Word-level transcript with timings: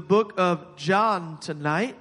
the 0.00 0.06
book 0.06 0.32
of 0.38 0.76
John 0.76 1.36
tonight. 1.40 1.94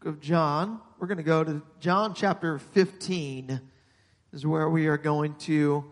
Book 0.00 0.14
of 0.14 0.20
John. 0.20 0.80
We're 0.98 1.06
going 1.06 1.18
to 1.18 1.22
go 1.22 1.44
to 1.44 1.62
John 1.78 2.14
chapter 2.14 2.58
15 2.58 3.60
is 4.32 4.44
where 4.44 4.68
we 4.68 4.88
are 4.88 4.98
going 4.98 5.36
to 5.36 5.84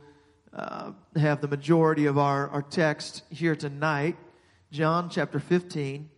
uh, 0.53 0.91
have 1.14 1.41
the 1.41 1.46
majority 1.46 2.07
of 2.07 2.19
our, 2.19 2.49
our 2.49 2.62
text 2.62 3.23
here 3.30 3.55
tonight. 3.55 4.17
John 4.73 5.09
chapter 5.09 5.39
15 5.39 6.11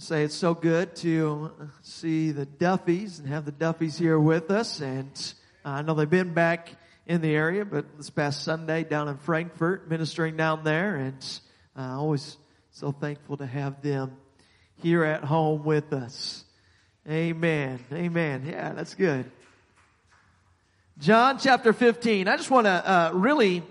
say 0.00 0.22
it's 0.22 0.34
so 0.34 0.54
good 0.54 0.96
to 0.96 1.50
see 1.82 2.32
the 2.32 2.46
Duffys 2.46 3.18
and 3.18 3.28
have 3.28 3.44
the 3.44 3.52
Duffys 3.52 3.98
here 3.98 4.18
with 4.18 4.50
us. 4.50 4.80
And 4.80 5.10
I 5.62 5.82
know 5.82 5.92
they've 5.92 6.08
been 6.08 6.32
back 6.32 6.70
in 7.06 7.20
the 7.20 7.34
area, 7.34 7.66
but 7.66 7.98
this 7.98 8.08
past 8.08 8.42
Sunday 8.42 8.82
down 8.82 9.08
in 9.08 9.18
Frankfurt, 9.18 9.90
ministering 9.90 10.38
down 10.38 10.64
there, 10.64 10.96
and 10.96 11.40
uh, 11.76 11.98
always 11.98 12.38
so 12.70 12.92
thankful 12.92 13.36
to 13.36 13.46
have 13.46 13.82
them 13.82 14.16
here 14.76 15.04
at 15.04 15.22
home 15.22 15.64
with 15.64 15.92
us. 15.92 16.44
Amen. 17.06 17.84
Amen. 17.92 18.46
Yeah, 18.46 18.72
that's 18.72 18.94
good. 18.94 19.30
John 20.98 21.38
chapter 21.38 21.74
15. 21.74 22.26
I 22.26 22.36
just 22.38 22.50
want 22.50 22.66
to 22.66 22.90
uh, 22.90 23.10
really 23.12 23.62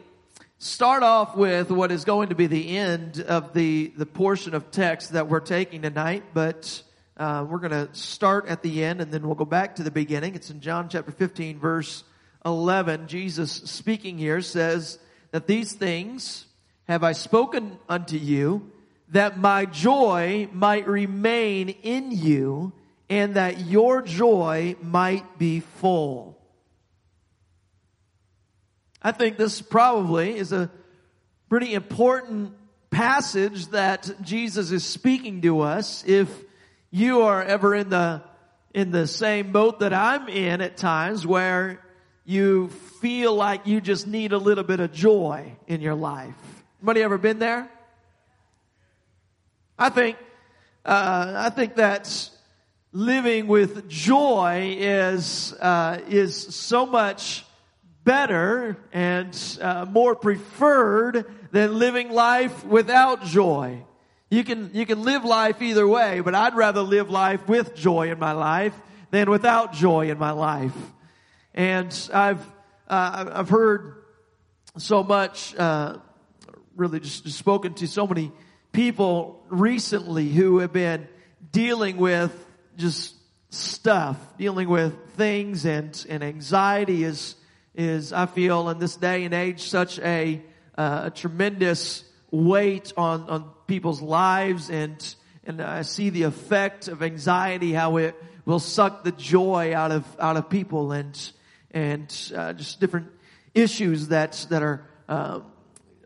start 0.59 1.03
off 1.03 1.37
with 1.37 1.71
what 1.71 1.89
is 1.89 2.03
going 2.03 2.29
to 2.29 2.35
be 2.35 2.45
the 2.45 2.77
end 2.77 3.21
of 3.21 3.53
the, 3.53 3.93
the 3.95 4.05
portion 4.05 4.53
of 4.53 4.71
text 4.71 5.13
that 5.13 5.29
we're 5.29 5.39
taking 5.39 5.81
tonight, 5.81 6.23
but 6.33 6.83
uh, 7.15 7.45
we're 7.49 7.59
going 7.59 7.71
to 7.71 7.87
start 7.93 8.45
at 8.47 8.61
the 8.61 8.83
end 8.83 8.99
and 8.99 9.09
then 9.09 9.25
we'll 9.25 9.35
go 9.35 9.45
back 9.45 9.75
to 9.75 9.83
the 9.83 9.91
beginning. 9.91 10.35
It's 10.35 10.49
in 10.49 10.59
John 10.59 10.89
chapter 10.89 11.11
15, 11.11 11.59
verse 11.59 12.03
11. 12.45 13.07
Jesus 13.07 13.51
speaking 13.51 14.17
here 14.17 14.41
says 14.41 14.99
that 15.31 15.47
these 15.47 15.71
things 15.71 16.45
have 16.89 17.05
I 17.05 17.13
spoken 17.13 17.79
unto 17.87 18.17
you 18.17 18.69
that 19.09 19.39
my 19.39 19.65
joy 19.65 20.49
might 20.51 20.87
remain 20.87 21.69
in 21.69 22.11
you 22.11 22.73
and 23.09 23.35
that 23.35 23.61
your 23.61 24.01
joy 24.01 24.75
might 24.81 25.37
be 25.39 25.61
full. 25.61 26.38
I 29.01 29.11
think 29.13 29.37
this 29.37 29.61
probably 29.61 30.37
is 30.37 30.51
a 30.51 30.69
pretty 31.47 31.73
important 31.73 32.53
passage 32.89 33.67
that 33.67 34.11
Jesus 34.21 34.71
is 34.71 34.83
speaking 34.83 35.41
to 35.41 35.61
us. 35.61 36.03
If 36.05 36.29
you 36.91 37.21
are 37.21 37.41
ever 37.41 37.75
in 37.75 37.89
the, 37.89 38.21
in 38.73 38.91
the 38.91 39.07
same 39.07 39.51
boat 39.51 39.79
that 39.79 39.93
I'm 39.93 40.27
in 40.27 40.61
at 40.61 40.75
times 40.75 41.25
where 41.25 41.81
you 42.25 42.69
feel 43.01 43.33
like 43.33 43.67
you 43.67 43.79
just 43.79 44.05
need 44.05 44.33
a 44.33 44.37
little 44.37 44.63
bit 44.63 44.79
of 44.79 44.91
joy 44.91 45.53
in 45.67 45.81
your 45.81 45.95
life. 45.95 46.35
Anybody 46.81 47.03
ever 47.03 47.17
been 47.17 47.39
there? 47.39 47.69
I 49.77 49.89
think, 49.89 50.17
uh, 50.83 51.33
I 51.37 51.49
think 51.51 51.75
that 51.75 52.29
living 52.91 53.47
with 53.47 53.87
joy 53.87 54.75
is, 54.77 55.53
uh, 55.53 56.01
is 56.09 56.35
so 56.35 56.85
much 56.85 57.45
better 58.03 58.77
and 58.91 59.57
uh, 59.61 59.85
more 59.89 60.15
preferred 60.15 61.25
than 61.51 61.77
living 61.77 62.11
life 62.11 62.65
without 62.65 63.23
joy. 63.23 63.83
You 64.29 64.43
can, 64.43 64.71
you 64.73 64.85
can 64.85 65.03
live 65.03 65.25
life 65.25 65.61
either 65.61 65.87
way, 65.87 66.19
but 66.19 66.35
I'd 66.35 66.55
rather 66.55 66.81
live 66.81 67.09
life 67.09 67.47
with 67.47 67.75
joy 67.75 68.11
in 68.11 68.19
my 68.19 68.33
life 68.33 68.73
than 69.11 69.29
without 69.29 69.73
joy 69.73 70.11
in 70.11 70.19
my 70.19 70.31
life. 70.31 70.75
And 71.53 72.09
I've, 72.13 72.45
uh, 72.87 73.25
I've 73.33 73.49
heard 73.49 74.03
so 74.77 75.03
much, 75.03 75.55
uh, 75.55 75.97
really 76.75 76.99
just, 76.99 77.23
just 77.25 77.37
spoken 77.37 77.73
to 77.75 77.87
so 77.87 78.05
many 78.05 78.31
people 78.71 79.43
recently 79.49 80.29
who 80.29 80.59
have 80.59 80.71
been 80.71 81.07
dealing 81.51 81.97
with 81.97 82.31
just 82.77 83.15
stuff, 83.49 84.17
dealing 84.37 84.69
with 84.69 84.93
things 85.15 85.65
and, 85.65 86.05
and 86.07 86.23
anxiety 86.23 87.03
is, 87.03 87.35
is, 87.75 88.13
I 88.13 88.25
feel, 88.25 88.69
in 88.69 88.79
this 88.79 88.95
day 88.95 89.23
and 89.23 89.33
age, 89.33 89.61
such 89.63 89.99
a, 89.99 90.41
uh, 90.77 91.03
a 91.05 91.09
tremendous 91.11 92.03
weight 92.31 92.93
on, 92.97 93.29
on 93.29 93.49
people's 93.67 94.01
lives 94.01 94.69
and, 94.69 95.15
and 95.43 95.61
I 95.61 95.83
see 95.83 96.09
the 96.09 96.23
effect 96.23 96.87
of 96.87 97.01
anxiety, 97.01 97.73
how 97.73 97.97
it 97.97 98.15
will 98.45 98.59
suck 98.59 99.03
the 99.03 99.11
joy 99.11 99.73
out 99.75 99.91
of, 99.91 100.05
out 100.19 100.37
of 100.37 100.49
people 100.49 100.91
and, 100.91 101.31
and, 101.71 102.31
uh, 102.35 102.53
just 102.53 102.79
different 102.79 103.07
issues 103.53 104.09
that, 104.09 104.45
that 104.49 104.63
are, 104.63 104.85
uh, 105.07 105.39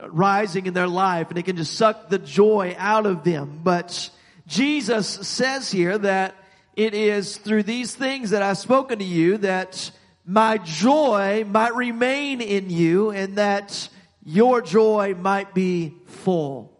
rising 0.09 0.65
in 0.65 0.73
their 0.73 0.87
life 0.87 1.29
and 1.29 1.37
it 1.37 1.43
can 1.43 1.55
just 1.55 1.75
suck 1.75 2.09
the 2.09 2.19
joy 2.19 2.75
out 2.77 3.05
of 3.05 3.23
them. 3.23 3.61
But 3.63 4.09
Jesus 4.47 5.07
says 5.07 5.71
here 5.71 5.97
that 5.97 6.35
it 6.75 6.93
is 6.93 7.37
through 7.37 7.63
these 7.63 7.95
things 7.95 8.31
that 8.31 8.41
I've 8.41 8.57
spoken 8.57 8.99
to 8.99 9.05
you 9.05 9.37
that 9.39 9.91
my 10.25 10.57
joy 10.57 11.45
might 11.47 11.75
remain 11.75 12.41
in 12.41 12.69
you 12.69 13.11
and 13.11 13.37
that 13.37 13.89
your 14.23 14.61
joy 14.61 15.15
might 15.15 15.53
be 15.53 15.95
full. 16.05 16.79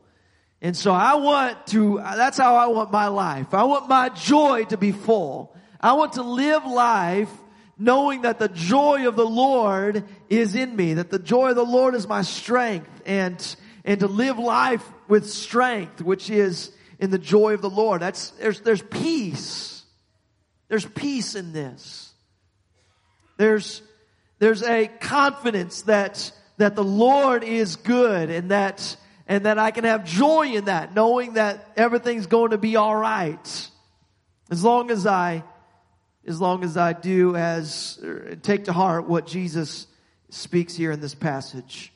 And 0.61 0.77
so 0.77 0.93
I 0.93 1.15
want 1.15 1.67
to, 1.67 1.97
that's 1.97 2.37
how 2.37 2.55
I 2.55 2.67
want 2.67 2.91
my 2.91 3.07
life. 3.07 3.53
I 3.53 3.65
want 3.65 3.89
my 3.89 4.09
joy 4.09 4.63
to 4.65 4.77
be 4.77 4.93
full. 4.93 5.53
I 5.81 5.93
want 5.93 6.13
to 6.13 6.23
live 6.23 6.65
life 6.65 7.29
knowing 7.77 8.21
that 8.21 8.39
the 8.39 8.47
joy 8.47 9.07
of 9.07 9.17
the 9.17 9.25
Lord 9.25 10.05
is 10.29 10.55
in 10.55 10.73
me, 10.73 10.93
that 10.93 11.09
the 11.09 11.19
joy 11.19 11.49
of 11.49 11.57
the 11.57 11.65
Lord 11.65 11.95
is 11.95 12.07
my 12.07 12.21
strength 12.21 13.01
and, 13.05 13.55
and 13.83 13.99
to 13.99 14.07
live 14.07 14.39
life 14.39 14.87
with 15.09 15.29
strength, 15.29 16.01
which 16.01 16.29
is 16.29 16.71
in 16.97 17.09
the 17.09 17.17
joy 17.17 17.55
of 17.55 17.61
the 17.61 17.69
Lord. 17.69 18.01
That's, 18.01 18.29
there's, 18.31 18.61
there's 18.61 18.81
peace. 18.81 19.83
There's 20.69 20.85
peace 20.85 21.35
in 21.35 21.51
this. 21.51 22.12
There's, 23.38 23.81
there's 24.39 24.63
a 24.63 24.88
confidence 24.88 25.83
that, 25.83 26.31
that 26.57 26.75
the 26.75 26.83
Lord 26.83 27.44
is 27.44 27.75
good 27.75 28.29
and 28.29 28.51
that, 28.51 28.95
and 29.27 29.45
that 29.45 29.57
I 29.57 29.71
can 29.71 29.83
have 29.83 30.05
joy 30.05 30.53
in 30.53 30.66
that, 30.66 30.94
knowing 30.94 31.33
that 31.33 31.72
everything's 31.75 32.27
going 32.27 32.51
to 32.51 32.57
be 32.57 32.77
alright. 32.77 33.69
As 34.51 34.63
long 34.63 34.91
as 34.91 35.07
I, 35.07 35.43
as 36.27 36.39
long 36.39 36.63
as 36.63 36.77
I 36.77 36.93
do 36.93 37.35
as, 37.35 37.99
er, 38.03 38.35
take 38.41 38.66
to 38.66 38.73
heart 38.73 39.07
what 39.07 39.27
Jesus 39.27 39.88
speaks 40.29 40.75
here 40.75 40.91
in 40.91 40.99
this 40.99 41.16
passage. 41.16 41.91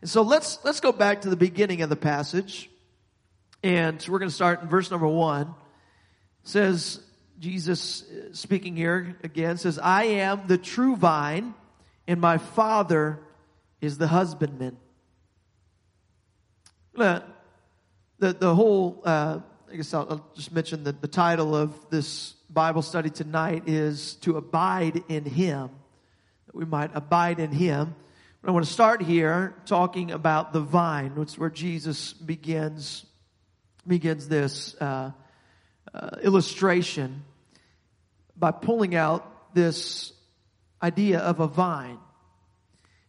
And 0.00 0.10
so 0.10 0.22
let's, 0.22 0.58
let's 0.64 0.80
go 0.80 0.92
back 0.92 1.22
to 1.22 1.30
the 1.30 1.36
beginning 1.36 1.82
of 1.82 1.88
the 1.88 1.96
passage. 1.96 2.68
And 3.62 4.04
we're 4.08 4.18
going 4.18 4.28
to 4.28 4.34
start 4.34 4.62
in 4.62 4.68
verse 4.68 4.90
number 4.90 5.06
one. 5.06 5.46
It 5.46 6.48
says, 6.48 7.00
Jesus 7.38 8.02
uh, 8.02 8.32
speaking 8.32 8.76
here 8.76 9.16
again 9.22 9.56
says, 9.56 9.78
I 9.78 10.04
am 10.04 10.46
the 10.46 10.58
true 10.58 10.96
vine 10.96 11.54
and 12.06 12.20
my 12.20 12.38
father 12.38 13.20
is 13.80 13.98
the 13.98 14.06
husbandman. 14.06 14.76
The, 16.94 17.24
the, 18.18 18.54
whole, 18.54 19.02
uh, 19.04 19.40
I 19.70 19.76
guess 19.76 19.92
I'll, 19.92 20.06
I'll 20.08 20.30
just 20.34 20.52
mention 20.52 20.84
that 20.84 21.00
the 21.00 21.08
title 21.08 21.56
of 21.56 21.90
this 21.90 22.34
Bible 22.48 22.82
study 22.82 23.10
tonight 23.10 23.64
is 23.66 24.14
to 24.16 24.36
abide 24.36 25.02
in 25.08 25.24
him, 25.24 25.70
that 26.46 26.54
we 26.54 26.64
might 26.64 26.90
abide 26.94 27.40
in 27.40 27.50
him. 27.50 27.96
But 28.40 28.50
I 28.50 28.52
want 28.52 28.64
to 28.64 28.72
start 28.72 29.02
here 29.02 29.54
talking 29.66 30.12
about 30.12 30.52
the 30.52 30.60
vine, 30.60 31.16
which 31.16 31.30
is 31.30 31.38
where 31.38 31.50
Jesus 31.50 32.12
begins, 32.12 33.04
begins 33.86 34.28
this, 34.28 34.76
uh, 34.80 35.10
uh, 35.94 36.16
illustration 36.22 37.22
by 38.36 38.50
pulling 38.50 38.94
out 38.94 39.54
this 39.54 40.12
idea 40.82 41.20
of 41.20 41.40
a 41.40 41.46
vine. 41.46 41.98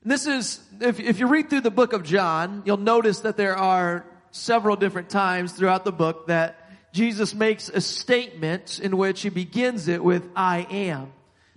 And 0.03 0.11
this 0.11 0.27
is, 0.27 0.61
if, 0.79 0.99
if 0.99 1.19
you 1.19 1.27
read 1.27 1.49
through 1.49 1.61
the 1.61 1.71
book 1.71 1.93
of 1.93 2.03
John, 2.03 2.61
you'll 2.65 2.77
notice 2.77 3.21
that 3.21 3.37
there 3.37 3.57
are 3.57 4.05
several 4.29 4.75
different 4.75 5.09
times 5.09 5.53
throughout 5.53 5.83
the 5.83 5.91
book 5.91 6.27
that 6.27 6.69
Jesus 6.93 7.33
makes 7.33 7.69
a 7.69 7.81
statement 7.81 8.79
in 8.79 8.97
which 8.97 9.21
he 9.21 9.29
begins 9.29 9.87
it 9.87 10.03
with, 10.03 10.29
I 10.35 10.67
am. 10.69 11.11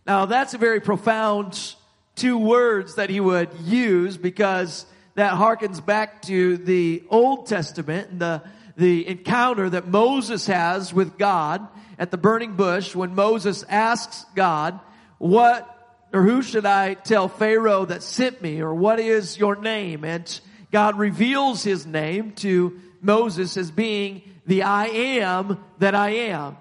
Now 0.06 0.24
that's 0.24 0.54
a 0.54 0.58
very 0.58 0.80
profound 0.80 1.74
two 2.16 2.38
words 2.38 2.94
that 2.94 3.10
he 3.10 3.20
would 3.20 3.50
use 3.60 4.16
because 4.16 4.86
that 5.14 5.34
harkens 5.34 5.84
back 5.84 6.22
to 6.22 6.56
the 6.56 7.04
Old 7.10 7.46
Testament 7.46 8.10
and 8.10 8.20
the, 8.20 8.42
the 8.78 9.06
encounter 9.06 9.68
that 9.68 9.86
Moses 9.88 10.46
has 10.46 10.94
with 10.94 11.18
God 11.18 11.66
at 11.98 12.10
the 12.10 12.16
burning 12.16 12.54
bush 12.54 12.94
when 12.94 13.14
Moses 13.14 13.64
asks 13.68 14.24
God, 14.34 14.80
what 15.18 15.74
or 16.12 16.22
who 16.22 16.40
should 16.40 16.64
I 16.64 16.94
tell 16.94 17.28
Pharaoh 17.28 17.84
that 17.84 18.02
sent 18.02 18.40
me 18.40 18.60
or 18.60 18.72
what 18.72 19.00
is 19.00 19.36
your 19.36 19.56
name? 19.56 20.04
And 20.04 20.40
God 20.72 20.96
reveals 20.96 21.62
his 21.62 21.86
name 21.86 22.32
to 22.36 22.80
Moses 23.02 23.56
as 23.56 23.70
being 23.70 24.22
the 24.46 24.62
I 24.62 24.86
am 24.86 25.62
that 25.80 25.94
I 25.94 26.10
am. 26.10 26.56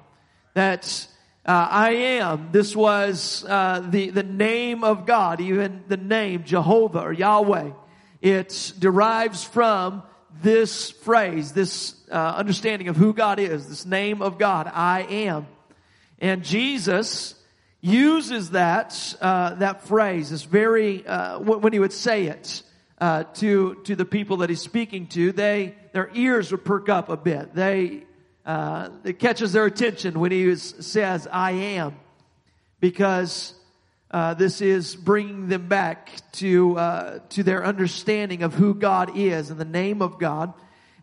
That 0.54 1.08
Uh, 1.48 1.68
I 1.88 2.20
am. 2.20 2.50
This 2.52 2.76
was 2.76 3.46
uh, 3.48 3.80
the 3.80 4.12
the 4.12 4.24
name 4.24 4.84
of 4.84 5.06
God, 5.06 5.40
even 5.40 5.82
the 5.88 5.96
name 5.96 6.44
Jehovah 6.44 7.00
or 7.00 7.14
Yahweh. 7.14 7.72
It 8.20 8.74
derives 8.78 9.46
from 9.46 10.04
this 10.42 10.92
phrase, 10.92 11.52
this 11.52 11.96
uh, 12.12 12.16
understanding 12.16 12.88
of 12.88 12.96
who 12.96 13.14
God 13.14 13.40
is, 13.40 13.68
this 13.68 13.86
name 13.86 14.22
of 14.22 14.38
God. 14.38 14.70
I 14.74 15.02
am, 15.02 15.48
and 16.20 16.44
Jesus 16.44 17.36
uses 17.82 18.52
that 18.52 19.16
uh, 19.22 19.56
that 19.56 19.84
phrase. 19.84 20.30
This 20.30 20.44
very 20.44 21.06
uh, 21.06 21.40
when 21.40 21.74
he 21.74 21.80
would 21.80 21.94
say 21.94 22.26
it 22.26 22.64
uh, 23.00 23.24
to 23.36 23.76
to 23.86 23.96
the 23.96 24.06
people 24.06 24.38
that 24.38 24.50
he's 24.50 24.62
speaking 24.62 25.08
to, 25.08 25.32
they 25.32 25.76
their 25.94 26.10
ears 26.14 26.52
would 26.52 26.66
perk 26.66 26.90
up 26.90 27.10
a 27.10 27.18
bit. 27.18 27.54
They 27.54 28.04
uh, 28.46 28.90
it 29.04 29.20
catches 29.20 29.52
their 29.52 29.66
attention 29.66 30.20
when 30.20 30.32
he 30.32 30.56
says, 30.56 31.28
I 31.30 31.52
am, 31.52 31.96
because 32.80 33.54
uh, 34.10 34.34
this 34.34 34.62
is 34.62 34.96
bringing 34.96 35.50
them 35.50 35.68
back 35.68 36.12
to, 36.34 36.78
uh, 36.78 37.20
to 37.30 37.44
their 37.44 37.66
understanding 37.66 38.44
of 38.44 38.54
who 38.54 38.74
God 38.74 39.18
is 39.18 39.50
and 39.50 39.60
the 39.60 39.66
name 39.66 40.02
of 40.02 40.18
God. 40.18 40.54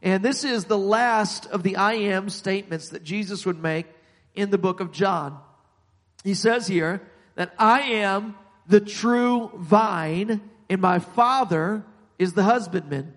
And 0.03 0.25
this 0.25 0.45
is 0.45 0.65
the 0.65 0.79
last 0.79 1.47
of 1.47 1.63
the 1.63 1.77
I 1.77 1.95
am 1.95 2.29
statements 2.29 2.91
that 2.91 3.05
Jesus 3.05 3.45
would 3.45 3.63
make 3.63 3.87
in 4.35 4.51
the 4.51 4.59
book 4.59 4.81
of 4.81 4.93
John. 4.93 5.39
He 6.23 6.35
says 6.35 6.67
here 6.67 7.03
that 7.35 7.53
I 7.59 7.81
am 7.81 8.37
the 8.67 8.81
true 8.81 9.51
vine 9.55 10.41
and 10.71 10.81
my 10.81 10.99
father 10.99 11.85
is 12.19 12.33
the 12.33 12.43
husbandman. 12.43 13.15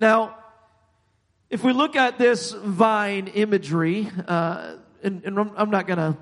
Now, 0.00 0.36
if 1.50 1.64
we 1.64 1.72
look 1.72 1.96
at 1.96 2.18
this 2.18 2.52
vine 2.52 3.28
imagery, 3.28 4.08
uh, 4.26 4.76
and, 5.02 5.24
and, 5.24 5.38
I'm 5.56 5.70
not 5.70 5.86
going 5.86 5.98
to 5.98 6.16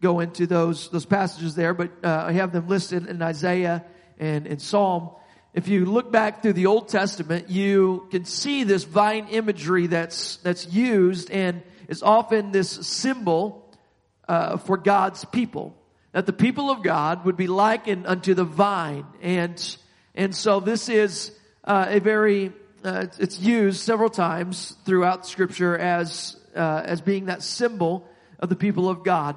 go 0.00 0.20
into 0.20 0.46
those 0.46 0.88
those 0.90 1.06
passages 1.06 1.54
there, 1.54 1.74
but 1.74 1.90
uh, 2.04 2.24
I 2.28 2.32
have 2.32 2.52
them 2.52 2.68
listed 2.68 3.06
in 3.06 3.22
Isaiah 3.22 3.84
and 4.18 4.46
in 4.46 4.58
Psalm. 4.58 5.10
If 5.54 5.68
you 5.68 5.86
look 5.86 6.12
back 6.12 6.42
through 6.42 6.52
the 6.52 6.66
Old 6.66 6.88
Testament, 6.88 7.48
you 7.48 8.06
can 8.10 8.24
see 8.26 8.64
this 8.64 8.84
vine 8.84 9.28
imagery 9.28 9.86
that's 9.86 10.36
that's 10.38 10.70
used, 10.70 11.30
and 11.30 11.62
is 11.88 12.02
often 12.02 12.52
this 12.52 12.70
symbol 12.70 13.64
uh, 14.28 14.58
for 14.58 14.76
God's 14.76 15.24
people. 15.24 15.74
That 16.12 16.26
the 16.26 16.32
people 16.32 16.70
of 16.70 16.82
God 16.82 17.24
would 17.24 17.36
be 17.36 17.46
likened 17.46 18.06
unto 18.06 18.34
the 18.34 18.44
vine, 18.44 19.06
and 19.22 19.76
and 20.14 20.34
so 20.34 20.60
this 20.60 20.88
is 20.88 21.32
uh, 21.64 21.86
a 21.88 22.00
very 22.00 22.52
uh, 22.84 23.06
it's 23.18 23.40
used 23.40 23.80
several 23.80 24.10
times 24.10 24.76
throughout 24.84 25.26
Scripture 25.26 25.76
as 25.76 26.36
uh, 26.54 26.82
as 26.84 27.00
being 27.00 27.26
that 27.26 27.42
symbol 27.42 28.08
of 28.38 28.48
the 28.48 28.56
people 28.56 28.88
of 28.88 29.04
God. 29.04 29.36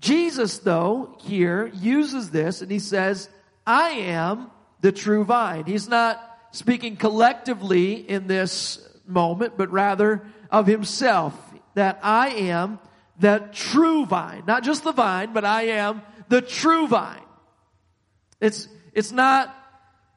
Jesus, 0.00 0.58
though, 0.58 1.16
here 1.20 1.66
uses 1.74 2.30
this 2.30 2.62
and 2.62 2.70
he 2.70 2.78
says, 2.78 3.28
"I 3.66 3.90
am 3.90 4.50
the 4.80 4.92
true 4.92 5.24
vine." 5.24 5.64
He's 5.66 5.88
not 5.88 6.20
speaking 6.52 6.96
collectively 6.96 7.92
in 7.94 8.26
this 8.26 8.78
moment, 9.06 9.54
but 9.56 9.70
rather 9.70 10.22
of 10.50 10.66
himself. 10.66 11.34
That 11.74 12.00
I 12.02 12.30
am 12.30 12.78
that 13.20 13.52
true 13.52 14.06
vine, 14.06 14.44
not 14.46 14.64
just 14.64 14.82
the 14.82 14.92
vine, 14.92 15.32
but 15.32 15.44
I 15.44 15.62
am 15.68 16.02
the 16.28 16.40
true 16.40 16.88
vine. 16.88 17.20
It's 18.40 18.68
it's 18.92 19.12
not 19.12 19.54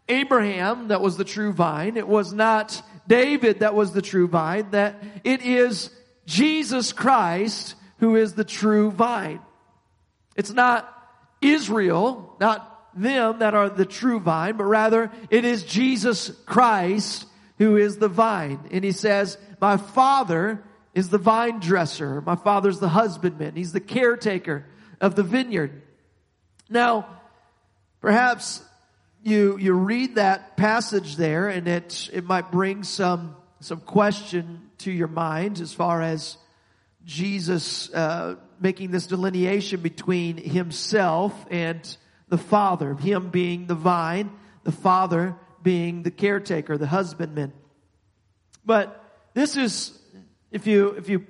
Abraham 0.07 0.87
that 0.87 1.01
was 1.01 1.17
the 1.17 1.23
true 1.25 1.53
vine. 1.53 1.97
It 1.97 2.07
was 2.07 2.33
not 2.33 2.81
David 3.07 3.59
that 3.59 3.75
was 3.75 3.91
the 3.91 4.01
true 4.01 4.27
vine. 4.27 4.71
That 4.71 5.03
it 5.23 5.41
is 5.45 5.89
Jesus 6.25 6.93
Christ 6.93 7.75
who 7.99 8.15
is 8.15 8.33
the 8.33 8.45
true 8.45 8.89
vine. 8.89 9.41
It's 10.35 10.51
not 10.51 10.89
Israel, 11.41 12.35
not 12.39 12.69
them 12.95 13.39
that 13.39 13.53
are 13.53 13.69
the 13.69 13.85
true 13.85 14.19
vine, 14.19 14.57
but 14.57 14.65
rather 14.65 15.11
it 15.29 15.45
is 15.45 15.63
Jesus 15.63 16.29
Christ 16.45 17.25
who 17.57 17.77
is 17.77 17.97
the 17.97 18.07
vine. 18.07 18.59
And 18.71 18.83
he 18.83 18.91
says, 18.91 19.37
my 19.59 19.77
father 19.77 20.63
is 20.93 21.09
the 21.09 21.17
vine 21.17 21.59
dresser. 21.59 22.21
My 22.21 22.35
father's 22.35 22.79
the 22.79 22.89
husbandman. 22.89 23.55
He's 23.55 23.71
the 23.71 23.79
caretaker 23.79 24.65
of 25.01 25.15
the 25.15 25.23
vineyard. 25.23 25.81
Now, 26.69 27.07
perhaps 28.01 28.63
you, 29.23 29.57
you 29.57 29.73
read 29.73 30.15
that 30.15 30.57
passage 30.57 31.15
there 31.15 31.47
and 31.47 31.67
it, 31.67 32.09
it 32.13 32.25
might 32.25 32.51
bring 32.51 32.83
some, 32.83 33.35
some 33.59 33.79
question 33.79 34.69
to 34.79 34.91
your 34.91 35.07
mind 35.07 35.59
as 35.59 35.73
far 35.73 36.01
as 36.01 36.37
Jesus, 37.05 37.91
uh, 37.93 38.35
making 38.63 38.91
this 38.91 39.07
delineation 39.07 39.81
between 39.81 40.37
himself 40.37 41.33
and 41.51 41.97
the 42.29 42.37
Father, 42.37 42.95
him 42.95 43.29
being 43.29 43.67
the 43.67 43.75
vine, 43.75 44.31
the 44.63 44.71
Father 44.71 45.35
being 45.61 46.03
the 46.03 46.09
caretaker, 46.09 46.77
the 46.77 46.87
husbandman. 46.87 47.51
But 48.65 49.03
this 49.33 49.57
is, 49.57 49.99
if 50.49 50.65
you, 50.65 50.91
if 50.91 51.09
you 51.09 51.27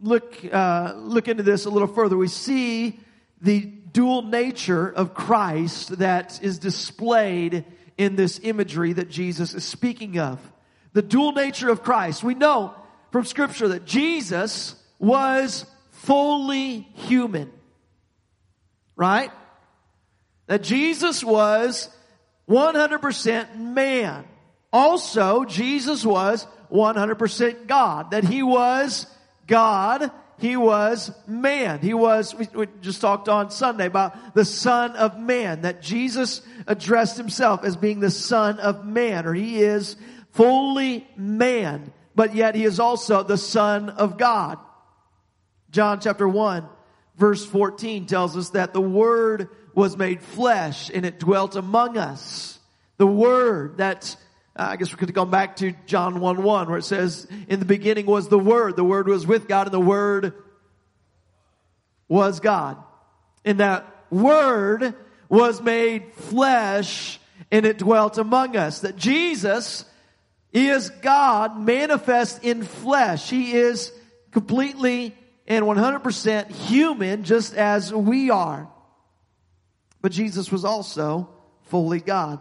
look, 0.00 0.34
uh, 0.50 0.94
look 0.96 1.28
into 1.28 1.42
this 1.42 1.66
a 1.66 1.70
little 1.70 1.88
further, 1.88 2.16
we 2.16 2.28
see 2.28 2.98
the 3.42 3.60
dual 3.60 4.22
nature 4.22 4.88
of 4.88 5.12
Christ 5.12 5.98
that 5.98 6.42
is 6.42 6.58
displayed 6.58 7.66
in 7.98 8.16
this 8.16 8.40
imagery 8.42 8.94
that 8.94 9.10
Jesus 9.10 9.52
is 9.52 9.64
speaking 9.64 10.18
of. 10.18 10.40
The 10.94 11.02
dual 11.02 11.32
nature 11.32 11.68
of 11.68 11.82
Christ. 11.82 12.24
We 12.24 12.34
know 12.34 12.74
from 13.10 13.26
scripture 13.26 13.68
that 13.68 13.84
Jesus 13.84 14.74
was 14.98 15.66
fully 16.02 16.80
human. 16.94 17.52
Right? 18.96 19.30
That 20.46 20.62
Jesus 20.62 21.24
was 21.24 21.88
100% 22.48 23.56
man. 23.56 24.24
Also, 24.72 25.44
Jesus 25.44 26.04
was 26.04 26.46
100% 26.70 27.66
God. 27.66 28.10
That 28.12 28.24
he 28.24 28.42
was 28.42 29.06
God 29.46 30.10
he 30.42 30.56
was 30.56 31.12
man. 31.28 31.78
He 31.78 31.94
was, 31.94 32.34
we, 32.34 32.66
just 32.80 33.00
talked 33.00 33.28
on 33.28 33.52
Sunday 33.52 33.86
about 33.86 34.34
the 34.34 34.44
son 34.44 34.96
of 34.96 35.16
man, 35.16 35.62
that 35.62 35.80
Jesus 35.80 36.42
addressed 36.66 37.16
himself 37.16 37.62
as 37.62 37.76
being 37.76 38.00
the 38.00 38.10
son 38.10 38.58
of 38.58 38.84
man, 38.84 39.24
or 39.24 39.34
he 39.34 39.62
is 39.62 39.94
fully 40.32 41.06
man, 41.16 41.92
but 42.16 42.34
yet 42.34 42.56
he 42.56 42.64
is 42.64 42.80
also 42.80 43.22
the 43.22 43.38
son 43.38 43.88
of 43.88 44.18
God. 44.18 44.58
John 45.72 46.00
chapter 46.00 46.28
1 46.28 46.68
verse 47.16 47.44
14 47.44 48.06
tells 48.06 48.36
us 48.36 48.50
that 48.50 48.72
the 48.72 48.80
word 48.80 49.48
was 49.74 49.96
made 49.96 50.22
flesh 50.22 50.90
and 50.92 51.04
it 51.04 51.18
dwelt 51.18 51.56
among 51.56 51.96
us. 51.96 52.58
The 52.98 53.06
word 53.06 53.78
that 53.78 54.16
uh, 54.54 54.68
I 54.70 54.76
guess 54.76 54.92
we 54.92 54.98
could 54.98 55.14
go 55.14 55.24
back 55.24 55.56
to 55.56 55.72
John 55.86 56.20
1 56.20 56.42
1 56.42 56.68
where 56.68 56.78
it 56.78 56.84
says, 56.84 57.26
in 57.48 57.58
the 57.58 57.64
beginning 57.64 58.04
was 58.04 58.28
the 58.28 58.38
Word. 58.38 58.76
The 58.76 58.84
Word 58.84 59.08
was 59.08 59.26
with 59.26 59.48
God 59.48 59.66
and 59.66 59.72
the 59.72 59.80
Word 59.80 60.34
was 62.06 62.40
God. 62.40 62.76
And 63.46 63.60
that 63.60 63.86
Word 64.10 64.94
was 65.30 65.62
made 65.62 66.12
flesh 66.12 67.18
and 67.50 67.64
it 67.64 67.78
dwelt 67.78 68.18
among 68.18 68.54
us. 68.54 68.80
That 68.80 68.96
Jesus 68.96 69.86
is 70.52 70.90
God 70.90 71.58
manifest 71.58 72.44
in 72.44 72.62
flesh. 72.62 73.30
He 73.30 73.52
is 73.52 73.90
completely 74.32 75.16
and 75.46 75.64
100% 75.64 76.50
human 76.50 77.24
just 77.24 77.54
as 77.54 77.92
we 77.92 78.30
are. 78.30 78.68
But 80.00 80.12
Jesus 80.12 80.50
was 80.50 80.64
also 80.64 81.28
fully 81.62 82.00
God. 82.00 82.40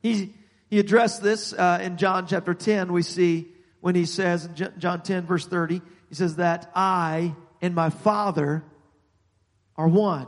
He, 0.00 0.34
he 0.68 0.78
addressed 0.78 1.22
this 1.22 1.52
uh, 1.52 1.78
in 1.82 1.96
John 1.96 2.26
chapter 2.26 2.54
10. 2.54 2.92
We 2.92 3.02
see 3.02 3.48
when 3.80 3.94
he 3.94 4.04
says 4.04 4.46
in 4.46 4.72
John 4.78 5.02
10 5.02 5.26
verse 5.26 5.46
30, 5.46 5.80
he 6.08 6.14
says 6.14 6.36
that 6.36 6.70
I 6.74 7.34
and 7.60 7.74
my 7.74 7.90
Father 7.90 8.64
are 9.76 9.88
one. 9.88 10.26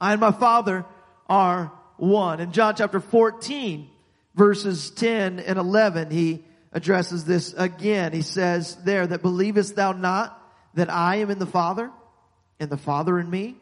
I 0.00 0.12
and 0.12 0.20
my 0.20 0.32
Father 0.32 0.84
are 1.28 1.72
one. 1.96 2.40
In 2.40 2.52
John 2.52 2.74
chapter 2.76 3.00
14 3.00 3.88
verses 4.34 4.90
10 4.90 5.40
and 5.40 5.58
11, 5.58 6.10
he 6.10 6.44
addresses 6.72 7.24
this 7.24 7.52
again. 7.54 8.12
He 8.12 8.22
says 8.22 8.76
there 8.84 9.06
that 9.06 9.22
believest 9.22 9.76
thou 9.76 9.92
not 9.92 10.36
that 10.74 10.90
I 10.90 11.16
am 11.16 11.30
in 11.30 11.38
the 11.38 11.46
Father 11.46 11.90
and 12.58 12.70
the 12.70 12.76
Father 12.76 13.18
in 13.18 13.28
me? 13.28 13.56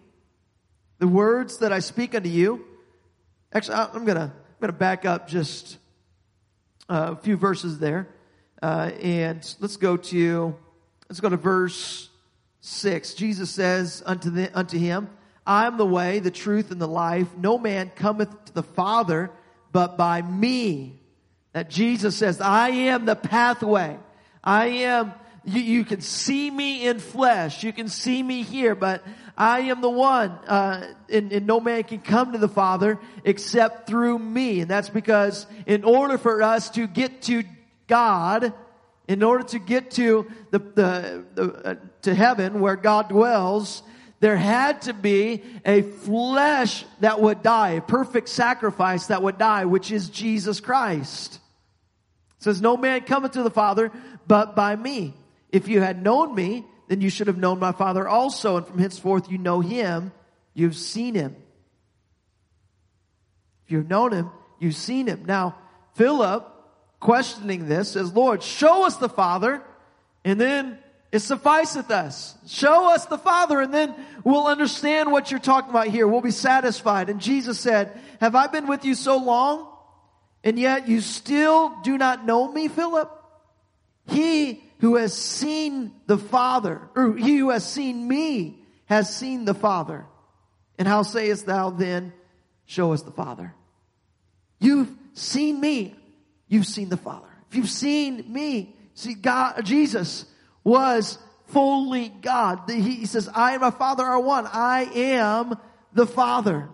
The 0.99 1.09
words 1.09 1.59
that 1.59 1.73
I 1.73 1.79
speak 1.79 2.15
unto 2.15 2.29
you, 2.29 2.65
Actually, 3.53 3.77
I'm 3.77 4.05
gonna 4.05 4.33
I'm 4.35 4.61
gonna 4.61 4.73
back 4.75 5.07
up 5.07 5.27
just 5.27 5.79
a 6.88 7.17
few 7.17 7.37
verses 7.37 7.79
there, 7.79 8.09
uh, 8.62 8.91
and 9.00 9.57
let's 9.59 9.79
go 9.79 9.97
to 9.97 10.55
let's 11.09 11.21
go 11.21 11.31
to 11.31 11.38
verse 11.38 12.11
six. 12.61 13.15
Jesus 13.15 13.50
says 13.50 14.03
unto 14.05 14.29
the, 14.29 14.57
unto 14.57 14.79
him, 14.79 15.09
"I 15.47 15.67
am 15.67 15.79
the 15.79 15.87
way, 15.87 16.19
the 16.19 16.31
truth, 16.31 16.71
and 16.71 16.81
the 16.81 16.88
life. 16.88 17.29
No 17.38 17.57
man 17.57 17.91
cometh 17.97 18.45
to 18.47 18.53
the 18.53 18.62
Father 18.62 19.31
but 19.73 19.97
by 19.97 20.21
me." 20.21 20.98
That 21.59 21.69
Jesus 21.69 22.17
says, 22.17 22.41
"I 22.41 22.69
am 22.71 23.05
the 23.05 23.17
pathway. 23.17 23.99
I 24.43 24.67
am." 24.67 25.12
you, 25.49 25.61
you 25.61 25.85
can 25.85 26.00
see 26.00 26.50
me 26.50 26.87
in 26.87 26.99
flesh. 26.99 27.62
You 27.62 27.73
can 27.73 27.88
see 27.88 28.23
me 28.23 28.43
here, 28.43 28.75
but 28.75 29.03
I 29.37 29.61
am 29.61 29.81
the 29.81 29.91
one, 29.91 30.31
uh, 30.47 30.93
and, 31.09 31.33
and 31.33 31.47
no 31.47 31.61
man 31.61 31.85
can 31.85 32.00
come 32.00 32.33
to 32.33 32.38
the 32.38 32.49
Father 32.49 32.99
except 33.25 33.87
through 33.87 34.19
me. 34.19 34.61
And 34.61 34.71
that's 34.71 34.91
because 34.91 35.47
in 35.67 35.85
order 35.85 36.19
for 36.19 36.43
us 36.43 36.71
to 36.71 36.87
get 36.87 37.23
to 37.23 37.45
God, 37.87 38.53
in 39.07 39.23
order 39.23 39.45
to 39.45 39.59
get 39.59 39.93
to 39.93 40.31
the, 40.50 40.59
the, 40.59 41.25
the 41.35 41.43
uh, 41.43 41.75
to 42.03 42.15
heaven 42.15 42.61
where 42.61 42.77
God 42.77 43.09
dwells, 43.09 43.83
there 44.21 44.37
had 44.37 44.83
to 44.83 44.93
be 44.93 45.43
a 45.65 45.83
flesh 45.83 46.85
that 47.00 47.21
would 47.21 47.43
die, 47.43 47.71
a 47.71 47.81
perfect 47.81 48.29
sacrifice 48.29 49.07
that 49.07 49.23
would 49.23 49.38
die, 49.38 49.65
which 49.65 49.91
is 49.91 50.11
Jesus 50.11 50.61
Christ. 50.61 51.41
Says, 52.38 52.62
no 52.62 52.76
man 52.76 53.00
cometh 53.02 53.33
to 53.33 53.42
the 53.42 53.50
Father 53.50 53.90
but 54.26 54.54
by 54.54 54.76
me. 54.76 55.14
If 55.50 55.68
you 55.68 55.80
had 55.80 56.02
known 56.02 56.35
me, 56.35 56.64
then 56.88 57.00
you 57.00 57.11
should 57.11 57.26
have 57.26 57.38
known 57.38 57.59
my 57.59 57.73
Father 57.73 58.09
also, 58.09 58.57
and 58.57 58.66
from 58.66 58.78
henceforth 58.78 59.30
you 59.30 59.38
know 59.38 59.61
him, 59.61 60.12
you've 60.54 60.76
seen 60.76 61.14
him. 61.14 61.37
If 63.66 63.73
you've 63.73 63.88
known 63.88 64.12
him, 64.12 64.30
you've 64.59 64.76
seen 64.76 65.07
him. 65.07 65.25
Now, 65.26 65.57
Philip, 65.95 66.47
questioning 67.00 67.68
this, 67.68 67.92
says, 67.92 68.12
Lord, 68.14 68.42
show 68.42 68.87
us 68.87 68.97
the 68.97 69.09
Father, 69.09 69.62
and 70.25 70.40
then 70.40 70.78
it 71.12 71.21
sufficeth 71.21 71.90
us. 71.90 72.37
Show 72.47 72.92
us 72.95 73.07
the 73.07 73.18
Father, 73.18 73.61
and 73.61 73.73
then 73.73 73.95
we'll 74.25 74.47
understand 74.47 75.12
what 75.12 75.30
you're 75.30 75.40
talking 75.40 75.71
about 75.71 75.88
here. 75.88 76.07
We'll 76.07 76.21
be 76.21 76.30
satisfied. 76.30 77.09
And 77.09 77.21
Jesus 77.21 77.59
said, 77.61 77.99
Have 78.21 78.35
I 78.35 78.47
been 78.47 78.66
with 78.66 78.85
you 78.85 78.95
so 78.95 79.16
long, 79.16 79.68
and 80.45 80.59
yet 80.59 80.88
you 80.88 81.00
still 81.00 81.80
do 81.83 81.99
not 81.99 82.25
know 82.25 82.50
me, 82.50 82.68
Philip? 82.68 83.11
He 84.07 84.64
who 84.80 84.97
has 84.97 85.12
seen 85.12 85.92
the 86.07 86.18
Father, 86.18 86.80
or 86.95 87.16
he 87.16 87.38
who 87.38 87.50
has 87.50 87.66
seen 87.66 88.07
me, 88.07 88.64
has 88.87 89.14
seen 89.14 89.45
the 89.45 89.54
Father. 89.54 90.07
And 90.78 90.87
how 90.87 91.02
sayest 91.02 91.47
thou 91.47 91.71
then, 91.71 92.12
show 92.66 92.92
us 92.92 93.02
the 93.02 93.11
Father? 93.11 93.54
You've 94.61 94.92
seen 95.14 95.61
me. 95.61 95.95
You've 96.47 96.66
seen 96.66 96.88
the 96.88 96.97
Father. 96.97 97.28
If 97.50 97.57
you've 97.57 97.68
seen 97.68 98.33
me, 98.33 98.76
see 98.95 99.14
God, 99.14 99.64
Jesus 99.64 100.25
was 100.64 101.18
fully 101.47 102.09
God. 102.09 102.71
He 102.71 103.07
says, 103.07 103.28
I 103.35 103.52
and 103.52 103.62
my 103.62 103.71
Father 103.71 104.04
are 104.04 104.21
one. 104.21 104.47
I 104.47 104.88
am 104.95 105.59
the 105.92 106.07
Father. 106.07 106.68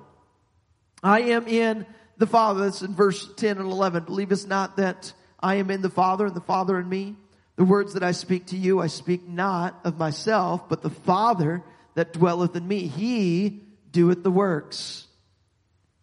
I 1.02 1.20
am 1.20 1.46
in 1.46 1.86
the 2.24 2.30
Father. 2.30 2.64
That's 2.64 2.80
in 2.80 2.94
verse 2.94 3.28
10 3.36 3.58
and 3.58 3.70
11. 3.70 4.04
Believe 4.04 4.32
us 4.32 4.46
not 4.46 4.78
that 4.78 5.12
I 5.40 5.56
am 5.56 5.70
in 5.70 5.82
the 5.82 5.90
Father 5.90 6.24
and 6.24 6.34
the 6.34 6.40
Father 6.40 6.78
in 6.78 6.88
me. 6.88 7.16
The 7.56 7.64
words 7.64 7.92
that 7.94 8.02
I 8.02 8.12
speak 8.12 8.46
to 8.46 8.56
you, 8.56 8.80
I 8.80 8.86
speak 8.86 9.28
not 9.28 9.78
of 9.84 9.98
myself, 9.98 10.68
but 10.68 10.80
the 10.80 10.90
Father 10.90 11.62
that 11.94 12.14
dwelleth 12.14 12.56
in 12.56 12.66
me. 12.66 12.86
He 12.86 13.62
doeth 13.90 14.22
the 14.22 14.30
works. 14.30 15.06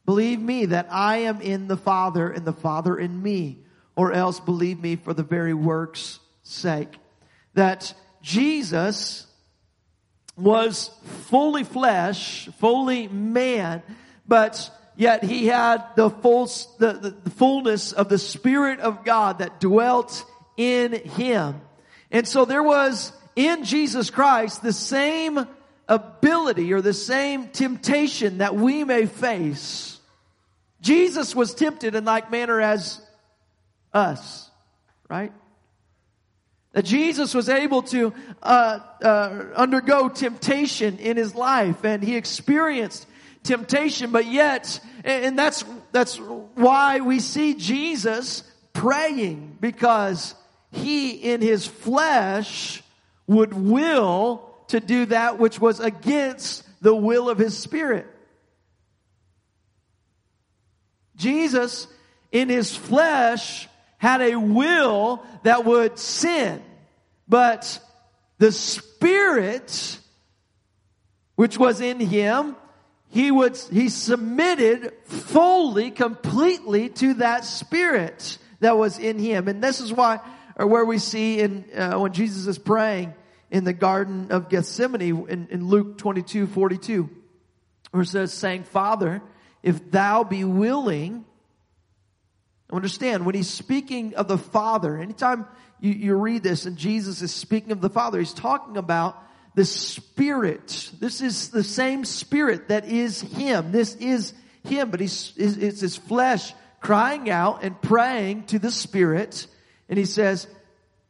Believe 0.05 0.39
me 0.39 0.67
that 0.67 0.87
I 0.91 1.17
am 1.17 1.41
in 1.41 1.67
the 1.67 1.75
Father 1.75 2.29
and 2.29 2.45
the 2.45 2.53
Father 2.53 2.95
in 2.95 3.21
me, 3.21 3.63
or 3.95 4.13
else 4.13 4.39
believe 4.39 4.79
me 4.79 4.97
for 4.97 5.15
the 5.15 5.23
very 5.23 5.55
works 5.55 6.19
sake. 6.43 6.99
That 7.55 7.95
Jesus 8.21 9.25
was 10.37 10.91
fully 11.29 11.63
flesh, 11.63 12.47
fully 12.59 13.07
man, 13.07 13.81
but 14.27 14.71
yet 14.95 15.23
he 15.23 15.47
had 15.47 15.83
the 15.95 16.09
full, 16.09 16.45
the, 16.77 16.93
the, 16.93 17.09
the 17.23 17.29
fullness 17.31 17.91
of 17.93 18.09
the 18.09 18.17
Spirit 18.17 18.79
of 18.79 19.03
God 19.05 19.39
that 19.39 19.59
dwelt 19.59 20.25
in 20.57 20.93
him. 20.93 21.61
And 22.11 22.27
so 22.27 22.45
there 22.45 22.63
was 22.63 23.13
in 23.35 23.63
Jesus 23.63 24.09
Christ 24.09 24.61
the 24.61 24.73
same 24.73 25.47
ability 25.87 26.73
or 26.73 26.81
the 26.81 26.93
same 26.93 27.49
temptation 27.49 28.39
that 28.39 28.55
we 28.55 28.83
may 28.83 29.05
face. 29.05 29.99
Jesus 30.81 31.35
was 31.35 31.53
tempted 31.53 31.95
in 31.95 32.05
like 32.05 32.31
manner 32.31 32.59
as 32.59 33.01
us, 33.93 34.49
right? 35.09 35.31
That 36.73 36.85
Jesus 36.85 37.33
was 37.33 37.49
able 37.49 37.83
to 37.83 38.13
uh, 38.41 38.79
uh, 39.03 39.43
undergo 39.55 40.09
temptation 40.09 40.97
in 40.99 41.17
his 41.17 41.35
life, 41.35 41.83
and 41.83 42.01
he 42.01 42.15
experienced 42.15 43.05
temptation, 43.43 44.11
but 44.11 44.25
yet, 44.25 44.79
and 45.03 45.37
that's 45.37 45.63
that's 45.91 46.17
why 46.17 46.99
we 46.99 47.19
see 47.19 47.55
Jesus 47.55 48.43
praying 48.73 49.57
because 49.59 50.35
he 50.71 51.11
in 51.11 51.41
his 51.41 51.67
flesh 51.67 52.83
would 53.27 53.53
will 53.53 54.47
to 54.67 54.79
do 54.79 55.05
that 55.07 55.37
which 55.39 55.59
was 55.59 55.79
against 55.79 56.63
the 56.81 56.95
will 56.95 57.29
of 57.29 57.37
his 57.37 57.57
spirit. 57.57 58.07
Jesus 61.15 61.87
in 62.31 62.49
his 62.49 62.75
flesh 62.75 63.67
had 63.97 64.21
a 64.21 64.35
will 64.35 65.23
that 65.43 65.65
would 65.65 65.99
sin, 65.99 66.61
but 67.27 67.79
the 68.39 68.51
spirit 68.51 69.99
which 71.35 71.57
was 71.57 71.81
in 71.81 71.99
him 71.99 72.55
he 73.11 73.29
would 73.29 73.57
he 73.57 73.89
submitted 73.89 74.93
fully 75.03 75.91
completely 75.91 76.89
to 76.89 77.15
that 77.15 77.43
spirit 77.43 78.37
that 78.61 78.77
was 78.77 78.97
in 78.97 79.19
him. 79.19 79.47
And 79.47 79.61
this 79.61 79.81
is 79.81 79.91
why 79.91 80.19
or 80.55 80.65
where 80.65 80.85
we 80.85 80.97
see 80.97 81.39
in 81.39 81.65
uh, 81.75 81.99
when 81.99 82.13
Jesus 82.13 82.47
is 82.47 82.57
praying 82.57 83.13
in 83.49 83.65
the 83.65 83.73
Garden 83.73 84.31
of 84.31 84.47
Gethsemane 84.47 85.27
in, 85.27 85.47
in 85.51 85.67
Luke 85.67 85.97
22, 85.97 86.47
42, 86.47 87.09
where 87.91 88.03
it 88.03 88.07
says, 88.07 88.33
saying, 88.33 88.63
Father, 88.63 89.21
if 89.61 89.91
thou 89.91 90.23
be 90.23 90.45
willing, 90.45 91.25
understand, 92.71 93.25
when 93.25 93.35
he's 93.35 93.49
speaking 93.49 94.15
of 94.15 94.29
the 94.29 94.37
Father, 94.37 94.97
anytime 94.97 95.45
you, 95.81 95.91
you 95.91 96.15
read 96.15 96.43
this 96.43 96.65
and 96.65 96.77
Jesus 96.77 97.21
is 97.21 97.33
speaking 97.33 97.73
of 97.73 97.81
the 97.81 97.89
Father, 97.89 98.19
he's 98.19 98.33
talking 98.33 98.77
about 98.77 99.21
the 99.55 99.65
Spirit. 99.65 100.91
This 100.99 101.21
is 101.21 101.49
the 101.49 101.63
same 101.63 102.05
Spirit 102.05 102.69
that 102.69 102.85
is 102.85 103.21
Him. 103.21 103.71
This 103.71 103.95
is 103.95 104.33
Him, 104.63 104.91
but 104.91 104.99
he's, 104.99 105.33
it's 105.37 105.81
His 105.81 105.97
flesh 105.97 106.53
crying 106.79 107.29
out 107.29 107.63
and 107.63 107.79
praying 107.81 108.45
to 108.45 108.59
the 108.59 108.71
Spirit 108.71 109.47
and 109.91 109.99
he 109.99 110.05
says, 110.05 110.47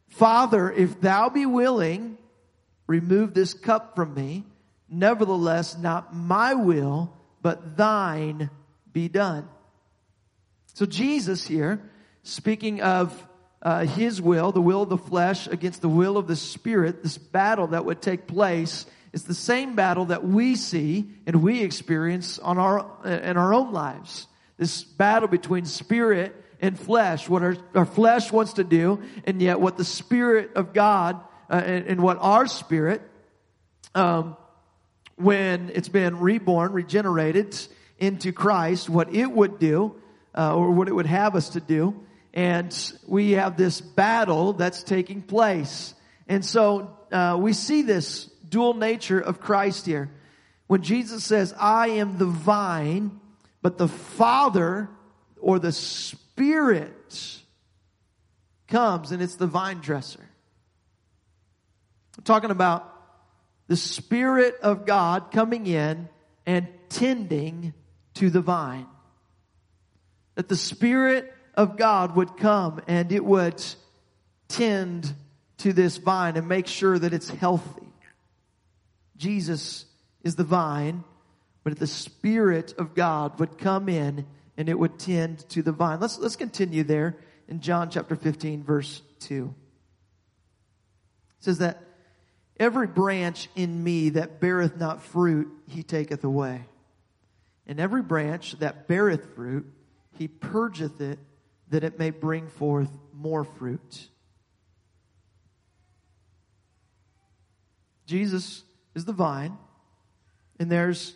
Father, 0.08 0.70
if 0.70 1.00
thou 1.00 1.28
be 1.30 1.46
willing, 1.46 2.18
remove 2.88 3.32
this 3.32 3.54
cup 3.54 3.94
from 3.94 4.12
me. 4.12 4.44
Nevertheless, 4.88 5.78
not 5.78 6.14
my 6.14 6.54
will, 6.54 7.16
but 7.40 7.76
thine 7.76 8.50
be 8.92 9.08
done. 9.08 9.48
So 10.74 10.84
Jesus 10.84 11.46
here, 11.46 11.80
speaking 12.24 12.82
of 12.82 13.26
uh, 13.62 13.86
his 13.86 14.20
will, 14.20 14.50
the 14.52 14.60
will 14.60 14.82
of 14.82 14.88
the 14.88 14.98
flesh 14.98 15.46
against 15.46 15.80
the 15.82 15.88
will 15.88 16.16
of 16.16 16.26
the 16.26 16.36
spirit, 16.36 17.02
this 17.02 17.16
battle 17.16 17.68
that 17.68 17.84
would 17.84 18.02
take 18.02 18.26
place 18.26 18.86
is 19.12 19.24
the 19.24 19.34
same 19.34 19.76
battle 19.76 20.06
that 20.06 20.24
we 20.24 20.56
see 20.56 21.08
and 21.26 21.42
we 21.42 21.62
experience 21.62 22.38
on 22.38 22.58
our 22.58 22.86
in 23.06 23.36
our 23.36 23.54
own 23.54 23.72
lives. 23.72 24.26
This 24.56 24.82
battle 24.82 25.28
between 25.28 25.64
spirit 25.64 26.34
and 26.60 26.78
flesh, 26.78 27.28
what 27.28 27.42
our, 27.42 27.56
our 27.74 27.84
flesh 27.84 28.30
wants 28.32 28.54
to 28.54 28.64
do, 28.64 29.02
and 29.24 29.42
yet 29.42 29.60
what 29.60 29.76
the 29.76 29.84
Spirit 29.84 30.52
of 30.54 30.72
God 30.72 31.20
uh, 31.50 31.56
and, 31.56 31.86
and, 31.86 32.02
what 32.02 32.18
our 32.20 32.46
spirit, 32.46 33.02
um, 33.94 34.36
when 35.16 35.70
it's 35.74 35.88
been 35.88 36.20
reborn, 36.20 36.72
regenerated 36.72 37.58
into 37.98 38.32
Christ, 38.32 38.88
what 38.88 39.12
it 39.12 39.30
would 39.30 39.58
do, 39.58 39.96
uh, 40.36 40.54
or 40.54 40.70
what 40.70 40.88
it 40.88 40.94
would 40.94 41.06
have 41.06 41.34
us 41.34 41.50
to 41.50 41.60
do. 41.60 42.06
And 42.34 42.92
we 43.06 43.32
have 43.32 43.56
this 43.56 43.80
battle 43.80 44.54
that's 44.54 44.82
taking 44.82 45.22
place. 45.22 45.94
And 46.28 46.44
so 46.44 46.96
uh, 47.10 47.36
we 47.38 47.52
see 47.52 47.82
this 47.82 48.24
dual 48.48 48.74
nature 48.74 49.20
of 49.20 49.40
Christ 49.40 49.86
here. 49.86 50.10
When 50.66 50.82
Jesus 50.82 51.24
says, 51.24 51.54
I 51.58 51.88
am 51.88 52.16
the 52.16 52.26
vine, 52.26 53.20
but 53.60 53.76
the 53.76 53.88
Father 53.88 54.88
or 55.40 55.58
the 55.58 55.72
Spirit 55.72 57.40
comes 58.68 59.12
and 59.12 59.22
it's 59.22 59.36
the 59.36 59.46
vine 59.46 59.80
dresser. 59.80 60.26
I'm 62.16 62.24
talking 62.24 62.50
about 62.50 62.88
the 63.68 63.76
Spirit 63.76 64.56
of 64.62 64.86
God 64.86 65.30
coming 65.30 65.66
in 65.66 66.08
and 66.46 66.68
tending 66.88 67.74
to 68.14 68.30
the 68.30 68.40
vine. 68.40 68.86
That 70.34 70.48
the 70.48 70.56
Spirit 70.56 71.32
of 71.54 71.76
God 71.76 72.16
would 72.16 72.36
come 72.36 72.80
and 72.86 73.12
it 73.12 73.24
would 73.24 73.62
tend 74.48 75.14
to 75.58 75.72
this 75.72 75.96
vine 75.96 76.36
and 76.36 76.48
make 76.48 76.66
sure 76.66 76.98
that 76.98 77.12
it's 77.12 77.28
healthy. 77.28 77.92
Jesus 79.16 79.84
is 80.22 80.36
the 80.36 80.44
vine, 80.44 81.04
but 81.62 81.78
the 81.78 81.86
Spirit 81.86 82.74
of 82.78 82.94
God 82.94 83.38
would 83.38 83.58
come 83.58 83.88
in 83.88 84.26
and 84.56 84.68
it 84.68 84.78
would 84.78 84.98
tend 84.98 85.48
to 85.50 85.62
the 85.62 85.72
vine. 85.72 86.00
Let's, 86.00 86.18
let's 86.18 86.36
continue 86.36 86.82
there 86.82 87.16
in 87.48 87.60
John 87.60 87.90
chapter 87.90 88.16
15, 88.16 88.64
verse 88.64 89.02
2. 89.20 89.54
It 91.38 91.44
says 91.44 91.58
that 91.58 91.82
every 92.58 92.86
branch 92.86 93.48
in 93.54 93.82
me 93.82 94.10
that 94.10 94.40
beareth 94.40 94.76
not 94.76 95.02
fruit, 95.02 95.48
he 95.68 95.82
taketh 95.82 96.24
away. 96.24 96.64
And 97.66 97.78
every 97.78 98.02
branch 98.02 98.58
that 98.58 98.88
beareth 98.88 99.34
fruit, 99.34 99.66
he 100.18 100.28
purgeth 100.28 101.00
it 101.00 101.18
that 101.72 101.84
it 101.84 101.98
may 101.98 102.10
bring 102.10 102.48
forth 102.48 102.90
more 103.14 103.44
fruit. 103.44 104.08
Jesus 108.04 108.62
is 108.94 109.06
the 109.06 109.14
vine, 109.14 109.56
and 110.60 110.70
there's 110.70 111.14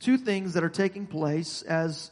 two 0.00 0.18
things 0.18 0.54
that 0.54 0.64
are 0.64 0.68
taking 0.68 1.06
place 1.06 1.62
as 1.62 2.10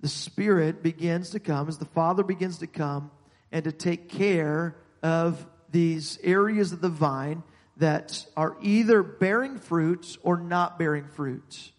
the 0.00 0.08
Spirit 0.08 0.82
begins 0.82 1.30
to 1.30 1.38
come, 1.38 1.68
as 1.68 1.76
the 1.76 1.84
Father 1.84 2.22
begins 2.22 2.58
to 2.58 2.66
come 2.66 3.10
and 3.52 3.64
to 3.64 3.72
take 3.72 4.08
care 4.08 4.74
of 5.02 5.46
these 5.70 6.18
areas 6.24 6.72
of 6.72 6.80
the 6.80 6.88
vine 6.88 7.42
that 7.76 8.26
are 8.38 8.56
either 8.62 9.02
bearing 9.02 9.58
fruit 9.58 10.16
or 10.22 10.38
not 10.38 10.78
bearing 10.78 11.08
fruit. 11.08 11.72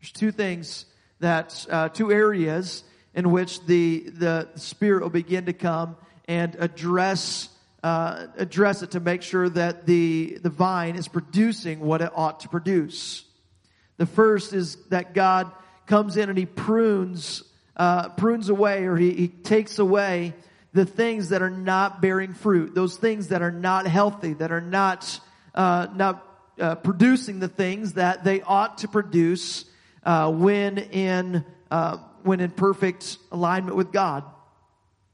There's 0.00 0.10
two 0.10 0.32
things 0.32 0.86
that, 1.20 1.64
uh, 1.70 1.88
two 1.90 2.10
areas 2.10 2.82
in 3.18 3.32
which 3.32 3.66
the, 3.66 4.04
the 4.10 4.48
Spirit 4.54 5.02
will 5.02 5.10
begin 5.10 5.46
to 5.46 5.52
come 5.52 5.96
and 6.28 6.54
address, 6.60 7.48
uh, 7.82 8.28
address 8.36 8.84
it 8.84 8.92
to 8.92 9.00
make 9.00 9.22
sure 9.22 9.48
that 9.48 9.86
the, 9.86 10.38
the 10.40 10.50
vine 10.50 10.94
is 10.94 11.08
producing 11.08 11.80
what 11.80 12.00
it 12.00 12.12
ought 12.14 12.38
to 12.38 12.48
produce. 12.48 13.24
The 13.96 14.06
first 14.06 14.52
is 14.52 14.76
that 14.90 15.14
God 15.14 15.50
comes 15.86 16.16
in 16.16 16.28
and 16.28 16.38
He 16.38 16.46
prunes, 16.46 17.42
uh, 17.76 18.10
prunes 18.10 18.50
away 18.50 18.84
or 18.84 18.94
he, 18.94 19.12
he 19.12 19.26
takes 19.26 19.80
away 19.80 20.32
the 20.72 20.86
things 20.86 21.30
that 21.30 21.42
are 21.42 21.50
not 21.50 22.00
bearing 22.00 22.34
fruit, 22.34 22.72
those 22.72 22.96
things 22.96 23.28
that 23.28 23.42
are 23.42 23.50
not 23.50 23.88
healthy, 23.88 24.34
that 24.34 24.52
are 24.52 24.60
not, 24.60 25.18
uh, 25.56 25.88
not 25.92 26.24
uh, 26.60 26.76
producing 26.76 27.40
the 27.40 27.48
things 27.48 27.94
that 27.94 28.22
they 28.22 28.42
ought 28.42 28.78
to 28.78 28.86
produce 28.86 29.64
uh, 30.04 30.30
when 30.30 30.78
in 30.78 31.44
uh, 31.72 31.96
when 32.28 32.40
in 32.40 32.50
perfect 32.50 33.18
alignment 33.32 33.76
with 33.76 33.90
God. 33.90 34.22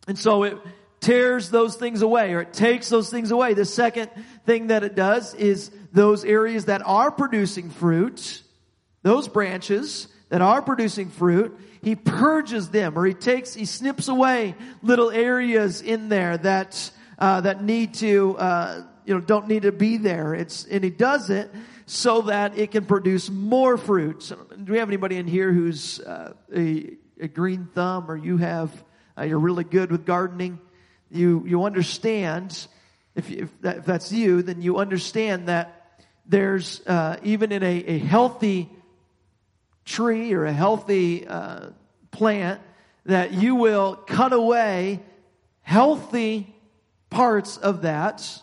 And 0.06 0.18
so 0.18 0.42
it 0.42 0.59
tears 1.00 1.50
those 1.50 1.76
things 1.76 2.02
away, 2.02 2.35
or 2.35 2.40
it 2.40 2.52
takes 2.52 2.88
those 2.88 3.11
things 3.11 3.30
away. 3.30 3.54
The 3.54 3.64
second 3.64 4.11
thing 4.44 4.66
that 4.68 4.85
it 4.85 4.94
does 4.94 5.35
is 5.35 5.71
those 5.92 6.25
areas 6.25 6.66
that 6.66 6.83
are 6.85 7.11
producing 7.11 7.71
fruit, 7.71 8.42
those 9.02 9.28
branches 9.28 10.09
that 10.30 10.42
are 10.42 10.62
producing 10.62 11.11
fruit, 11.11 11.59
he 11.83 11.94
purges 11.94 12.71
them, 12.71 12.99
or 12.99 13.04
he 13.06 13.14
takes, 13.14 13.54
he 13.54 13.66
snips 13.66 14.09
away 14.09 14.54
little 14.83 15.11
areas 15.11 15.83
in 15.83 16.09
there 16.09 16.38
that 16.38 16.90
uh, 17.18 17.42
that 17.42 17.62
need 17.62 17.94
to, 17.94 18.37
uh, 18.38 18.83
you 19.04 19.14
know, 19.14 19.21
don't 19.21 19.47
need 19.47 19.62
to 19.62 19.73
be 19.73 19.99
there. 19.99 20.35
It's 20.35 20.64
and 20.64 20.83
he 20.83 20.90
does 20.90 21.30
it 21.30 21.50
so 21.87 22.23
that 22.23 22.59
it 22.59 22.71
can 22.71 22.87
produce 22.87 23.30
more 23.30 23.76
fruit. 23.76 24.33
Do 24.64 24.73
we 24.73 24.78
have 24.78 24.88
anybody 24.88 25.16
in 25.16 25.26
here 25.26 25.52
who's 25.52 26.00
uh, 26.00 26.33
a, 26.54 26.97
a, 27.21 27.28
green 27.28 27.68
thumb, 27.75 28.11
or 28.11 28.16
you 28.16 28.37
have 28.38 28.71
uh, 29.16 29.23
you're 29.23 29.38
really 29.38 29.64
good 29.64 29.90
with 29.90 30.04
gardening? 30.04 30.59
You 31.11 31.44
you 31.47 31.64
understand 31.64 32.66
if, 33.14 33.30
if, 33.30 33.61
that, 33.61 33.78
if 33.78 33.85
that's 33.85 34.12
you, 34.12 34.42
then 34.42 34.62
you 34.62 34.78
understand 34.78 35.49
that 35.49 36.02
there's 36.26 36.80
uh, 36.87 37.18
even 37.23 37.52
in 37.52 37.62
a, 37.62 37.85
a 37.87 37.99
healthy 37.99 38.68
tree 39.85 40.33
or 40.33 40.44
a 40.44 40.52
healthy 40.52 41.26
uh, 41.26 41.71
plant 42.11 42.61
that 43.06 43.33
you 43.33 43.54
will 43.54 43.97
cut 43.97 44.33
away 44.33 45.00
healthy 45.61 46.54
parts 47.11 47.56
of 47.56 47.83
that 47.83 48.42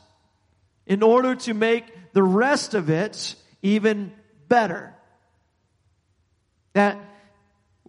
in 0.86 1.04
order 1.04 1.36
to 1.36 1.54
make 1.54 1.86
the 2.14 2.24
rest 2.24 2.74
of 2.74 2.90
it 2.90 3.36
even 3.62 4.12
better. 4.48 4.94
That 6.74 6.98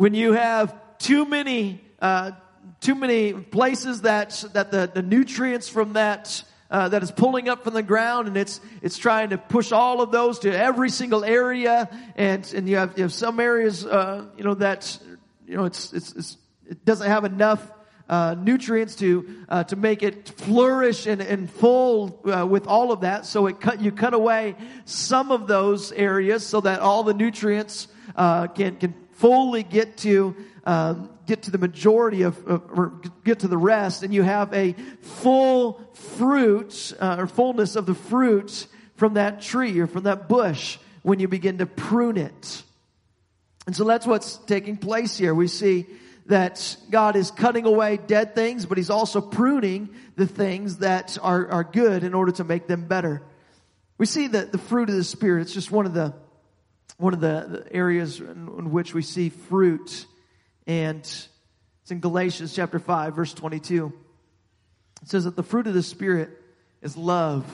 when 0.03 0.15
you 0.15 0.33
have 0.33 0.75
too 0.99 1.25
many, 1.25 1.81
uh, 2.01 2.33
too 2.81 2.97
many 2.97 3.33
places 3.33 4.01
that 4.01 4.45
that 4.53 4.73
the, 4.73 4.91
the 4.93 5.01
nutrients 5.01 5.69
from 5.69 5.93
that 5.93 6.43
uh, 6.73 6.89
that 6.89 7.05
is 7.05 7.13
pulling 7.13 7.49
up 7.49 7.63
from 7.63 7.75
the 7.75 7.85
ground 7.85 8.27
and 8.27 8.37
it's 8.37 8.61
it's 8.83 8.99
trying 8.99 9.31
to 9.31 9.39
push 9.39 9.71
all 9.71 10.03
of 10.03 10.11
those 10.11 10.41
to 10.41 10.51
every 10.51 10.91
single 10.91 11.25
area 11.25 11.89
and 12.17 12.53
and 12.53 12.69
you 12.69 12.75
have 12.75 12.99
you 12.99 13.05
have 13.05 13.13
some 13.13 13.39
areas 13.39 13.87
uh, 13.87 14.27
you 14.37 14.43
know 14.43 14.55
that 14.55 14.99
you 15.47 15.57
know 15.57 15.67
it's 15.67 15.93
it's, 15.93 16.13
it's 16.15 16.37
it 16.69 16.85
doesn't 16.85 17.07
have 17.07 17.25
enough 17.25 17.71
uh, 18.09 18.35
nutrients 18.37 18.97
to 18.97 19.45
uh, 19.49 19.63
to 19.63 19.77
make 19.77 20.03
it 20.03 20.31
flourish 20.31 21.07
and, 21.07 21.23
and 21.23 21.49
full 21.49 22.21
uh, 22.27 22.45
with 22.45 22.67
all 22.67 22.91
of 22.91 23.03
that. 23.03 23.25
So 23.25 23.47
it 23.47 23.61
cut 23.61 23.81
you 23.81 23.93
cut 23.93 24.15
away 24.15 24.57
some 24.85 25.31
of 25.31 25.47
those 25.47 25.93
areas 25.93 26.45
so 26.45 26.61
that 26.63 26.81
all 26.81 27.05
the 27.05 27.15
nutrients 27.15 27.87
uh, 28.17 28.49
can 28.49 28.75
can 28.79 29.02
fully 29.23 29.63
get 29.63 29.99
to 29.99 30.35
um, 30.65 31.09
get 31.27 31.45
to 31.45 31.53
the 31.53 31.59
majority 31.59 32.23
of, 32.23 32.37
of, 32.45 32.63
or 32.77 33.01
get 33.25 33.39
to 33.41 33.49
the 33.49 33.57
rest, 33.57 34.03
and 34.03 34.13
you 34.13 34.25
have 34.25 34.53
a 34.53 34.73
full 35.01 35.81
fruit 35.95 36.93
uh, 36.99 37.17
or 37.21 37.29
fullness 37.29 37.77
of 37.77 37.87
the 37.87 37.95
fruit 37.95 38.67
from 38.97 39.15
that 39.15 39.41
tree 39.41 39.79
or 39.79 39.87
from 39.87 40.03
that 40.03 40.29
bush 40.29 40.77
when 41.03 41.21
you 41.21 41.29
begin 41.29 41.59
to 41.59 41.67
prune 41.67 42.17
it. 42.17 42.65
And 43.65 43.77
so 43.77 43.85
that's 43.85 44.09
what's 44.09 44.39
taking 44.39 44.77
place 44.77 45.17
here. 45.17 45.33
We 45.35 45.47
see 45.47 45.87
that 46.27 46.77
God 46.91 47.15
is 47.15 47.31
cutting 47.31 47.65
away 47.65 47.99
dead 47.99 48.35
things, 48.35 48.67
but 48.67 48.77
He's 48.77 48.91
also 48.91 49.21
pruning 49.21 49.91
the 50.17 50.27
things 50.27 50.79
that 50.79 51.17
are, 51.23 51.47
are 51.49 51.65
good 51.65 52.03
in 52.03 52.13
order 52.13 52.33
to 52.33 52.45
make 52.45 52.67
them 52.67 52.89
better. 52.89 53.23
We 53.99 54.07
see 54.07 54.27
that 54.27 54.51
the 54.51 54.59
fruit 54.59 54.89
of 54.89 54.97
the 54.97 55.05
Spirit, 55.05 55.43
it's 55.43 55.55
just 55.55 55.71
one 55.71 55.87
of 55.87 55.95
the, 55.95 56.13
one 56.97 57.15
of 57.15 57.21
the, 57.21 57.65
the 57.65 57.73
areas 57.75 58.21
in, 58.21 58.49
in 58.59 58.71
which 58.71 58.95
we 58.95 59.03
see 59.03 59.29
fruit. 59.29 60.07
And 60.67 61.01
it's 61.01 61.91
in 61.91 62.01
Galatians 62.01 62.55
chapter 62.55 62.79
5, 62.79 63.17
verse 63.17 63.35
22. 63.35 63.93
It 65.03 65.09
says 65.09 65.25
that 65.25 65.37
the 65.37 65.43
fruit 65.43 65.67
of 65.67 65.75
the 65.75 65.83
Spirit 65.83 66.31
is 66.81 66.97
love, 66.97 67.45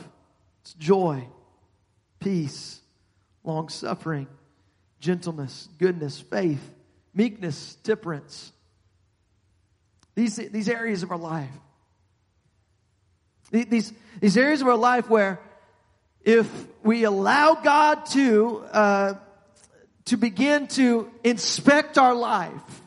it's 0.61 0.75
joy, 0.75 1.27
peace, 2.21 2.81
long 3.45 3.69
suffering, 3.69 4.27
gentleness, 5.01 5.69
goodness, 5.79 6.21
faith, 6.21 6.61
meekness, 7.15 7.77
temperance. 7.83 8.53
These, 10.15 10.37
these 10.37 10.69
areas 10.69 11.03
of 11.03 11.11
our 11.11 11.19
life. 11.19 11.51
These, 13.51 13.93
these 14.21 14.37
areas 14.37 14.61
of 14.61 14.69
our 14.69 14.77
life 14.77 15.09
where 15.09 15.41
if 16.29 16.67
we 16.83 17.05
allow 17.05 17.55
God 17.55 18.05
to, 18.11 18.59
uh, 18.71 19.15
to 20.05 20.17
begin 20.19 20.67
to 20.69 21.11
inspect 21.25 21.97
our 21.97 22.15
life, 22.15 22.83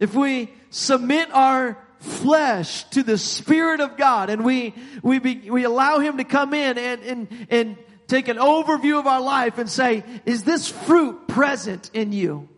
if 0.00 0.14
we 0.16 0.50
submit 0.70 1.30
our 1.32 1.78
flesh 2.00 2.82
to 2.90 3.04
the 3.04 3.18
Spirit 3.18 3.80
of 3.80 3.96
God 3.96 4.30
and 4.30 4.44
we, 4.44 4.74
we, 5.00 5.20
be, 5.20 5.48
we 5.48 5.62
allow 5.62 6.00
Him 6.00 6.16
to 6.16 6.24
come 6.24 6.54
in 6.54 6.76
and, 6.76 7.02
and, 7.02 7.46
and 7.50 7.76
take 8.08 8.26
an 8.26 8.38
overview 8.38 8.98
of 8.98 9.06
our 9.06 9.20
life 9.20 9.58
and 9.58 9.70
say, 9.70 10.02
is 10.26 10.42
this 10.42 10.68
fruit 10.68 11.28
present 11.28 11.90
in 11.94 12.12
you? 12.12 12.48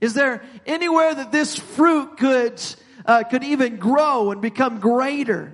Is 0.00 0.14
there 0.14 0.42
anywhere 0.66 1.14
that 1.14 1.30
this 1.30 1.56
fruit 1.56 2.16
could 2.18 2.60
uh, 3.06 3.22
could 3.24 3.44
even 3.44 3.76
grow 3.76 4.30
and 4.30 4.40
become 4.40 4.80
greater. 4.80 5.52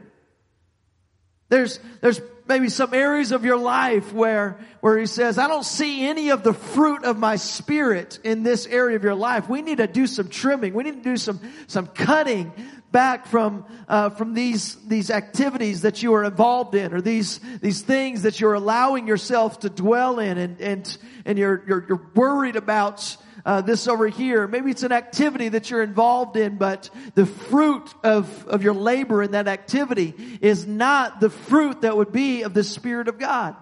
There's, 1.48 1.80
there's 2.00 2.20
maybe 2.50 2.68
some 2.68 2.92
areas 2.92 3.30
of 3.30 3.44
your 3.44 3.56
life 3.56 4.12
where, 4.12 4.58
where 4.80 4.98
he 4.98 5.06
says, 5.06 5.38
I 5.38 5.46
don't 5.46 5.64
see 5.64 6.04
any 6.04 6.30
of 6.30 6.42
the 6.42 6.52
fruit 6.52 7.04
of 7.04 7.16
my 7.16 7.36
spirit 7.36 8.18
in 8.24 8.42
this 8.42 8.66
area 8.66 8.96
of 8.96 9.04
your 9.04 9.14
life. 9.14 9.48
We 9.48 9.62
need 9.62 9.78
to 9.78 9.86
do 9.86 10.08
some 10.08 10.28
trimming. 10.28 10.74
We 10.74 10.82
need 10.82 10.96
to 10.96 11.10
do 11.10 11.16
some, 11.16 11.38
some 11.68 11.86
cutting 11.86 12.52
back 12.90 13.28
from, 13.28 13.66
uh, 13.86 14.10
from 14.10 14.34
these, 14.34 14.74
these 14.88 15.10
activities 15.12 15.82
that 15.82 16.02
you 16.02 16.12
are 16.14 16.24
involved 16.24 16.74
in 16.74 16.92
or 16.92 17.00
these, 17.00 17.38
these 17.60 17.82
things 17.82 18.22
that 18.22 18.40
you're 18.40 18.54
allowing 18.54 19.06
yourself 19.06 19.60
to 19.60 19.70
dwell 19.70 20.18
in 20.18 20.36
and, 20.36 20.60
and, 20.60 20.98
and 21.24 21.38
you're, 21.38 21.62
you're, 21.68 21.86
you're 21.88 22.10
worried 22.16 22.56
about, 22.56 23.16
uh, 23.44 23.60
this 23.60 23.88
over 23.88 24.08
here. 24.08 24.46
Maybe 24.46 24.70
it's 24.70 24.82
an 24.82 24.92
activity 24.92 25.50
that 25.50 25.70
you're 25.70 25.82
involved 25.82 26.36
in, 26.36 26.56
but 26.56 26.90
the 27.14 27.26
fruit 27.26 27.92
of, 28.02 28.46
of 28.46 28.62
your 28.62 28.74
labor 28.74 29.22
in 29.22 29.32
that 29.32 29.48
activity 29.48 30.14
is 30.40 30.66
not 30.66 31.20
the 31.20 31.30
fruit 31.30 31.82
that 31.82 31.96
would 31.96 32.12
be 32.12 32.42
of 32.42 32.54
the 32.54 32.64
Spirit 32.64 33.08
of 33.08 33.18
God. 33.18 33.56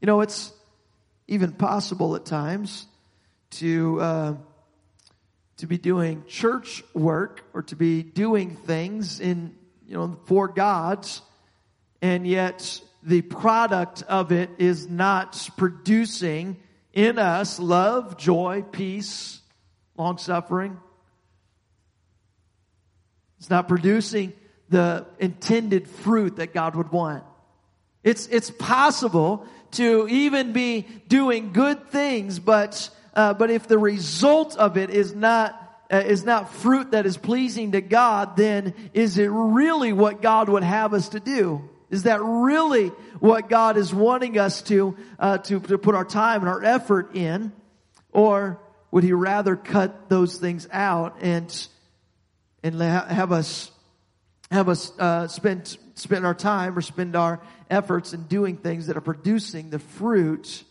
You 0.00 0.06
know, 0.06 0.20
it's 0.20 0.52
even 1.28 1.52
possible 1.52 2.14
at 2.16 2.24
times 2.24 2.86
to, 3.52 4.00
uh, 4.00 4.34
to 5.58 5.66
be 5.66 5.78
doing 5.78 6.24
church 6.26 6.82
work 6.92 7.44
or 7.54 7.62
to 7.62 7.76
be 7.76 8.02
doing 8.02 8.56
things 8.56 9.20
in, 9.20 9.54
you 9.86 9.94
know, 9.94 10.18
for 10.26 10.48
God's 10.48 11.22
and 12.04 12.26
yet 12.26 12.82
the 13.02 13.22
product 13.22 14.02
of 14.02 14.30
it 14.30 14.50
is 14.58 14.86
not 14.86 15.48
producing 15.56 16.58
in 16.94 17.18
us 17.18 17.58
love, 17.58 18.16
joy, 18.16 18.64
peace, 18.70 19.40
long 19.96 20.16
suffering. 20.16 20.78
It's 23.38 23.50
not 23.50 23.68
producing 23.68 24.32
the 24.70 25.04
intended 25.18 25.88
fruit 25.88 26.36
that 26.36 26.54
God 26.54 26.76
would 26.76 26.90
want. 26.90 27.24
It's, 28.02 28.26
it's 28.28 28.50
possible 28.50 29.46
to 29.72 30.06
even 30.08 30.52
be 30.52 30.86
doing 31.08 31.52
good 31.52 31.90
things, 31.90 32.38
but, 32.38 32.88
uh, 33.14 33.34
but 33.34 33.50
if 33.50 33.66
the 33.66 33.78
result 33.78 34.56
of 34.56 34.76
it 34.76 34.90
is 34.90 35.14
not, 35.14 35.60
uh, 35.92 35.96
is 35.96 36.24
not 36.24 36.52
fruit 36.52 36.92
that 36.92 37.06
is 37.06 37.16
pleasing 37.16 37.72
to 37.72 37.80
God, 37.80 38.36
then 38.36 38.72
is 38.94 39.18
it 39.18 39.28
really 39.30 39.92
what 39.92 40.22
God 40.22 40.48
would 40.48 40.62
have 40.62 40.94
us 40.94 41.10
to 41.10 41.20
do? 41.20 41.68
Is 41.94 42.02
that 42.02 42.20
really 42.20 42.88
what 43.20 43.48
God 43.48 43.76
is 43.76 43.94
wanting 43.94 44.36
us 44.36 44.62
to, 44.62 44.96
uh, 45.16 45.38
to, 45.38 45.60
to 45.60 45.78
put 45.78 45.94
our 45.94 46.04
time 46.04 46.40
and 46.40 46.48
our 46.48 46.60
effort 46.64 47.14
in? 47.14 47.52
Or 48.10 48.58
would 48.90 49.04
He 49.04 49.12
rather 49.12 49.54
cut 49.54 50.08
those 50.08 50.36
things 50.36 50.66
out 50.72 51.18
and, 51.20 51.68
and 52.64 52.80
have 52.80 53.30
us, 53.30 53.70
have 54.50 54.68
us, 54.68 54.92
uh, 54.98 55.28
spend, 55.28 55.78
spend 55.94 56.26
our 56.26 56.34
time 56.34 56.76
or 56.76 56.80
spend 56.80 57.14
our 57.14 57.40
efforts 57.70 58.12
in 58.12 58.24
doing 58.24 58.56
things 58.56 58.88
that 58.88 58.96
are 58.96 59.00
producing 59.00 59.70
the 59.70 59.78
fruit 59.78 60.64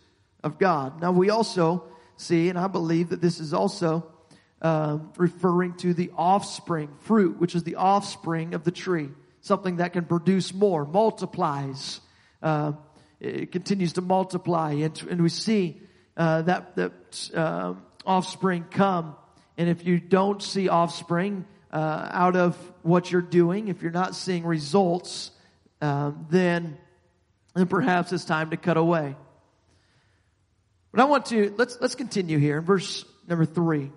of 0.44 0.60
God? 0.60 1.02
Now 1.02 1.14
we 1.14 1.30
also 1.30 1.86
see, 2.18 2.50
and 2.50 2.60
I 2.60 2.68
believe 2.68 3.10
that 3.10 3.22
this 3.22 3.40
is 3.40 3.54
also, 3.54 4.12
um, 4.62 5.14
referring 5.16 5.76
to 5.76 5.94
the 5.94 6.12
offspring 6.18 6.90
fruit, 7.00 7.40
which 7.40 7.56
is 7.56 7.64
the 7.64 7.76
offspring 7.76 8.54
of 8.54 8.66
the 8.66 8.72
tree 8.72 9.10
something 9.44 9.76
that 9.78 9.94
can 9.94 10.06
produce 10.06 10.54
more, 10.54 10.86
multiplies. 10.86 12.02
Uh, 12.42 12.72
it 13.20 13.52
continues 13.52 13.94
to 13.94 14.02
multiply, 14.02 14.72
and, 14.72 15.02
and 15.10 15.22
we 15.22 15.30
see 15.30 15.80
uh, 16.18 16.42
that 16.42 16.76
that 16.76 17.30
uh, 17.36 17.74
offspring 18.06 18.66
come. 18.72 19.16
And 19.58 19.70
if 19.70 19.86
you 19.86 20.00
don't 20.00 20.42
see 20.42 20.68
offspring 20.68 21.46
uh, 21.72 22.10
out 22.12 22.36
of 22.36 22.58
what 22.82 23.12
you're 23.12 23.22
doing, 23.22 23.68
if 23.68 23.82
you're 23.82 23.92
not 23.92 24.16
seeing 24.16 24.46
results, 24.46 25.32
um, 25.82 26.26
then 26.30 26.78
then 27.54 27.68
perhaps 27.68 28.12
it's 28.12 28.26
time 28.26 28.50
to 28.50 28.58
cut 28.58 28.78
away. 28.78 29.16
But 30.92 31.02
I 31.02 31.06
want 31.06 31.28
to 31.28 31.54
let's 31.58 31.78
let's 31.82 31.96
continue 31.96 32.40
here 32.40 32.58
in 32.58 32.64
verse 32.64 33.06
number 33.28 33.46
three. 33.46 33.92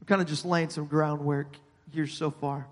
I'm 0.00 0.06
kind 0.06 0.20
of 0.20 0.26
just 0.26 0.44
laying 0.44 0.70
some 0.70 0.86
groundwork 0.86 1.56
here 1.92 2.06
so 2.06 2.30
far. 2.30 2.66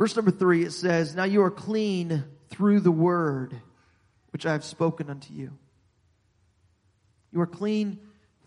Verse 0.00 0.16
number 0.16 0.30
three, 0.30 0.64
it 0.64 0.70
says, 0.70 1.14
Now 1.14 1.24
you 1.24 1.42
are 1.42 1.50
clean 1.50 2.24
through 2.48 2.80
the 2.80 2.90
word 2.90 3.54
which 4.30 4.46
I 4.46 4.52
have 4.52 4.64
spoken 4.64 5.10
unto 5.10 5.34
you. 5.34 5.50
You 7.30 7.42
are 7.42 7.46
clean 7.46 7.98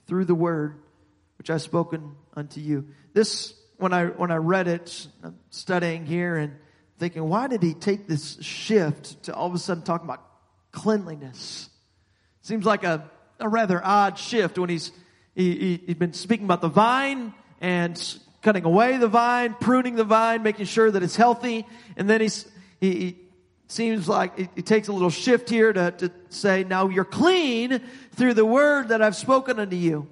through 0.08 0.26
the 0.26 0.34
word 0.34 0.82
which 1.38 1.52
I 1.52 1.54
have 1.54 1.62
spoken 1.62 2.16
unto 2.36 2.60
you. 2.60 2.88
This, 3.14 3.54
when 3.78 3.94
I, 3.94 4.06
when 4.06 4.32
I 4.32 4.38
read 4.38 4.68
it, 4.68 5.06
I'm 5.24 5.38
studying 5.52 6.08
here 6.08 6.38
and 6.38 6.56
thinking, 6.98 7.24
why 7.30 7.46
did 7.46 7.62
he 7.62 7.76
take 7.76 8.08
this 8.08 8.42
shift 8.42 9.22
to 9.26 9.36
all 9.36 9.46
of 9.46 9.54
a 9.54 9.60
sudden 9.60 9.84
talking 9.84 10.08
about 10.08 10.26
cleanliness? 10.72 11.70
Seems 12.42 12.66
like 12.66 12.84
a, 12.84 13.12
a 13.40 13.48
rather 13.48 13.80
odd 13.86 14.18
shift 14.18 14.58
when 14.58 14.72
he's, 14.72 14.92
he, 15.36 15.56
he, 15.56 15.84
he's 15.86 15.98
been 15.98 16.14
speaking 16.14 16.46
about 16.46 16.62
the 16.62 16.68
vine 16.68 17.32
and 17.62 17.96
cutting 18.44 18.66
away 18.66 18.98
the 18.98 19.08
vine, 19.08 19.56
pruning 19.60 19.96
the 19.96 20.04
vine, 20.04 20.44
making 20.44 20.66
sure 20.66 20.92
that 20.92 21.02
it's 21.02 21.16
healthy. 21.16 21.66
And 21.98 22.10
then 22.10 22.22
he's, 22.22 22.46
he, 22.80 22.92
he 23.00 23.18
seems 23.68 24.08
like 24.08 24.38
he, 24.38 24.50
he 24.56 24.62
takes 24.62 24.90
a 24.90 24.94
little 24.94 25.10
shift 25.10 25.50
here 25.50 25.74
to, 25.74 25.92
to 25.92 26.12
say, 26.30 26.64
now 26.64 26.90
you're 26.90 27.06
clean 27.06 27.82
through 28.12 28.36
the 28.36 28.46
word 28.46 28.90
that 28.90 29.02
I've 29.02 29.16
spoken 29.16 29.60
unto 29.60 29.78
you. 29.78 30.08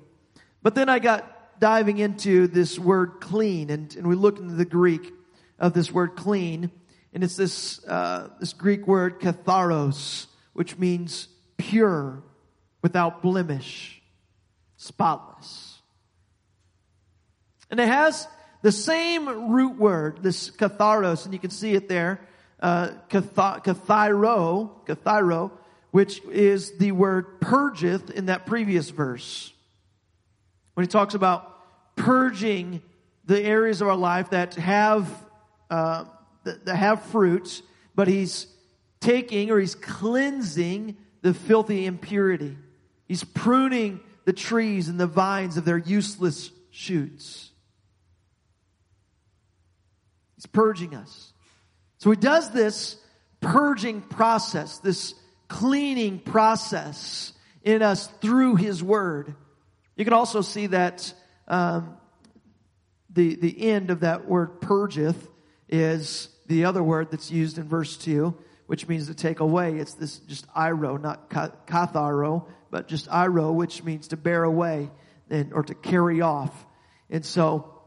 But 0.64 0.76
then 0.76 0.90
I 0.90 1.00
got 1.00 1.60
diving 1.60 1.98
into 1.98 2.48
this 2.48 2.80
word 2.80 3.20
clean 3.20 3.70
and, 3.70 3.96
and 3.96 4.08
we 4.08 4.16
look 4.16 4.40
into 4.40 4.56
the 4.56 4.66
Greek 4.66 5.14
of 5.60 5.74
this 5.74 5.92
word 5.92 6.16
clean 6.16 6.72
and 7.14 7.24
it's 7.24 7.36
this, 7.36 7.86
uh, 7.86 8.30
this 8.40 8.54
Greek 8.54 8.88
word 8.88 9.20
katharos, 9.20 10.28
which 10.54 10.78
means 10.78 11.28
pure, 11.58 12.24
without 12.82 13.22
blemish, 13.22 14.02
spotless. 14.78 15.71
And 17.72 17.80
it 17.80 17.88
has 17.88 18.28
the 18.62 18.72
same 18.72 19.52
root 19.52 19.78
word, 19.80 20.22
this 20.22 20.52
katharos, 20.52 21.26
and 21.26 21.34
you 21.34 21.40
can 21.40 21.50
see 21.50 21.74
it 21.74 21.90
there, 21.90 22.22
uh, 22.60 22.90
kathairo, 23.10 24.72
which 25.92 26.22
is 26.26 26.78
the 26.78 26.92
word 26.92 27.42
purgeth 27.42 28.12
in 28.12 28.28
that 28.28 28.46
previous 28.46 28.90
verse. 28.90 29.52
When 30.74 30.86
he 30.86 30.88
talks 30.88 31.16
about 31.16 31.96
purging 31.96 32.82
the 33.26 33.42
areas 33.42 33.82
of 33.82 33.88
our 33.88 33.96
life 33.96 34.30
that 34.32 34.56
have, 34.56 35.10
uh, 35.70 36.06
that, 36.44 36.66
that 36.66 36.76
have 36.76 37.04
fruits, 37.04 37.62
but 37.96 38.08
he's 38.08 38.48
taking 39.00 39.50
or 39.50 39.60
he's 39.60 39.76
cleansing 39.76 40.98
the 41.22 41.34
filthy 41.34 41.86
impurity. 41.86 42.58
He's 43.08 43.24
pruning 43.24 44.00
the 44.26 44.34
trees 44.34 44.88
and 44.88 45.00
the 45.00 45.08
vines 45.08 45.58
of 45.58 45.66
their 45.66 45.78
useless 45.78 46.52
shoots. 46.70 47.51
He's 50.42 50.48
purging 50.48 50.96
us. 50.96 51.34
So 52.00 52.10
he 52.10 52.18
does 52.18 52.50
this 52.50 52.98
purging 53.42 54.02
process, 54.02 54.80
this 54.80 55.14
cleaning 55.48 56.18
process 56.18 57.34
in 57.62 57.84
us 57.84 58.08
through 58.22 58.56
his 58.56 58.82
word. 58.82 59.36
You 59.96 60.04
can 60.04 60.16
also 60.16 60.42
see 60.42 60.66
that 60.68 61.14
um, 61.48 61.96
the 63.12 63.36
the 63.36 63.70
end 63.70 63.92
of 63.92 64.00
that 64.00 64.28
word 64.28 64.62
purgeth 64.62 65.30
is 65.70 66.30
the 66.48 66.66
other 66.66 66.82
word 66.82 67.12
that's 67.12 67.30
used 67.30 67.60
in 67.60 67.70
verse 67.70 67.96
two, 67.96 68.36
which 68.66 68.88
means 68.88 69.06
to 69.10 69.14
take 69.14 69.42
away. 69.42 69.76
It's 69.78 69.94
this 69.94 70.18
just 70.20 70.48
airo, 70.56 71.00
not 71.00 71.30
katharo, 71.30 72.48
but 72.72 72.88
just 72.88 73.08
airo, 73.10 73.54
which 73.54 73.84
means 73.84 74.08
to 74.08 74.18
bear 74.18 74.44
away 74.44 74.90
and 75.30 75.54
or 75.54 75.62
to 75.62 75.76
carry 75.76 76.22
off. 76.22 76.66
And 77.12 77.24
so 77.24 77.84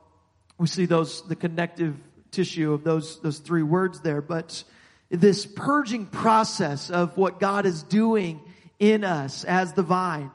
we 0.57 0.69
see 0.69 0.87
those 0.87 1.27
the 1.27 1.35
connective 1.35 1.97
tissue 2.35 2.73
of 2.73 2.85
those, 2.85 3.21
those 3.21 3.39
three 3.39 3.63
words 3.63 4.01
there, 4.01 4.21
but 4.21 4.65
this 5.11 5.47
purging 5.47 6.07
process 6.07 6.91
of 6.91 7.17
what 7.17 7.39
God 7.41 7.67
is 7.67 7.83
doing 7.83 8.41
in 8.79 9.05
us 9.05 9.45
as 9.45 9.73
the 9.73 9.83
vine. 9.83 10.31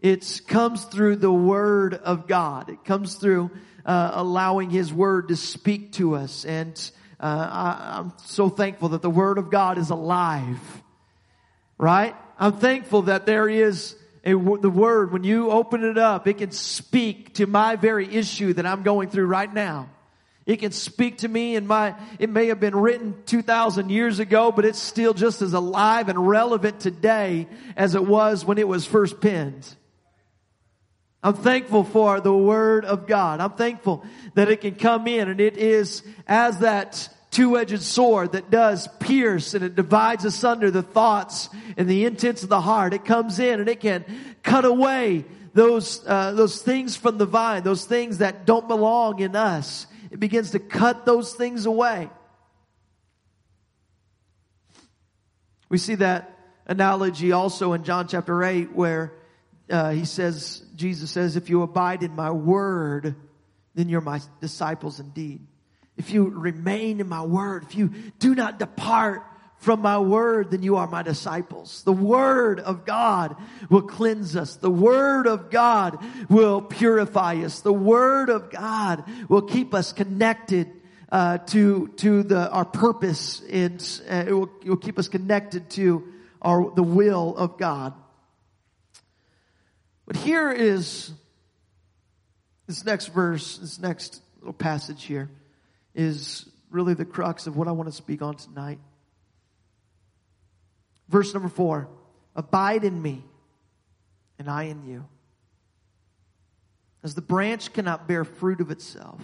It 0.00 0.42
comes 0.46 0.84
through 0.84 1.16
the 1.16 1.32
Word 1.32 1.94
of 1.94 2.26
God. 2.26 2.68
It 2.68 2.84
comes 2.84 3.14
through 3.14 3.50
uh, 3.84 4.10
allowing 4.14 4.70
His 4.70 4.92
Word 4.92 5.28
to 5.28 5.36
speak 5.36 5.92
to 5.92 6.16
us. 6.16 6.44
And 6.44 6.78
uh, 7.18 7.24
I, 7.24 7.98
I'm 7.98 8.12
so 8.24 8.48
thankful 8.48 8.90
that 8.90 9.02
the 9.02 9.10
Word 9.10 9.38
of 9.38 9.50
God 9.50 9.78
is 9.78 9.90
alive. 9.90 10.58
Right? 11.78 12.14
I'm 12.38 12.54
thankful 12.54 13.02
that 13.02 13.26
there 13.26 13.48
is 13.48 13.96
a, 14.24 14.30
the 14.32 14.70
Word, 14.70 15.12
when 15.12 15.24
you 15.24 15.50
open 15.50 15.84
it 15.84 15.98
up, 15.98 16.26
it 16.26 16.38
can 16.38 16.50
speak 16.50 17.34
to 17.34 17.46
my 17.46 17.76
very 17.76 18.12
issue 18.12 18.52
that 18.54 18.66
I'm 18.66 18.82
going 18.82 19.08
through 19.08 19.26
right 19.26 19.52
now. 19.52 19.88
It 20.46 20.60
can 20.60 20.70
speak 20.70 21.18
to 21.18 21.28
me 21.28 21.56
and 21.56 21.66
my, 21.66 21.96
it 22.20 22.30
may 22.30 22.46
have 22.46 22.60
been 22.60 22.76
written 22.76 23.16
2,000 23.26 23.90
years 23.90 24.20
ago, 24.20 24.52
but 24.52 24.64
it's 24.64 24.78
still 24.78 25.12
just 25.12 25.42
as 25.42 25.52
alive 25.52 26.08
and 26.08 26.28
relevant 26.28 26.78
today 26.78 27.48
as 27.76 27.96
it 27.96 28.06
was 28.06 28.44
when 28.44 28.56
it 28.56 28.68
was 28.68 28.86
first 28.86 29.20
penned. 29.20 29.66
I'm 31.20 31.34
thankful 31.34 31.82
for 31.82 32.20
the 32.20 32.32
Word 32.32 32.84
of 32.84 33.08
God. 33.08 33.40
I'm 33.40 33.54
thankful 33.54 34.04
that 34.34 34.48
it 34.48 34.60
can 34.60 34.76
come 34.76 35.08
in 35.08 35.28
and 35.28 35.40
it 35.40 35.56
is 35.56 36.04
as 36.28 36.60
that 36.60 37.08
two-edged 37.32 37.82
sword 37.82 38.32
that 38.32 38.48
does 38.48 38.86
pierce 39.00 39.54
and 39.54 39.64
it 39.64 39.74
divides 39.74 40.24
asunder 40.24 40.70
the 40.70 40.84
thoughts 40.84 41.50
and 41.76 41.88
the 41.88 42.04
intents 42.04 42.44
of 42.44 42.48
the 42.48 42.60
heart. 42.60 42.94
It 42.94 43.04
comes 43.04 43.40
in 43.40 43.58
and 43.58 43.68
it 43.68 43.80
can 43.80 44.04
cut 44.44 44.64
away 44.64 45.24
those, 45.54 46.06
uh, 46.06 46.30
those 46.32 46.62
things 46.62 46.94
from 46.94 47.18
the 47.18 47.26
vine, 47.26 47.64
those 47.64 47.84
things 47.84 48.18
that 48.18 48.46
don't 48.46 48.68
belong 48.68 49.18
in 49.18 49.34
us 49.34 49.88
it 50.10 50.20
begins 50.20 50.52
to 50.52 50.58
cut 50.58 51.06
those 51.06 51.34
things 51.34 51.66
away. 51.66 52.10
We 55.68 55.78
see 55.78 55.96
that 55.96 56.36
analogy 56.66 57.32
also 57.32 57.72
in 57.72 57.84
John 57.84 58.08
chapter 58.08 58.42
8 58.42 58.72
where 58.72 59.12
uh, 59.68 59.90
he 59.90 60.04
says, 60.04 60.62
Jesus 60.76 61.10
says, 61.10 61.36
if 61.36 61.50
you 61.50 61.62
abide 61.62 62.02
in 62.02 62.14
my 62.14 62.30
word, 62.30 63.16
then 63.74 63.88
you're 63.88 64.00
my 64.00 64.20
disciples 64.40 65.00
indeed. 65.00 65.40
If 65.96 66.10
you 66.10 66.28
remain 66.28 67.00
in 67.00 67.08
my 67.08 67.22
word, 67.22 67.64
if 67.64 67.74
you 67.74 67.88
do 68.18 68.34
not 68.34 68.58
depart 68.58 69.24
from 69.58 69.80
my 69.80 69.98
word, 69.98 70.50
then 70.50 70.62
you 70.62 70.76
are 70.76 70.86
my 70.86 71.02
disciples. 71.02 71.82
The 71.82 71.92
word 71.92 72.60
of 72.60 72.84
God 72.84 73.36
will 73.68 73.82
cleanse 73.82 74.36
us. 74.36 74.56
The 74.56 74.70
word 74.70 75.26
of 75.26 75.50
God 75.50 75.98
will 76.28 76.60
purify 76.62 77.36
us. 77.36 77.60
The 77.60 77.72
word 77.72 78.28
of 78.28 78.50
God 78.50 79.04
will 79.28 79.42
keep 79.42 79.74
us 79.74 79.92
connected 79.92 80.70
uh, 81.10 81.38
to 81.38 81.88
to 81.96 82.22
the 82.22 82.50
our 82.50 82.64
purpose, 82.64 83.40
and 83.50 83.80
uh, 84.10 84.24
it, 84.26 84.32
will, 84.32 84.50
it 84.62 84.68
will 84.68 84.76
keep 84.76 84.98
us 84.98 85.08
connected 85.08 85.70
to 85.70 86.04
our 86.42 86.70
the 86.74 86.82
will 86.82 87.36
of 87.36 87.58
God. 87.58 87.94
But 90.06 90.16
here 90.16 90.52
is 90.52 91.12
this 92.66 92.84
next 92.84 93.06
verse, 93.06 93.58
this 93.58 93.78
next 93.78 94.20
little 94.40 94.52
passage 94.52 95.04
here 95.04 95.30
is 95.94 96.46
really 96.70 96.94
the 96.94 97.04
crux 97.04 97.46
of 97.46 97.56
what 97.56 97.68
I 97.68 97.72
want 97.72 97.88
to 97.88 97.96
speak 97.96 98.22
on 98.22 98.36
tonight. 98.36 98.78
Verse 101.08 101.32
number 101.32 101.48
four 101.48 101.88
Abide 102.34 102.84
in 102.84 103.00
me, 103.00 103.24
and 104.38 104.50
I 104.50 104.64
in 104.64 104.84
you. 104.86 105.06
As 107.02 107.14
the 107.14 107.22
branch 107.22 107.72
cannot 107.72 108.08
bear 108.08 108.24
fruit 108.24 108.60
of 108.60 108.70
itself, 108.70 109.20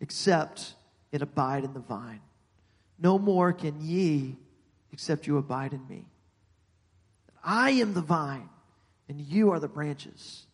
except 0.00 0.74
it 1.10 1.22
abide 1.22 1.64
in 1.64 1.72
the 1.72 1.80
vine. 1.80 2.20
No 2.98 3.18
more 3.18 3.52
can 3.52 3.80
ye, 3.80 4.36
except 4.92 5.26
you 5.26 5.38
abide 5.38 5.72
in 5.72 5.86
me. 5.88 6.04
I 7.42 7.70
am 7.70 7.94
the 7.94 8.02
vine, 8.02 8.48
and 9.08 9.20
you 9.20 9.50
are 9.52 9.60
the 9.60 9.68
branches. 9.68 10.46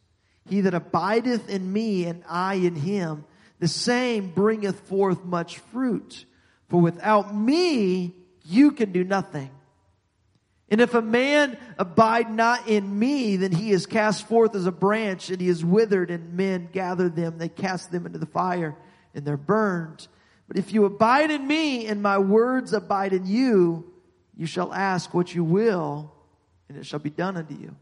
He 0.48 0.60
that 0.62 0.74
abideth 0.74 1.48
in 1.48 1.72
me, 1.72 2.04
and 2.04 2.22
I 2.28 2.54
in 2.54 2.76
him, 2.76 3.24
the 3.58 3.68
same 3.68 4.30
bringeth 4.30 4.80
forth 4.80 5.24
much 5.24 5.58
fruit. 5.58 6.24
For 6.68 6.80
without 6.80 7.34
me, 7.34 8.14
you 8.44 8.72
can 8.72 8.92
do 8.92 9.04
nothing. 9.04 9.50
And 10.70 10.80
if 10.80 10.94
a 10.94 11.02
man 11.02 11.58
abide 11.78 12.30
not 12.30 12.68
in 12.68 12.98
me, 12.98 13.36
then 13.36 13.52
he 13.52 13.70
is 13.70 13.86
cast 13.86 14.26
forth 14.26 14.54
as 14.54 14.66
a 14.66 14.72
branch, 14.72 15.30
and 15.30 15.40
he 15.40 15.48
is 15.48 15.64
withered, 15.64 16.10
and 16.10 16.34
men 16.34 16.68
gather 16.72 17.08
them, 17.08 17.38
they 17.38 17.48
cast 17.48 17.92
them 17.92 18.06
into 18.06 18.18
the 18.18 18.26
fire, 18.26 18.74
and 19.14 19.24
they're 19.24 19.36
burned. 19.36 20.08
But 20.48 20.56
if 20.56 20.72
you 20.72 20.84
abide 20.84 21.30
in 21.30 21.46
me, 21.46 21.86
and 21.86 22.02
my 22.02 22.18
words 22.18 22.72
abide 22.72 23.12
in 23.12 23.26
you, 23.26 23.92
you 24.36 24.46
shall 24.46 24.72
ask 24.72 25.12
what 25.14 25.34
you 25.34 25.44
will, 25.44 26.12
and 26.68 26.78
it 26.78 26.86
shall 26.86 26.98
be 26.98 27.10
done 27.10 27.36
unto 27.36 27.54
you. 27.54 27.76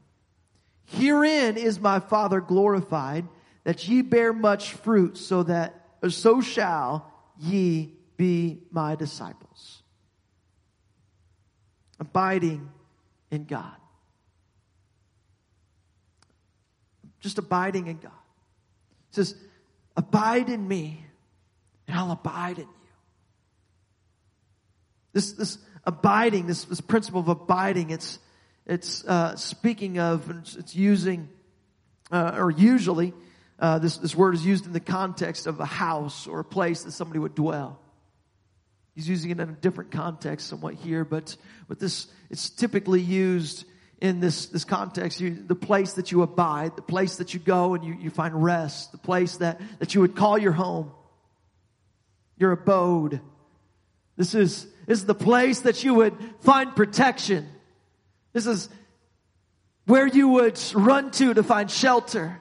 Herein 0.85 1.57
is 1.57 1.81
my 1.81 2.01
Father 2.01 2.41
glorified, 2.41 3.27
that 3.65 3.87
ye 3.89 4.03
bear 4.03 4.33
much 4.33 4.73
fruit, 4.73 5.17
so 5.17 5.45
that 5.45 5.79
so 6.09 6.41
shall 6.41 7.11
ye 7.39 7.95
be 8.17 8.63
my 8.71 8.97
disciples. 8.97 9.82
Abiding 12.03 12.69
in 13.31 13.45
God. 13.45 13.77
Just 17.21 17.39
abiding 17.39 17.87
in 17.87 17.99
God. 17.99 18.11
It 19.11 19.15
says, 19.15 19.37
Abide 19.97 20.49
in 20.49 20.67
me, 20.67 21.07
and 21.87 21.97
I'll 21.97 22.11
abide 22.11 22.59
in 22.59 22.65
you. 22.65 22.91
This, 25.13 25.33
this 25.35 25.59
abiding, 25.85 26.49
this, 26.49 26.65
this 26.65 26.81
principle 26.81 27.21
of 27.21 27.29
abiding, 27.29 27.91
it's, 27.91 28.19
it's 28.67 29.05
uh, 29.05 29.37
speaking 29.37 30.01
of, 30.01 30.29
it's, 30.29 30.57
it's 30.57 30.75
using, 30.75 31.29
uh, 32.11 32.33
or 32.37 32.51
usually, 32.51 33.15
uh, 33.61 33.79
this, 33.79 33.99
this 33.99 34.17
word 34.17 34.35
is 34.35 34.45
used 34.45 34.67
in 34.67 34.73
the 34.73 34.81
context 34.81 35.47
of 35.47 35.61
a 35.61 35.67
house 35.67 36.27
or 36.27 36.41
a 36.41 36.45
place 36.45 36.83
that 36.83 36.91
somebody 36.91 37.21
would 37.21 37.37
dwell. 37.37 37.79
He's 38.95 39.09
using 39.09 39.31
it 39.31 39.41
in 39.41 39.49
a 39.49 39.53
different 39.53 39.91
context 39.91 40.49
somewhat 40.49 40.75
here, 40.75 41.05
but 41.05 41.37
with 41.69 41.79
this, 41.79 42.09
it's 42.31 42.51
typically 42.51 43.01
used 43.01 43.65
in 44.03 44.21
this, 44.21 44.47
this 44.47 44.65
context, 44.65 45.21
you, 45.21 45.35
the 45.47 45.55
place 45.55 45.95
that 45.95 46.11
you 46.11 46.23
abide, 46.23 46.77
the 46.77 46.83
place 46.83 47.17
that 47.17 47.33
you 47.33 47.41
go 47.41 47.75
and 47.75 47.85
you, 47.85 47.95
you 47.95 48.11
find 48.11 48.43
rest, 48.43 48.93
the 48.93 48.99
place 48.99 49.37
that, 49.37 49.61
that 49.79 49.95
you 49.95 50.01
would 50.01 50.17
call 50.17 50.37
your 50.37 50.53
home, 50.53 50.91
your 52.37 52.53
abode. 52.53 53.21
This 54.17 54.35
is, 54.35 54.67
this 54.87 54.99
is 54.99 55.07
the 55.07 55.15
place 55.15 55.61
that 55.61 55.85
you 55.85 55.95
would 55.95 56.15
find 56.41 56.75
protection. 56.75 57.49
This 58.33 58.47
is 58.47 58.69
where 59.87 60.07
you 60.07 60.29
would 60.29 60.61
run 60.75 61.13
to 61.13 61.35
to 61.35 61.43
find 61.43 61.71
shelter. 61.71 62.41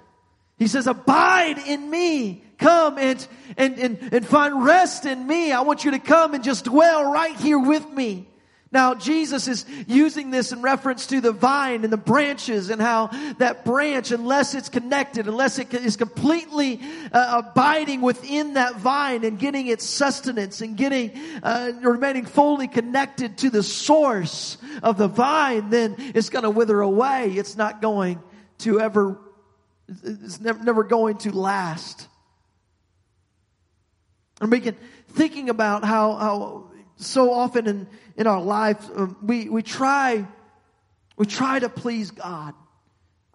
He 0.58 0.68
says, 0.68 0.88
abide 0.88 1.60
in 1.60 1.90
me. 1.90 2.44
Come 2.62 3.00
and, 3.00 3.28
and, 3.58 3.80
and, 3.80 4.14
and 4.14 4.26
find 4.26 4.64
rest 4.64 5.06
in 5.06 5.26
me. 5.26 5.52
I 5.52 5.62
want 5.62 5.84
you 5.84 5.92
to 5.92 6.00
come 6.00 6.36
and 6.36 6.44
just 6.44 6.66
dwell 6.66 7.12
right 7.12 7.36
here 7.36 7.58
with 7.58 7.90
me. 7.90 8.28
Now, 8.72 8.94
Jesus 8.94 9.50
is 9.50 9.66
using 9.88 10.30
this 10.30 10.52
in 10.52 10.62
reference 10.62 11.08
to 11.08 11.20
the 11.20 11.32
vine 11.32 11.84
and 11.84 11.92
the 11.92 11.98
branches 11.98 12.70
and 12.70 12.80
how 12.80 13.08
that 13.40 13.66
branch, 13.66 14.12
unless 14.12 14.54
it's 14.54 14.70
connected, 14.70 15.28
unless 15.28 15.58
it 15.58 15.74
is 15.74 15.98
completely 15.98 16.80
uh, 17.12 17.42
abiding 17.44 18.02
within 18.02 18.54
that 18.54 18.76
vine 18.76 19.26
and 19.26 19.40
getting 19.40 19.66
its 19.66 19.84
sustenance 19.84 20.62
and 20.62 20.78
getting, 20.78 21.12
uh, 21.42 21.72
remaining 21.82 22.26
fully 22.26 22.68
connected 22.68 23.40
to 23.40 23.50
the 23.50 23.64
source 23.64 24.58
of 24.84 24.98
the 24.98 25.08
vine, 25.08 25.72
then 25.72 25.96
it's 25.98 26.30
going 26.30 26.44
to 26.44 26.50
wither 26.52 26.80
away. 26.80 27.34
It's 27.34 27.58
not 27.58 27.82
going 27.82 28.22
to 28.60 28.80
ever 28.80 29.20
it's 30.04 30.40
never, 30.40 30.64
never 30.64 30.84
going 30.84 31.18
to 31.18 31.36
last. 31.36 32.08
I'm 34.42 34.50
can 34.60 34.76
thinking 35.10 35.50
about 35.50 35.86
how, 35.86 36.16
how 36.16 36.72
so 36.96 37.32
often 37.32 37.68
in, 37.68 37.88
in 38.18 38.26
our 38.26 38.42
life, 38.42 38.84
um, 38.96 39.16
we, 39.22 39.48
we 39.48 39.62
try, 39.62 40.26
we 41.16 41.28
try 41.28 41.60
to 41.60 41.70
please 41.70 42.10
God. 42.10 42.56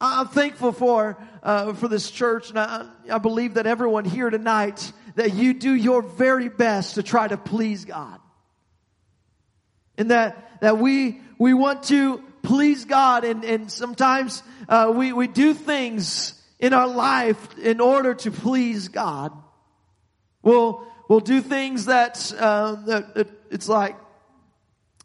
I'm 0.00 0.26
thankful 0.26 0.72
for, 0.72 1.16
uh, 1.42 1.72
for 1.74 1.86
this 1.88 2.10
church 2.10 2.50
and 2.50 2.58
I, 2.58 2.86
I 3.10 3.18
believe 3.18 3.54
that 3.54 3.66
everyone 3.66 4.04
here 4.04 4.28
tonight, 4.28 4.92
that 5.14 5.32
you 5.32 5.54
do 5.54 5.72
your 5.72 6.02
very 6.02 6.48
best 6.48 6.96
to 6.96 7.04
try 7.04 7.28
to 7.28 7.36
please 7.36 7.84
God. 7.84 8.20
And 9.96 10.10
that, 10.10 10.60
that 10.60 10.76
we, 10.76 11.20
we 11.38 11.54
want 11.54 11.84
to 11.84 12.22
please 12.42 12.84
God 12.84 13.24
and, 13.24 13.44
and 13.44 13.70
sometimes, 13.70 14.42
uh, 14.68 14.92
we, 14.94 15.12
we 15.12 15.28
do 15.28 15.54
things 15.54 16.34
in 16.58 16.72
our 16.72 16.88
life 16.88 17.58
in 17.58 17.80
order 17.80 18.14
to 18.14 18.30
please 18.30 18.88
God. 18.88 19.32
We'll, 20.42 20.86
we'll 21.08 21.20
do 21.20 21.40
things 21.40 21.86
that, 21.86 22.32
uh, 22.38 22.74
that, 22.86 23.28
it's 23.50 23.68
like, 23.68 23.96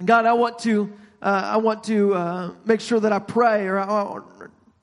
God, 0.04 0.26
I 0.26 0.34
want 0.34 0.60
to, 0.60 0.92
uh, 1.22 1.52
I 1.54 1.58
want 1.58 1.84
to 1.86 2.14
uh, 2.14 2.52
make 2.66 2.82
sure 2.82 3.00
that 3.00 3.14
I 3.14 3.20
pray, 3.20 3.68
or, 3.68 3.80
I, 3.80 4.20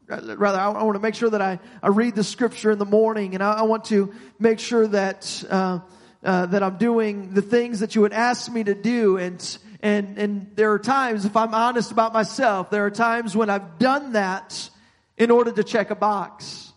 rather, 0.09 0.59
I, 0.59 0.83
want 0.83 0.94
to 0.94 1.00
make 1.00 1.14
sure 1.14 1.31
that 1.31 1.42
I, 1.42 1.59
I 1.83 1.88
read 1.88 2.14
the 2.14 2.24
scripture 2.24 2.70
in 2.70 2.78
the 2.78 2.87
morning, 2.87 3.35
and 3.35 3.42
I, 3.42 3.54
I 3.54 3.62
want 3.62 3.87
to 3.87 4.14
make 4.38 4.59
sure 4.59 4.87
that 4.87 5.44
uh, 5.50 5.81
uh, 6.24 6.46
that 6.46 6.62
I'm 6.62 6.78
doing 6.78 7.35
the 7.35 7.42
things 7.42 7.81
that 7.81 7.94
you 7.94 8.00
would 8.00 8.12
ask 8.12 8.50
me 8.50 8.64
to 8.64 8.74
do, 8.74 9.18
and 9.18 9.59
and 9.83 10.18
and 10.18 10.50
there 10.54 10.72
are 10.72 10.78
times, 10.78 11.24
if 11.24 11.37
I'm 11.37 11.54
honest 11.54 11.92
about 11.92 12.12
myself, 12.12 12.70
there 12.70 12.87
are 12.87 12.90
times 12.90 13.37
when 13.37 13.50
I've 13.50 13.78
done 13.78 14.12
that 14.12 14.70
in 15.16 15.31
order 15.31 15.52
to 15.52 15.64
check 15.64 15.90
a 15.90 15.94
box. 15.94 16.72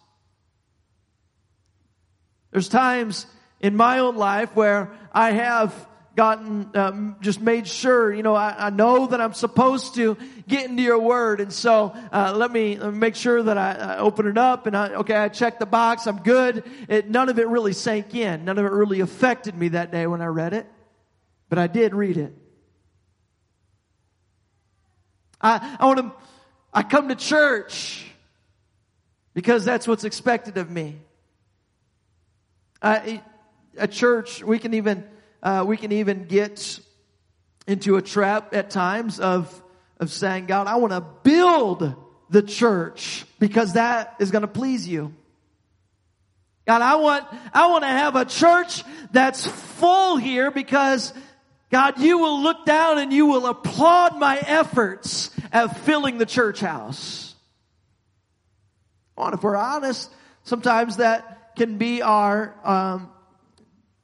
There's 2.51 2.69
times 2.69 3.25
in 3.62 3.76
my 3.76 4.00
own 4.00 4.17
life 4.17 4.56
where 4.56 4.91
I 5.13 5.32
have 5.32 5.88
gotten, 6.15 6.69
um, 6.76 7.15
just 7.21 7.39
made 7.39 7.67
sure, 7.67 8.13
you 8.13 8.21
know, 8.21 8.36
I, 8.36 8.67
I, 8.67 8.69
know 8.69 9.08
that 9.08 9.21
I'm 9.21 9.34
supposed 9.34 9.95
to 9.95 10.17
get 10.45 10.69
into 10.69 10.84
your 10.84 11.00
word. 11.00 11.39
And 11.39 11.54
so, 11.54 11.95
uh, 12.12 12.34
let, 12.36 12.52
me, 12.52 12.78
let 12.78 12.91
me 12.91 13.00
make 13.00 13.15
sure 13.15 13.41
that 13.41 13.58
I, 13.58 13.71
I, 13.71 13.97
open 13.97 14.28
it 14.28 14.38
up 14.38 14.67
and 14.67 14.76
I, 14.76 14.95
okay, 14.95 15.15
I 15.15 15.30
check 15.30 15.58
the 15.58 15.65
box. 15.65 16.08
I'm 16.08 16.21
good. 16.21 16.69
It, 16.89 17.10
none 17.10 17.30
of 17.30 17.39
it 17.39 17.47
really 17.47 17.71
sank 17.71 18.13
in. 18.13 18.43
None 18.43 18.58
of 18.58 18.65
it 18.65 18.71
really 18.71 19.00
affected 19.00 19.56
me 19.56 19.69
that 19.69 19.91
day 19.91 20.06
when 20.06 20.21
I 20.21 20.26
read 20.26 20.54
it, 20.54 20.67
but 21.47 21.58
I 21.58 21.67
did 21.67 21.95
read 21.95 22.17
it. 22.17 22.34
I, 25.39 25.78
I 25.80 25.86
want 25.86 26.00
to, 26.00 26.12
I 26.74 26.84
come 26.84 27.08
to 27.08 27.15
church 27.15 28.06
because 29.34 29.63
that's 29.63 29.88
what's 29.88 30.04
expected 30.04 30.58
of 30.58 30.69
me. 30.69 31.00
Uh, 32.82 33.00
at 33.77 33.91
church, 33.91 34.43
we 34.43 34.60
can 34.60 34.73
even 34.73 35.03
uh, 35.43 35.63
we 35.67 35.77
can 35.77 35.91
even 35.91 36.25
get 36.25 36.79
into 37.67 37.95
a 37.97 38.01
trap 38.01 38.53
at 38.53 38.69
times 38.69 39.19
of 39.19 39.63
of 39.99 40.12
saying, 40.12 40.47
God, 40.47 40.67
I 40.67 40.75
want 40.75 40.93
to 40.93 41.01
build 41.01 41.95
the 42.29 42.41
church 42.41 43.25
because 43.39 43.73
that 43.73 44.15
is 44.19 44.31
going 44.31 44.43
to 44.43 44.47
please 44.47 44.88
you. 44.88 45.13
God, 46.65 46.81
I 46.81 46.95
want 46.95 47.25
I 47.53 47.67
want 47.67 47.84
to 47.84 47.89
have 47.89 48.15
a 48.15 48.25
church 48.25 48.84
that's 49.12 49.45
full 49.45 50.17
here 50.17 50.51
because 50.51 51.13
God, 51.71 51.99
you 51.99 52.17
will 52.17 52.41
look 52.41 52.65
down 52.65 52.99
and 52.99 53.13
you 53.13 53.25
will 53.25 53.45
applaud 53.45 54.19
my 54.19 54.38
efforts 54.38 55.31
at 55.53 55.79
filling 55.79 56.17
the 56.17 56.25
church 56.25 56.60
house. 56.60 57.34
Well, 59.15 59.34
if 59.34 59.41
we're 59.41 59.55
honest, 59.55 60.12
sometimes 60.43 60.97
that 60.97 61.55
can 61.55 61.77
be 61.77 62.01
our, 62.01 62.55
um, 62.63 63.10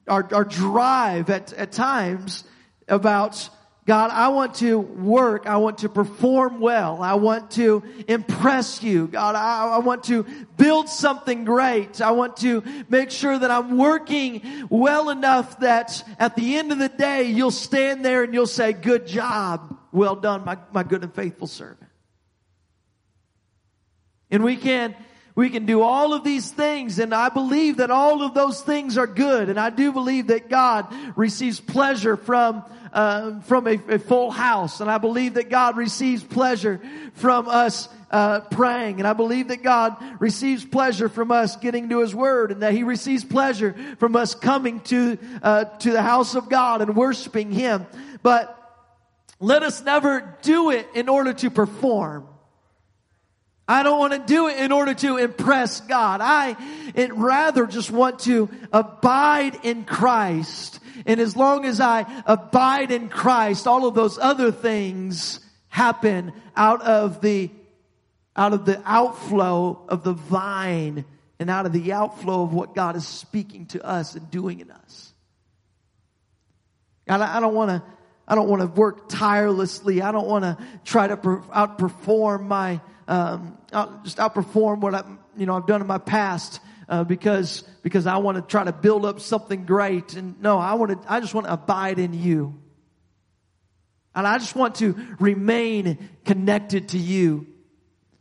our, 0.07 0.27
our 0.33 0.43
drive 0.43 1.29
at, 1.29 1.53
at 1.53 1.71
times 1.71 2.43
about 2.87 3.49
God, 3.87 4.11
I 4.11 4.27
want 4.27 4.55
to 4.55 4.77
work. 4.77 5.47
I 5.47 5.55
want 5.57 5.77
to 5.79 5.89
perform 5.89 6.59
well. 6.59 7.01
I 7.01 7.13
want 7.13 7.51
to 7.51 7.83
impress 8.09 8.83
you. 8.83 9.07
God, 9.07 9.35
I, 9.35 9.75
I, 9.75 9.77
want 9.77 10.03
to 10.05 10.23
build 10.57 10.89
something 10.89 11.45
great. 11.45 12.01
I 12.01 12.11
want 12.11 12.35
to 12.37 12.63
make 12.89 13.11
sure 13.11 13.39
that 13.39 13.49
I'm 13.49 13.77
working 13.77 14.67
well 14.69 15.09
enough 15.09 15.61
that 15.61 16.03
at 16.19 16.35
the 16.35 16.57
end 16.57 16.73
of 16.73 16.79
the 16.79 16.89
day, 16.89 17.23
you'll 17.23 17.49
stand 17.49 18.03
there 18.03 18.23
and 18.23 18.33
you'll 18.33 18.45
say, 18.45 18.73
good 18.73 19.07
job. 19.07 19.79
Well 19.93 20.17
done, 20.17 20.43
my, 20.43 20.57
my 20.73 20.83
good 20.83 21.03
and 21.03 21.15
faithful 21.15 21.47
servant. 21.47 21.89
And 24.29 24.43
we 24.43 24.57
can 24.57 24.95
we 25.37 25.51
can 25.51 25.67
do 25.67 25.83
all 25.83 26.15
of 26.15 26.23
these 26.23 26.49
things 26.49 26.97
and 26.97 27.13
I 27.13 27.29
believe 27.29 27.77
that 27.77 27.91
all 27.91 28.23
of 28.23 28.33
those 28.33 28.59
things 28.59 28.97
are 28.97 29.05
good 29.05 29.49
and 29.49 29.59
I 29.59 29.69
do 29.69 29.91
believe 29.91 30.27
that 30.27 30.49
God 30.49 30.91
receives 31.15 31.59
pleasure 31.59 32.17
from 32.17 32.63
uh, 32.91 33.41
from 33.41 33.67
a, 33.67 33.79
a, 33.87 33.99
full 33.99 34.31
house 34.31 34.81
and 34.81 34.89
I 34.89 34.97
believe 34.97 35.35
that 35.35 35.51
God 35.51 35.77
receives 35.77 36.23
pleasure 36.23 36.81
from 37.13 37.47
us 37.47 37.87
uh, 38.09 38.39
praying 38.39 38.97
and 38.97 39.07
I 39.07 39.13
believe 39.13 39.49
that 39.49 39.61
God 39.61 39.95
receives 40.19 40.65
pleasure 40.65 41.07
from 41.07 41.31
us 41.31 41.55
getting 41.57 41.89
to 41.89 41.99
His 41.99 42.15
Word 42.15 42.51
and 42.51 42.63
that 42.63 42.73
He 42.73 42.81
receives 42.81 43.23
pleasure 43.23 43.75
from 43.99 44.15
us 44.15 44.33
coming 44.33 44.79
to 44.85 45.19
uh, 45.43 45.65
to 45.65 45.91
the 45.91 46.01
house 46.01 46.33
of 46.33 46.49
God 46.49 46.81
and 46.81 46.95
worshiping 46.95 47.51
Him 47.51 47.85
but 48.23 48.55
let 49.39 49.61
us 49.61 49.83
never 49.83 50.35
do 50.41 50.71
it 50.71 50.87
in 50.95 51.09
order 51.09 51.31
to 51.31 51.51
perform. 51.51 52.27
I 53.67 53.83
don't 53.83 53.99
want 53.99 54.13
to 54.13 54.19
do 54.19 54.47
it 54.47 54.59
in 54.59 54.71
order 54.71 54.93
to 54.93 55.17
impress 55.17 55.81
God. 55.81 56.21
I 56.21 56.55
rather 57.13 57.65
just 57.65 57.91
want 57.91 58.19
to 58.19 58.49
abide 58.71 59.65
in 59.65 59.83
Christ. 59.83 60.79
And 61.05 61.19
as 61.19 61.35
long 61.35 61.65
as 61.65 61.79
I 61.81 62.05
abide 62.25 62.91
in 62.91 63.09
Christ, 63.09 63.67
all 63.67 63.85
of 63.85 63.93
those 63.93 64.17
other 64.17 64.51
things 64.51 65.39
happen 65.67 66.33
out 66.55 66.81
of 66.81 67.21
the 67.21 67.51
out 68.35 68.53
of 68.53 68.65
the 68.65 68.81
outflow 68.85 69.85
of 69.89 70.03
the 70.03 70.13
vine 70.13 71.05
and 71.39 71.49
out 71.49 71.65
of 71.65 71.73
the 71.73 71.91
outflow 71.91 72.43
of 72.43 72.53
what 72.53 72.75
God 72.75 72.95
is 72.95 73.05
speaking 73.05 73.65
to 73.67 73.83
us 73.83 74.15
and 74.15 74.29
doing 74.29 74.59
in 74.59 74.69
us. 74.69 75.11
God, 77.07 77.21
I 77.21 77.39
don't 77.39 77.55
want 77.55 77.71
to 77.71 77.83
I 78.27 78.35
don't 78.35 78.49
want 78.49 78.61
to 78.61 78.67
work 78.67 79.07
tirelessly. 79.07 80.01
I 80.01 80.11
don't 80.11 80.27
want 80.27 80.43
to 80.43 80.57
try 80.83 81.07
to 81.07 81.15
outperform 81.15 82.47
my, 82.47 82.81
um, 83.07 83.56
just 84.03 84.17
outperform 84.17 84.79
what 84.79 84.95
I, 84.95 85.03
you 85.37 85.45
know, 85.45 85.55
I've 85.55 85.67
done 85.67 85.81
in 85.81 85.87
my 85.87 85.97
past. 85.97 86.59
Uh, 86.89 87.03
because 87.03 87.65
because 87.83 88.07
I 88.07 88.15
want 88.15 88.37
to 88.37 88.41
try 88.41 88.63
to 88.63 88.71
build 88.71 89.05
up 89.05 89.19
something 89.19 89.65
great, 89.65 90.13
and 90.13 90.41
no, 90.41 90.57
I 90.57 90.75
want 90.75 91.01
to. 91.01 91.11
I 91.11 91.19
just 91.19 91.33
want 91.33 91.45
to 91.47 91.51
abide 91.51 91.99
in 91.99 92.13
you, 92.13 92.57
and 94.15 94.25
I 94.25 94.37
just 94.37 94.55
want 94.55 94.75
to 94.75 94.95
remain 95.19 95.97
connected 96.23 96.89
to 96.89 96.97
you. 96.97 97.45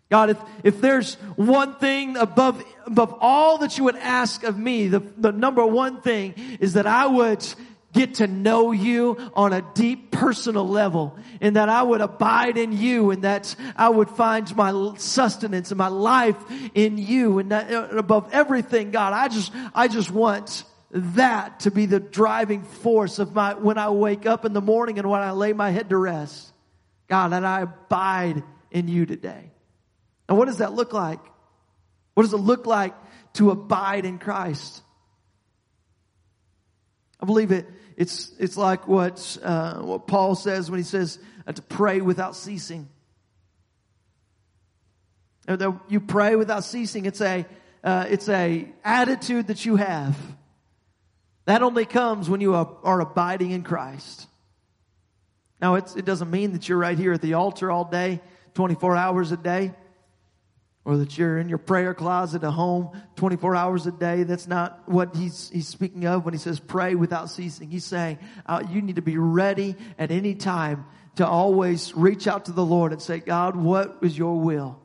God, 0.09 0.31
if, 0.31 0.39
if 0.63 0.81
there's 0.81 1.15
one 1.35 1.75
thing 1.77 2.17
above, 2.17 2.63
above 2.87 3.17
all 3.21 3.59
that 3.59 3.77
you 3.77 3.85
would 3.85 3.97
ask 3.97 4.45
of 4.45 4.57
me, 4.57 4.87
the, 4.87 5.01
the 5.01 5.33
number 5.33 5.67
one 5.67 6.01
thing 6.01 6.35
is 6.61 6.75
that 6.75 6.87
I 6.87 7.07
would 7.07 7.45
get 7.97 8.15
to 8.17 8.27
know 8.27 8.71
you 8.73 9.17
on 9.35 9.53
a 9.53 9.63
deep 9.75 10.13
personal 10.13 10.69
level 10.69 11.19
and 11.41 11.57
that 11.57 11.69
I 11.69 11.83
would 11.83 12.01
abide 12.01 12.59
in 12.59 12.73
you 12.73 13.11
and 13.11 13.23
that 13.23 13.57
I 13.75 13.89
would 13.89 14.11
find 14.11 14.55
my 14.55 14.95
sustenance 14.99 15.71
and 15.71 15.79
my 15.79 15.89
life 15.89 16.37
in 16.75 16.99
you 16.99 17.39
and 17.39 17.51
that 17.51 17.73
above 17.97 18.29
everything, 18.33 18.91
God, 18.91 19.13
I 19.13 19.29
just, 19.29 19.53
I 19.75 19.89
just 19.89 20.11
want 20.11 20.65
that 20.91 21.61
to 21.61 21.71
be 21.71 21.87
the 21.87 22.01
driving 22.01 22.63
force 22.63 23.19
of 23.19 23.35
my, 23.35 23.55
when 23.55 23.79
I 23.79 23.91
wake 23.91 24.27
up 24.27 24.45
in 24.45 24.53
the 24.53 24.61
morning 24.61 24.99
and 24.99 25.11
when 25.11 25.23
I 25.23 25.33
lay 25.33 25.53
my 25.53 25.71
head 25.71 25.91
to 25.91 25.97
rest. 25.97 26.53
God, 27.09 27.33
and 27.33 27.47
I 27.47 27.63
abide 27.63 28.43
in 28.71 28.89
you 28.89 29.07
today. 29.07 29.51
And 30.29 30.37
what 30.37 30.47
does 30.47 30.59
that 30.59 30.73
look 30.75 30.93
like? 30.93 31.21
What 32.15 32.25
does 32.25 32.33
it 32.33 32.39
look 32.39 32.67
like 32.67 32.95
to 33.35 33.51
abide 33.51 34.05
in 34.05 34.19
Christ? 34.19 34.83
I 37.21 37.27
believe 37.27 37.53
it 37.53 37.67
it's, 37.97 38.33
it's 38.39 38.57
like 38.57 38.87
what, 38.87 39.39
uh, 39.43 39.81
what 39.81 40.07
Paul 40.07 40.35
says 40.35 40.71
when 40.71 40.79
he 40.79 40.85
says 40.85 41.19
uh, 41.47 41.53
to 41.53 41.63
pray 41.63 42.01
without 42.01 42.37
ceasing. 42.37 42.89
You 45.89 46.01
pray 46.01 46.35
without 46.37 46.65
ceasing. 46.65 47.07
It's 47.07 47.21
a, 47.21 47.47
uh, 47.85 48.07
it's 48.09 48.29
a 48.29 48.69
attitude 48.85 49.47
that 49.47 49.65
you 49.65 49.77
have. 49.77 50.17
That 51.45 51.63
only 51.63 51.87
comes 51.87 52.29
when 52.29 52.41
you 52.41 52.55
are, 52.55 52.69
are 52.83 53.01
abiding 53.01 53.53
in 53.53 53.63
Christ. 53.63 54.27
Now, 55.61 55.77
it 55.77 56.05
doesn't 56.05 56.31
mean 56.31 56.53
that 56.53 56.69
you're 56.69 56.79
right 56.79 56.99
here 56.99 57.13
at 57.13 57.23
the 57.23 57.35
altar 57.35 57.71
all 57.71 57.85
day, 57.85 58.21
24 58.55 58.97
hours 58.97 59.33
a 59.33 59.37
day 59.37 59.73
or 60.87 60.99
that 60.99 61.19
you're 61.19 61.37
in 61.39 61.49
your 61.49 61.59
prayer 61.59 61.93
closet 61.93 62.45
at 62.45 62.53
home 62.53 62.97
24 63.17 63.57
hours 63.57 63.89
a 63.89 63.93
day. 63.93 64.23
That's 64.23 64.47
not 64.47 64.83
what 64.87 65.17
he's, 65.17 65.51
he's 65.51 65.67
speaking 65.67 66.07
of 66.07 66.25
when 66.25 66.33
he 66.33 66.39
says 66.39 66.61
pray 66.61 66.95
without 66.95 67.29
ceasing. 67.29 67.69
He's 67.69 67.85
saying 67.85 68.21
uh, 68.47 68.63
you 68.71 68.81
need 68.81 68.95
to 68.95 69.03
be 69.03 69.19
ready 69.19 69.75
at 69.99 70.13
any 70.13 70.37
time 70.37 70.87
to 71.17 71.27
always 71.27 71.93
reach 71.97 72.29
out 72.29 72.45
to 72.45 72.53
the 72.53 72.65
Lord 72.65 72.93
and 72.93 73.03
say, 73.03 73.19
God, 73.19 73.57
what 73.57 73.99
is 74.01 74.17
your 74.17 74.39
will? 74.39 74.81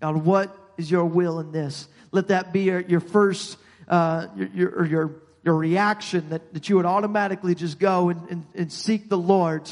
God, 0.00 0.24
what 0.24 0.56
is 0.78 0.88
your 0.88 1.04
will 1.04 1.40
in 1.40 1.50
this? 1.50 1.88
Let 2.12 2.28
that 2.28 2.52
be 2.52 2.60
your, 2.60 2.80
your 2.82 3.00
first, 3.00 3.58
uh, 3.88 4.28
your, 4.36 4.86
your, 4.86 5.10
your, 5.42 5.56
reaction 5.56 6.30
that, 6.30 6.54
that 6.54 6.68
you 6.68 6.76
would 6.76 6.86
automatically 6.86 7.56
just 7.56 7.80
go 7.80 8.10
and, 8.10 8.30
and, 8.30 8.46
and 8.54 8.72
seek 8.72 9.08
the 9.08 9.18
Lord 9.18 9.68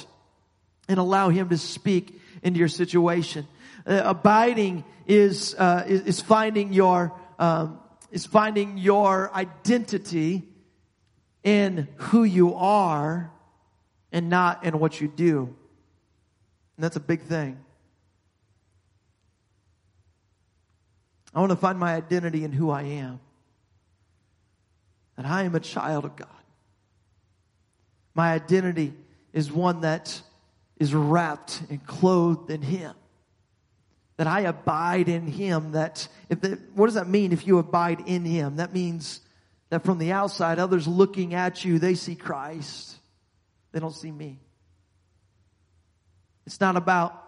and 0.89 0.99
allow 0.99 1.29
him 1.29 1.51
to 1.51 1.59
speak 1.59 2.21
into 2.43 2.59
your 2.59 2.69
situation. 2.69 3.47
Uh, 3.87 4.03
abiding 4.05 4.85
is, 5.07 5.55
uh, 5.59 5.85
is, 5.87 6.01
is 6.03 6.21
finding 6.21 6.73
your 6.73 7.13
um, 7.39 7.81
is 8.13 8.27
finding 8.27 8.77
your 8.79 9.35
identity 9.35 10.43
in 11.43 11.89
who 11.97 12.23
you 12.23 12.55
are 12.55 13.33
and 14.13 14.29
not 14.29 14.65
in 14.65 14.79
what 14.79 15.01
you 15.01 15.09
do. 15.09 15.55
And 16.77 16.85
that's 16.85 16.97
a 16.97 17.01
big 17.01 17.23
thing. 17.23 17.59
I 21.35 21.41
want 21.41 21.51
to 21.51 21.57
find 21.57 21.79
my 21.79 21.95
identity 21.95 22.45
in 22.45 22.53
who 22.53 22.71
I 22.71 22.83
am. 22.83 23.19
That 25.17 25.25
I 25.25 25.45
am 25.45 25.55
a 25.55 25.61
child 25.61 26.05
of 26.05 26.15
God. 26.15 26.29
My 28.15 28.33
identity 28.35 28.93
is 29.33 29.51
one 29.51 29.81
that 29.81 30.21
is 30.77 30.95
wrapped 30.95 31.63
and 31.71 31.85
clothed 31.87 32.51
in 32.51 32.61
Him 32.61 32.95
that 34.17 34.27
I 34.27 34.41
abide 34.41 35.09
in 35.09 35.27
him. 35.27 35.73
That 35.73 36.07
if 36.29 36.41
the, 36.41 36.59
what 36.75 36.87
does 36.87 36.95
that 36.95 37.09
mean 37.09 37.33
if 37.33 37.47
you 37.47 37.59
abide 37.59 38.01
in 38.07 38.25
him? 38.25 38.57
That 38.57 38.73
means 38.73 39.21
that 39.71 39.85
from 39.85 39.99
the 39.99 40.13
outside, 40.13 40.59
others 40.59 40.87
looking 40.87 41.35
at 41.35 41.65
you, 41.65 41.79
they 41.79 41.95
see 41.95 42.15
Christ. 42.15 42.97
They 43.73 43.81
don't 43.81 43.95
see 43.95 44.11
me. 44.11 44.39
It's 46.47 46.61
not 46.61 46.77
about 46.77 47.19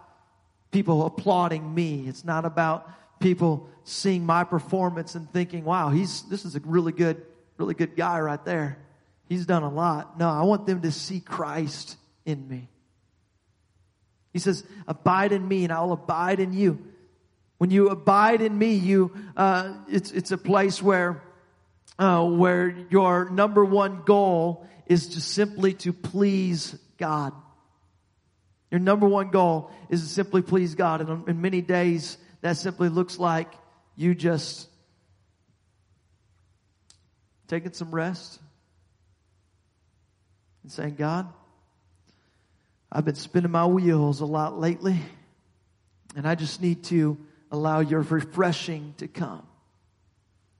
people 0.71 1.07
applauding 1.07 1.75
me. 1.75 2.05
It's 2.07 2.25
not 2.25 2.45
about 2.45 2.91
people 3.21 3.69
seeing 3.85 4.27
my 4.27 4.45
performance 4.45 5.15
and 5.15 5.33
thinking, 5.33 5.65
wow, 5.65 5.89
he's, 5.89 6.23
this 6.23 6.45
is 6.45 6.57
a 6.57 6.61
really 6.61 6.93
good, 6.93 7.23
really 7.57 7.75
good 7.75 7.97
guy 7.97 8.21
right 8.21 8.45
there. 8.45 8.79
He's 9.27 9.47
done 9.47 9.63
a 9.63 9.71
lot. 9.71 10.19
No, 10.19 10.29
I 10.29 10.43
want 10.43 10.67
them 10.67 10.83
to 10.83 10.93
see 10.93 11.21
Christ 11.21 11.97
in 12.27 12.47
me. 12.47 12.69
He 14.35 14.41
says, 14.41 14.65
abide 14.89 15.33
in 15.33 15.47
me 15.47 15.63
and 15.63 15.73
I'll 15.73 15.93
abide 15.93 16.41
in 16.41 16.53
you. 16.53 16.85
When 17.59 17.71
you 17.71 17.89
abide 17.89 18.43
in 18.43 18.59
me, 18.59 18.75
you, 18.75 19.15
uh, 19.37 19.75
it's, 19.89 20.11
it's 20.11 20.33
a 20.33 20.37
place 20.37 20.83
where, 20.83 21.23
uh, 21.99 22.27
where 22.27 22.77
your 22.91 23.31
number 23.31 23.65
one 23.65 24.03
goal 24.05 24.67
is 24.87 25.11
to 25.11 25.21
simply 25.21 25.73
to 25.75 25.93
please 25.93 26.77
God. 26.99 27.33
Your 28.73 28.81
number 28.81 29.07
one 29.07 29.31
goal 29.31 29.71
is 29.89 30.03
to 30.03 30.09
simply 30.09 30.43
please 30.43 30.75
God. 30.75 31.01
And 31.01 31.29
in 31.29 31.41
many 31.41 31.63
days, 31.63 32.19
that 32.41 32.57
simply 32.57 32.89
looks 32.89 33.21
like 33.21 33.53
you 33.95 34.17
just 34.17 34.69
taking 37.47 37.73
some 37.73 37.95
rest 37.95 38.41
and 40.65 40.73
saying, 40.73 40.97
God, 40.97 41.33
I've 42.97 43.05
been 43.05 43.17
spinning 43.17 43.51
my 43.51 43.67
wheels 43.67 44.21
a 44.21 44.25
lot 44.25 44.61
lately, 44.61 44.97
and 46.15 46.29
I 46.29 46.37
just 46.37 46.63
need 46.63 46.85
to 46.85 47.19
allow 47.51 47.81
your 47.81 48.03
refreshing 48.03 48.95
to 48.99 49.09
come. 49.09 49.45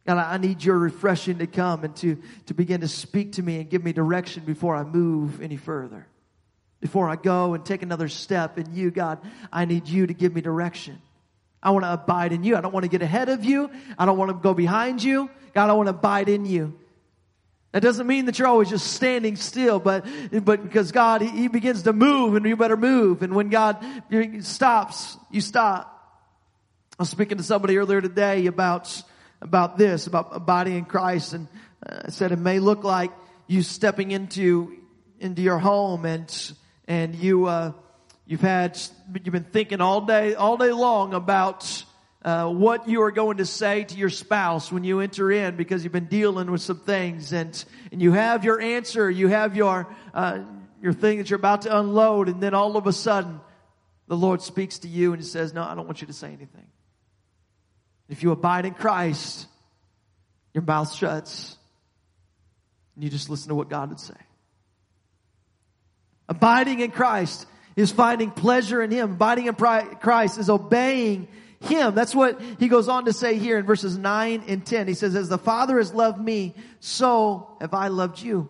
God, 0.05 0.19
I 0.19 0.37
need 0.39 0.63
your 0.65 0.77
refreshing 0.77 1.39
to 1.39 1.47
come 1.47 1.85
and 1.85 1.95
to, 1.97 2.21
to 2.47 2.55
begin 2.55 2.81
to 2.81 2.89
speak 2.89 3.33
to 3.33 3.43
me 3.43 3.61
and 3.61 3.71
give 3.71 3.85
me 3.85 3.93
direction 3.93 4.43
before 4.45 4.75
I 4.75 4.83
move 4.83 5.41
any 5.41 5.57
further. 5.57 6.09
Before 6.81 7.09
I 7.09 7.15
go 7.15 7.55
and 7.55 7.65
take 7.65 7.83
another 7.83 8.09
step 8.09 8.59
in 8.59 8.75
you, 8.75 8.91
God, 8.91 9.21
I 9.53 9.65
need 9.65 9.89
you 9.89 10.09
to 10.09 10.13
give 10.13 10.35
me 10.35 10.41
direction. 10.41 11.01
I 11.63 11.71
want 11.71 11.85
to 11.85 11.93
abide 11.93 12.33
in 12.33 12.43
you. 12.43 12.57
I 12.57 12.61
don't 12.61 12.75
want 12.75 12.83
to 12.83 12.91
get 12.91 13.01
ahead 13.01 13.29
of 13.29 13.45
you. 13.45 13.71
I 13.97 14.05
don't 14.05 14.19
want 14.19 14.31
to 14.31 14.35
go 14.35 14.53
behind 14.55 15.03
you. 15.03 15.31
God, 15.55 15.71
I 15.71 15.73
want 15.75 15.87
to 15.87 15.95
abide 15.95 16.29
in 16.29 16.45
you. 16.45 16.75
That 17.75 17.83
doesn't 17.83 18.07
mean 18.07 18.27
that 18.27 18.39
you're 18.39 18.47
always 18.47 18.71
just 18.71 18.93
standing 18.93 19.35
still, 19.35 19.81
but, 19.81 20.07
but 20.45 20.63
because 20.63 20.93
God, 20.93 21.23
he, 21.23 21.29
he 21.29 21.49
begins 21.49 21.83
to 21.83 21.93
move 21.93 22.37
and 22.37 22.47
you 22.47 22.57
better 22.57 22.77
move. 22.77 23.23
And 23.23 23.35
when 23.35 23.49
God 23.49 23.85
stops, 24.43 25.17
you 25.33 25.41
stop. 25.41 25.91
I 26.97 27.03
was 27.03 27.11
speaking 27.11 27.39
to 27.39 27.43
somebody 27.43 27.77
earlier 27.77 28.01
today 28.01 28.47
about, 28.47 29.03
about 29.43 29.77
this, 29.77 30.07
about 30.07 30.29
abiding 30.31 30.77
in 30.77 30.85
Christ. 30.85 31.33
And 31.33 31.49
uh, 31.85 32.03
I 32.05 32.11
said 32.11 32.31
it 32.31 32.39
may 32.39 32.61
look 32.61 32.85
like 32.85 33.11
you 33.49 33.65
stepping 33.65 34.13
into, 34.13 34.77
into 35.19 35.43
your 35.43 35.59
home 35.59 36.05
and, 36.05 36.53
and 36.87 37.13
you, 37.17 37.47
uh, 37.47 37.73
you've 38.25 38.41
had, 38.41 38.81
you've 39.13 39.33
been 39.33 39.43
thinking 39.43 39.81
all 39.81 40.03
day, 40.03 40.37
all 40.37 40.57
day 40.57 40.71
long 40.71 41.13
about, 41.13 41.85
uh, 42.25 42.49
what 42.49 42.89
you 42.89 43.03
are 43.03 43.11
going 43.11 43.37
to 43.37 43.45
say 43.45 43.85
to 43.85 43.97
your 43.97 44.09
spouse 44.09 44.73
when 44.73 44.83
you 44.83 45.01
enter 45.01 45.31
in 45.31 45.57
because 45.57 45.85
you've 45.85 45.93
been 45.93 46.07
dealing 46.07 46.51
with 46.51 46.63
some 46.63 46.79
things 46.79 47.33
and, 47.35 47.65
and 47.93 48.01
you 48.01 48.13
have 48.13 48.45
your 48.45 48.61
answer, 48.61 49.11
you 49.11 49.29
have 49.29 49.57
your, 49.57 49.95
uh, 50.15 50.41
your 50.81 50.95
thing 50.95 51.19
that 51.19 51.29
you're 51.29 51.39
about 51.39 51.63
to 51.63 51.79
unload 51.79 52.31
and 52.31 52.43
then 52.43 52.55
all 52.55 52.79
of 52.79 52.87
a 52.87 52.93
sudden 52.93 53.41
the 54.09 54.17
Lord 54.17 54.41
speaks 54.41 54.79
to 54.81 54.89
you 54.89 55.13
and 55.13 55.21
he 55.21 55.29
says, 55.29 55.53
no, 55.53 55.63
I 55.63 55.75
don't 55.75 55.85
want 55.87 56.01
you 56.01 56.07
to 56.07 56.15
say 56.15 56.29
anything. 56.29 56.67
If 58.09 58.23
you 58.23 58.33
abide 58.33 58.65
in 58.65 58.73
Christ, 58.75 59.47
your 60.55 60.63
mouth 60.63 60.95
shuts 60.95 61.59
and 62.95 63.05
you 63.05 63.11
just 63.11 63.29
listen 63.29 63.51
to 63.51 63.55
what 63.55 63.69
God 63.69 63.91
would 63.91 64.01
say. 64.01 64.15
Abiding 66.27 66.81
in 66.81 66.91
Christ 66.91 67.47
is 67.77 67.93
finding 67.93 68.31
pleasure 68.31 68.81
in 68.83 68.91
Him. 68.91 69.13
Abiding 69.13 69.47
in 69.47 69.55
Christ 69.55 70.39
is 70.39 70.49
obeying 70.49 71.29
Him. 71.65 71.95
That's 71.95 72.15
what 72.15 72.41
he 72.59 72.69
goes 72.69 72.89
on 72.89 73.07
to 73.07 73.13
say 73.13 73.39
here 73.39 73.59
in 73.59 73.67
verses 73.67 73.99
9 73.99 74.45
and 74.47 74.65
10. 74.65 74.89
He 74.89 74.95
says, 74.95 75.15
As 75.15 75.29
the 75.29 75.39
Father 75.39 75.79
has 75.79 75.93
loved 75.93 76.21
me, 76.21 76.55
so 76.81 77.57
have 77.61 77.75
I 77.75 77.89
loved 77.89 78.21
you. 78.21 78.49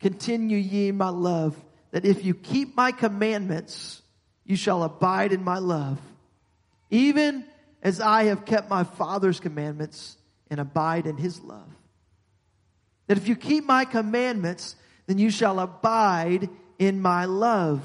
Continue 0.00 0.58
ye 0.58 0.92
my 0.92 1.08
love, 1.08 1.56
that 1.90 2.04
if 2.04 2.24
you 2.24 2.34
keep 2.34 2.76
my 2.76 2.92
commandments, 2.92 4.02
you 4.44 4.56
shall 4.56 4.82
abide 4.82 5.32
in 5.32 5.42
my 5.42 5.58
love. 5.58 5.98
Even 6.90 7.44
as 7.82 8.00
I 8.00 8.24
have 8.24 8.44
kept 8.44 8.68
my 8.68 8.84
Father's 8.84 9.40
commandments 9.40 10.16
and 10.50 10.60
abide 10.60 11.06
in 11.06 11.16
his 11.16 11.40
love. 11.40 11.68
That 13.06 13.18
if 13.18 13.28
you 13.28 13.36
keep 13.36 13.64
my 13.64 13.84
commandments, 13.84 14.76
then 15.06 15.18
you 15.18 15.30
shall 15.30 15.60
abide 15.60 16.48
in 16.78 17.00
my 17.00 17.24
love. 17.24 17.82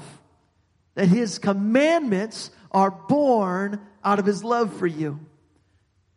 That 0.94 1.08
his 1.08 1.38
commandments 1.38 2.50
are 2.74 2.90
born 2.90 3.80
out 4.02 4.18
of 4.18 4.26
his 4.26 4.44
love 4.44 4.74
for 4.74 4.86
you. 4.86 5.20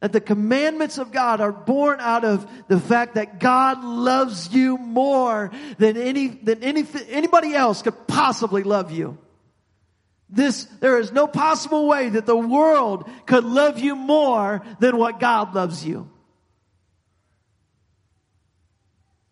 That 0.02 0.12
the 0.12 0.22
commandments 0.22 0.98
of 0.98 1.12
God 1.12 1.40
are 1.40 1.52
born 1.52 2.00
out 2.00 2.26
of 2.26 2.48
the 2.68 2.80
fact 2.80 3.16
that 3.16 3.40
God 3.40 3.84
loves 3.84 4.54
you 4.54 4.78
more 4.78 5.52
than 5.78 5.98
any, 5.98 6.28
than 6.28 6.64
anything, 6.64 7.04
anybody 7.10 7.54
else 7.54 7.82
could 7.82 8.08
possibly 8.08 8.64
love 8.64 8.92
you. 8.92 9.18
This, 10.30 10.66
there 10.82 11.00
is 11.00 11.12
no 11.12 11.26
possible 11.26 11.88
way 11.88 12.10
that 12.10 12.26
the 12.26 12.38
world 12.38 13.10
could 13.26 13.46
love 13.46 13.80
you 13.80 13.96
more 13.96 14.62
than 14.80 14.98
what 14.98 15.20
God 15.20 15.56
loves 15.56 15.86
you. 15.86 16.10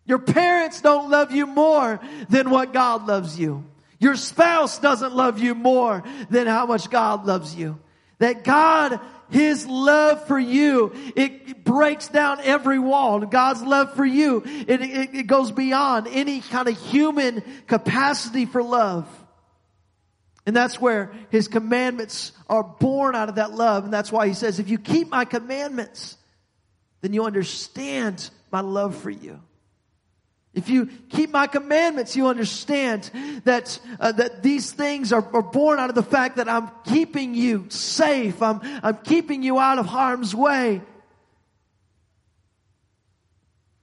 Your 0.06 0.18
parents 0.18 0.80
don't 0.80 1.10
love 1.10 1.32
you 1.32 1.46
more 1.46 2.00
than 2.28 2.50
what 2.50 2.72
God 2.72 3.06
loves 3.06 3.38
you. 3.38 3.64
Your 4.06 4.14
spouse 4.14 4.78
doesn't 4.78 5.16
love 5.16 5.40
you 5.40 5.56
more 5.56 6.04
than 6.30 6.46
how 6.46 6.64
much 6.64 6.90
God 6.90 7.26
loves 7.26 7.56
you. 7.56 7.80
That 8.20 8.44
God, 8.44 9.00
His 9.30 9.66
love 9.66 10.28
for 10.28 10.38
you, 10.38 10.92
it 11.16 11.64
breaks 11.64 12.06
down 12.06 12.38
every 12.40 12.78
wall. 12.78 13.18
God's 13.18 13.62
love 13.62 13.96
for 13.96 14.04
you, 14.04 14.44
it, 14.46 14.80
it, 14.80 15.12
it 15.12 15.26
goes 15.26 15.50
beyond 15.50 16.06
any 16.06 16.40
kind 16.40 16.68
of 16.68 16.78
human 16.78 17.42
capacity 17.66 18.46
for 18.46 18.62
love. 18.62 19.08
And 20.46 20.54
that's 20.54 20.80
where 20.80 21.10
His 21.30 21.48
commandments 21.48 22.30
are 22.48 22.62
born 22.62 23.16
out 23.16 23.28
of 23.28 23.34
that 23.34 23.54
love. 23.54 23.82
And 23.82 23.92
that's 23.92 24.12
why 24.12 24.28
He 24.28 24.34
says, 24.34 24.60
if 24.60 24.68
you 24.68 24.78
keep 24.78 25.08
my 25.10 25.24
commandments, 25.24 26.16
then 27.00 27.12
you 27.12 27.24
understand 27.24 28.30
my 28.52 28.60
love 28.60 28.94
for 28.94 29.10
you. 29.10 29.40
If 30.56 30.70
you 30.70 30.86
keep 31.10 31.30
my 31.32 31.46
commandments, 31.46 32.16
you 32.16 32.28
understand 32.28 33.10
that 33.44 33.78
uh, 34.00 34.12
that 34.12 34.42
these 34.42 34.72
things 34.72 35.12
are, 35.12 35.22
are 35.34 35.42
born 35.42 35.78
out 35.78 35.90
of 35.90 35.94
the 35.94 36.02
fact 36.02 36.36
that 36.36 36.48
I'm 36.48 36.70
keeping 36.86 37.34
you 37.34 37.66
safe. 37.68 38.40
I'm 38.40 38.60
I'm 38.82 38.96
keeping 38.96 39.42
you 39.42 39.58
out 39.58 39.78
of 39.78 39.84
harm's 39.84 40.34
way. 40.34 40.80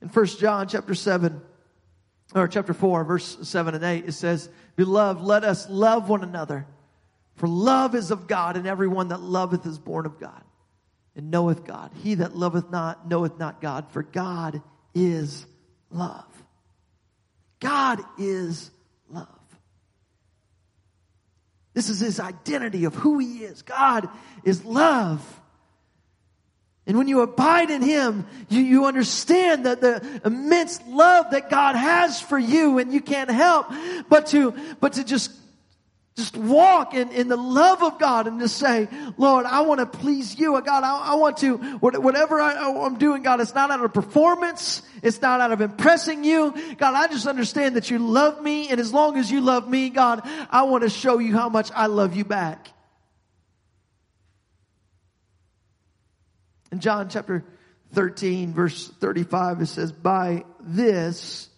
In 0.01 0.09
First 0.09 0.39
John 0.39 0.67
chapter 0.67 0.95
seven, 0.95 1.43
or 2.33 2.47
chapter 2.47 2.73
four, 2.73 3.03
verse 3.03 3.37
seven 3.43 3.75
and 3.75 3.83
eight, 3.83 4.05
it 4.07 4.13
says, 4.13 4.49
"Beloved, 4.75 5.21
let 5.21 5.43
us 5.43 5.69
love 5.69 6.09
one 6.09 6.23
another, 6.23 6.65
for 7.35 7.47
love 7.47 7.93
is 7.93 8.09
of 8.09 8.25
God, 8.25 8.57
and 8.57 8.65
everyone 8.65 9.09
that 9.09 9.21
loveth 9.21 9.67
is 9.67 9.77
born 9.77 10.07
of 10.07 10.19
God, 10.19 10.43
and 11.15 11.29
knoweth 11.29 11.65
God. 11.65 11.91
He 12.01 12.15
that 12.15 12.35
loveth 12.35 12.71
not 12.71 13.07
knoweth 13.07 13.37
not 13.37 13.61
God, 13.61 13.91
for 13.91 14.01
God 14.01 14.63
is 14.95 15.45
love." 15.91 16.25
God 17.63 18.01
is 18.17 18.69
love. 19.09 19.27
This 21.73 21.89
is 21.89 21.99
his 21.99 22.19
identity 22.19 22.85
of 22.85 22.93
who 22.93 23.17
he 23.19 23.43
is. 23.43 23.61
God 23.61 24.09
is 24.43 24.63
love. 24.65 25.41
And 26.85 26.97
when 26.97 27.07
you 27.07 27.21
abide 27.21 27.69
in 27.71 27.81
Him, 27.81 28.25
you, 28.49 28.61
you 28.61 28.85
understand 28.87 29.65
that 29.65 29.79
the 29.79 30.05
immense 30.25 30.81
love 30.85 31.31
that 31.31 31.49
God 31.49 31.77
has 31.77 32.19
for 32.19 32.37
you 32.37 32.77
and 32.77 32.91
you 32.91 32.99
can't 32.99 33.31
help 33.31 33.67
but 34.09 34.27
to, 34.27 34.53
but 34.81 34.93
to 34.93 35.05
just 35.05 35.31
just 36.15 36.37
walk 36.37 36.93
in, 36.93 37.09
in 37.09 37.27
the 37.27 37.37
love 37.37 37.81
of 37.81 37.97
God 37.97 38.27
and 38.27 38.39
just 38.39 38.57
say, 38.57 38.87
Lord, 39.17 39.47
I 39.47 39.61
want 39.61 39.79
to 39.79 39.87
please 39.87 40.37
you. 40.37 40.51
God, 40.61 40.83
I, 40.83 41.13
I 41.13 41.15
want 41.15 41.37
to, 41.37 41.57
whatever 41.79 42.39
I, 42.39 42.53
am 42.53 42.99
doing, 42.99 43.23
God, 43.23 43.41
it's 43.41 43.55
not 43.55 43.71
out 43.71 43.83
of 43.83 43.93
performance. 43.93 44.83
It's 45.01 45.19
not 45.21 45.41
out 45.41 45.51
of 45.51 45.61
impressing 45.61 46.23
you. 46.23 46.53
God, 46.77 46.93
I 46.93 47.07
just 47.07 47.25
understand 47.25 47.77
that 47.77 47.89
you 47.89 47.97
love 47.97 48.41
me. 48.43 48.69
And 48.69 48.79
as 48.79 48.93
long 48.93 49.17
as 49.17 49.31
you 49.31 49.41
love 49.41 49.67
me, 49.67 49.89
God, 49.89 50.21
I 50.51 50.63
want 50.63 50.83
to 50.83 50.89
show 50.89 51.17
you 51.17 51.33
how 51.33 51.49
much 51.49 51.71
I 51.73 51.87
love 51.87 52.15
you 52.15 52.25
back. 52.25 52.67
In 56.71 56.79
John 56.79 57.09
chapter 57.09 57.43
13, 57.93 58.53
verse 58.53 58.87
35, 58.87 59.61
it 59.61 59.65
says, 59.65 59.91
by 59.91 60.45
this, 60.59 61.49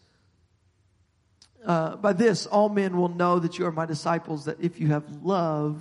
uh, 1.65 1.95
by 1.97 2.13
this, 2.13 2.45
all 2.45 2.69
men 2.69 2.97
will 2.97 3.09
know 3.09 3.39
that 3.39 3.57
you 3.57 3.65
are 3.65 3.71
my 3.71 3.85
disciples, 3.85 4.45
that 4.45 4.61
if 4.61 4.79
you 4.79 4.87
have 4.87 5.03
love 5.23 5.79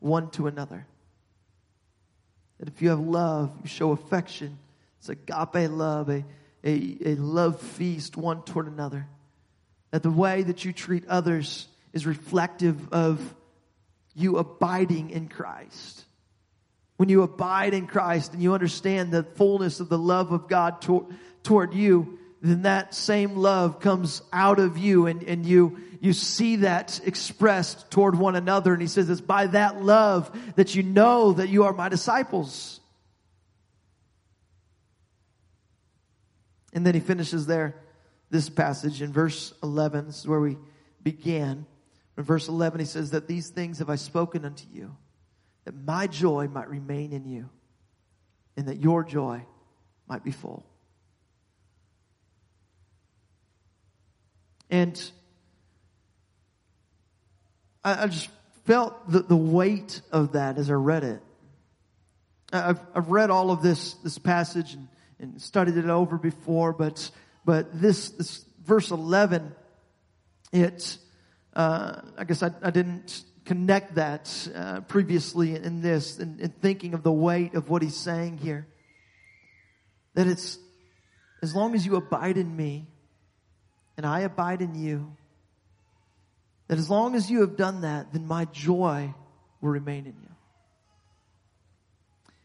one 0.00 0.30
to 0.30 0.46
another. 0.46 0.86
That 2.58 2.68
if 2.68 2.82
you 2.82 2.90
have 2.90 3.00
love, 3.00 3.52
you 3.62 3.68
show 3.68 3.92
affection. 3.92 4.58
It's 4.98 5.08
agape 5.08 5.70
love, 5.70 6.08
a, 6.08 6.24
a, 6.62 6.96
a 7.04 7.14
love 7.16 7.60
feast 7.60 8.16
one 8.16 8.42
toward 8.42 8.68
another. 8.68 9.06
That 9.90 10.02
the 10.02 10.10
way 10.10 10.42
that 10.42 10.64
you 10.64 10.72
treat 10.72 11.06
others 11.08 11.68
is 11.92 12.06
reflective 12.06 12.92
of 12.92 13.34
you 14.14 14.38
abiding 14.38 15.10
in 15.10 15.28
Christ. 15.28 16.04
When 16.96 17.08
you 17.08 17.22
abide 17.22 17.74
in 17.74 17.86
Christ 17.86 18.34
and 18.34 18.42
you 18.42 18.54
understand 18.54 19.10
the 19.10 19.24
fullness 19.24 19.80
of 19.80 19.88
the 19.88 19.98
love 19.98 20.32
of 20.32 20.48
God 20.48 20.82
to, 20.82 21.12
toward 21.42 21.74
you, 21.74 22.18
then 22.50 22.62
that 22.62 22.94
same 22.94 23.36
love 23.36 23.80
comes 23.80 24.20
out 24.32 24.58
of 24.58 24.76
you 24.76 25.06
and, 25.06 25.22
and 25.22 25.46
you, 25.46 25.78
you 26.00 26.12
see 26.12 26.56
that 26.56 27.00
expressed 27.06 27.90
toward 27.90 28.18
one 28.18 28.36
another. 28.36 28.74
And 28.74 28.82
he 28.82 28.88
says 28.88 29.08
it's 29.08 29.22
by 29.22 29.46
that 29.46 29.82
love 29.82 30.30
that 30.56 30.74
you 30.74 30.82
know 30.82 31.32
that 31.32 31.48
you 31.48 31.64
are 31.64 31.72
my 31.72 31.88
disciples. 31.88 32.80
And 36.74 36.84
then 36.84 36.92
he 36.92 37.00
finishes 37.00 37.46
there 37.46 37.76
this 38.28 38.50
passage 38.50 39.00
in 39.00 39.10
verse 39.10 39.54
11. 39.62 40.06
This 40.06 40.18
is 40.18 40.26
where 40.26 40.40
we 40.40 40.58
began. 41.02 41.64
In 42.18 42.24
verse 42.24 42.48
11, 42.48 42.80
he 42.80 42.86
says 42.86 43.12
that 43.12 43.26
these 43.26 43.48
things 43.48 43.78
have 43.78 43.88
I 43.88 43.96
spoken 43.96 44.44
unto 44.44 44.66
you, 44.70 44.94
that 45.64 45.74
my 45.74 46.08
joy 46.08 46.48
might 46.48 46.68
remain 46.68 47.12
in 47.12 47.24
you, 47.24 47.48
and 48.56 48.68
that 48.68 48.76
your 48.78 49.02
joy 49.02 49.46
might 50.06 50.24
be 50.24 50.30
full. 50.30 50.66
And 54.74 55.10
I, 57.84 58.02
I 58.02 58.06
just 58.08 58.28
felt 58.64 59.08
the, 59.08 59.20
the 59.20 59.36
weight 59.36 60.00
of 60.10 60.32
that 60.32 60.58
as 60.58 60.68
I 60.68 60.74
read 60.74 61.04
it. 61.04 61.22
I've, 62.52 62.80
I've 62.92 63.08
read 63.08 63.30
all 63.30 63.52
of 63.52 63.62
this, 63.62 63.94
this 64.02 64.18
passage 64.18 64.74
and, 64.74 64.88
and 65.20 65.40
studied 65.40 65.76
it 65.76 65.84
over 65.84 66.18
before, 66.18 66.72
but, 66.72 67.08
but 67.44 67.80
this, 67.80 68.08
this 68.08 68.44
verse 68.64 68.90
11, 68.90 69.54
it, 70.52 70.98
uh, 71.54 72.00
I 72.18 72.24
guess 72.24 72.42
I, 72.42 72.50
I 72.60 72.72
didn't 72.72 73.22
connect 73.44 73.94
that 73.94 74.48
uh, 74.56 74.80
previously 74.80 75.54
in 75.54 75.82
this 75.82 76.18
in, 76.18 76.40
in 76.40 76.50
thinking 76.50 76.94
of 76.94 77.04
the 77.04 77.12
weight 77.12 77.54
of 77.54 77.68
what 77.68 77.80
he's 77.82 77.96
saying 77.96 78.38
here. 78.38 78.66
That 80.14 80.26
it's, 80.26 80.58
as 81.44 81.54
long 81.54 81.76
as 81.76 81.86
you 81.86 81.94
abide 81.94 82.38
in 82.38 82.56
me, 82.56 82.88
and 83.96 84.04
I 84.06 84.20
abide 84.20 84.62
in 84.62 84.74
you, 84.74 85.16
that 86.68 86.78
as 86.78 86.88
long 86.88 87.14
as 87.14 87.30
you 87.30 87.40
have 87.40 87.56
done 87.56 87.82
that, 87.82 88.12
then 88.12 88.26
my 88.26 88.46
joy 88.46 89.14
will 89.60 89.70
remain 89.70 90.06
in 90.06 90.14
you. 90.20 90.34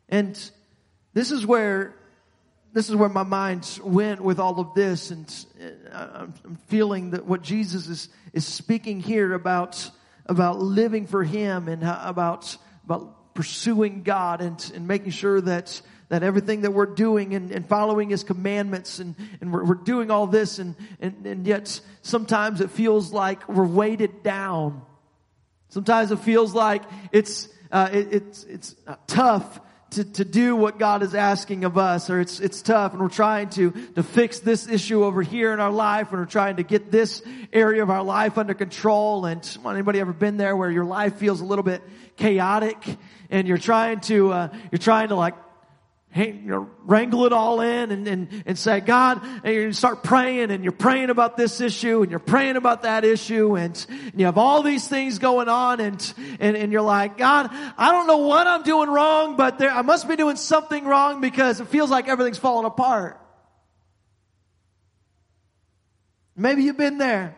And 0.10 0.52
this 1.14 1.32
is 1.32 1.46
where 1.46 1.96
this 2.72 2.88
is 2.88 2.96
where 2.96 3.10
my 3.10 3.24
mind 3.24 3.80
went 3.84 4.22
with 4.22 4.40
all 4.40 4.60
of 4.60 4.76
this, 4.76 5.10
and 5.10 5.46
uh, 5.92 6.28
I'm 6.46 6.60
feeling 6.68 7.12
that 7.12 7.26
what 7.26 7.42
Jesus 7.42 7.88
is 7.88 8.10
is 8.32 8.46
speaking 8.46 9.00
here 9.00 9.34
about 9.34 9.90
about 10.28 10.60
living 10.60 11.08
for 11.08 11.24
Him 11.24 11.68
and 11.68 11.84
uh, 11.84 12.00
about 12.04 12.56
about 12.86 13.34
pursuing 13.34 14.04
God 14.04 14.42
and, 14.42 14.72
and 14.76 14.88
making 14.88 15.12
sure 15.12 15.40
that 15.42 15.82
that 16.10 16.24
everything 16.24 16.62
that 16.62 16.72
we're 16.72 16.88
doing 16.88 17.36
and, 17.36 17.52
and 17.52 17.68
following 17.68 18.10
his 18.10 18.24
commandments 18.24 19.00
and, 19.00 19.16
and 19.42 19.54
we're, 19.54 19.64
we're 19.64 19.76
doing 19.76 20.12
all 20.12 20.28
this 20.28 20.60
and, 20.60 20.76
and, 21.00 21.26
and 21.26 21.48
yet 21.48 21.80
sometimes 22.02 22.62
it 22.62 22.72
feels 22.72 23.14
like 23.14 23.48
we're 23.48 23.66
weighted 23.66 24.24
down. 24.24 24.82
Sometimes 25.70 26.12
it 26.12 26.20
feels 26.20 26.54
like 26.56 26.84
it's, 27.12 27.48
uh, 27.72 27.90
it, 27.94 28.14
it's, 28.14 28.44
it's 28.46 28.76
tough 29.06 29.62
to, 29.92 30.04
to 30.04 30.26
do 30.26 30.56
what 30.56 30.78
God 30.78 31.02
is 31.04 31.16
asking 31.16 31.64
of 31.64 31.78
us, 31.78 32.10
or 32.10 32.20
it's, 32.20 32.40
it's 32.40 32.62
tough 32.62 32.94
and 32.94 33.02
we're 33.02 33.10
trying 33.10 33.50
to, 33.52 33.72
to 33.96 34.04
fix 34.04 34.40
this 34.40 34.68
issue 34.68 35.04
over 35.04 35.22
here 35.22 35.54
in 35.54 35.60
our 35.60 35.72
life 35.72 36.10
and 36.10 36.20
we're 36.20 36.26
trying 36.26 36.58
to 36.58 36.64
get 36.64 36.92
this 36.92 37.22
area 37.54 37.84
of 37.84 37.92
our 37.92 38.04
life 38.04 38.40
under 38.40 38.56
control. 38.56 39.26
And 39.26 39.48
anybody 39.64 40.00
ever 40.00 40.14
been 40.14 40.38
there 40.38 40.56
where 40.56 40.72
your 40.72 40.86
life 40.86 41.18
feels 41.18 41.42
a 41.42 41.46
little 41.46 41.64
bit 41.64 41.84
chaotic 42.18 42.78
and 43.30 43.48
you're 43.48 43.58
trying 43.60 44.00
to, 44.02 44.32
uh, 44.32 44.58
you're 44.72 44.80
trying 44.80 45.10
to 45.10 45.16
like 45.16 45.36
wrangle 46.16 47.26
it 47.26 47.34
all 47.34 47.62
in 47.62 47.92
and, 47.92 48.08
and, 48.08 48.44
and 48.46 48.58
say, 48.58 48.80
God, 48.80 49.22
and 49.44 49.54
you 49.54 49.74
start 49.74 50.04
praying 50.04 50.50
and 50.50 50.64
you're 50.64 50.74
praying 50.74 51.10
about 51.10 51.38
this 51.38 51.62
issue 51.62 52.02
and 52.02 52.10
you're 52.10 52.20
praying 52.20 52.56
about 52.56 52.82
that 52.82 53.06
issue 53.06 53.56
and, 53.56 53.86
and 53.90 54.20
you 54.20 54.26
have 54.26 54.38
all 54.38 54.64
these 54.64 54.88
things 54.88 55.20
going 55.20 55.48
on 55.48 55.80
and, 55.80 56.14
and, 56.40 56.58
and 56.58 56.72
you're 56.72 56.82
like, 56.82 57.18
God, 57.18 57.50
I 57.52 57.92
don't 57.92 58.08
know 58.08 58.18
what 58.18 58.48
I'm 58.48 58.64
doing 58.64 58.90
wrong, 58.90 59.36
but 59.36 59.60
there, 59.60 59.70
I 59.70 59.84
must 59.84 60.08
be 60.08 60.16
doing 60.16 60.36
something 60.36 60.84
wrong 60.84 61.22
because 61.22 61.60
it 61.60 61.68
feels 61.68 61.92
like 61.92 62.08
everything's 62.08 62.40
falling 62.40 62.66
apart. 62.66 63.22
Maybe 66.36 66.64
you've 66.64 66.78
been 66.78 66.98
there. 66.98 67.36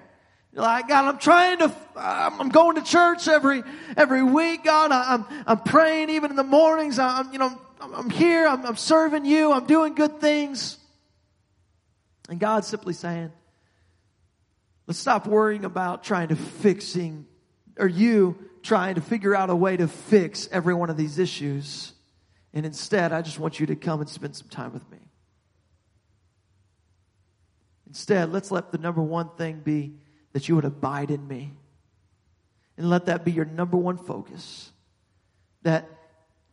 You're 0.53 0.63
like, 0.63 0.87
God, 0.87 1.05
I'm 1.05 1.17
trying 1.17 1.59
to, 1.59 1.73
I'm 1.95 2.49
going 2.49 2.75
to 2.75 2.83
church 2.83 3.27
every, 3.27 3.63
every 3.97 4.23
week. 4.23 4.63
God, 4.63 4.91
I'm, 4.91 5.25
I'm 5.47 5.59
praying 5.59 6.09
even 6.11 6.29
in 6.29 6.37
the 6.37 6.43
mornings. 6.43 6.99
I'm, 6.99 7.31
you 7.33 7.39
know, 7.39 7.59
I'm 7.81 8.09
here, 8.09 8.47
I'm, 8.47 8.65
I'm 8.65 8.75
serving 8.75 9.25
you, 9.25 9.51
I'm 9.51 9.65
doing 9.65 9.95
good 9.95 10.21
things. 10.21 10.77
And 12.29 12.39
God's 12.39 12.67
simply 12.67 12.93
saying, 12.93 13.31
let's 14.87 14.99
stop 14.99 15.25
worrying 15.27 15.65
about 15.65 16.03
trying 16.03 16.29
to 16.29 16.35
fixing, 16.35 17.25
or 17.77 17.87
you 17.87 18.37
trying 18.63 18.95
to 18.95 19.01
figure 19.01 19.35
out 19.35 19.49
a 19.49 19.55
way 19.55 19.75
to 19.75 19.87
fix 19.87 20.47
every 20.51 20.73
one 20.73 20.89
of 20.89 20.97
these 20.97 21.17
issues. 21.17 21.93
And 22.53 22.65
instead, 22.65 23.11
I 23.11 23.21
just 23.21 23.39
want 23.39 23.59
you 23.59 23.65
to 23.67 23.75
come 23.75 24.01
and 24.01 24.09
spend 24.09 24.35
some 24.35 24.49
time 24.49 24.73
with 24.73 24.89
me. 24.91 24.99
Instead, 27.87 28.31
let's 28.31 28.51
let 28.51 28.71
the 28.71 28.77
number 28.77 29.01
one 29.01 29.29
thing 29.37 29.59
be 29.59 29.93
that 30.33 30.47
you 30.47 30.55
would 30.55 30.65
abide 30.65 31.11
in 31.11 31.27
me. 31.27 31.51
And 32.77 32.89
let 32.89 33.07
that 33.07 33.25
be 33.25 33.31
your 33.31 33.45
number 33.45 33.77
one 33.77 33.97
focus. 33.97 34.71
That 35.63 35.89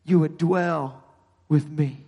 you 0.04 0.18
would 0.18 0.38
dwell 0.38 1.04
with 1.48 1.68
me 1.68 2.04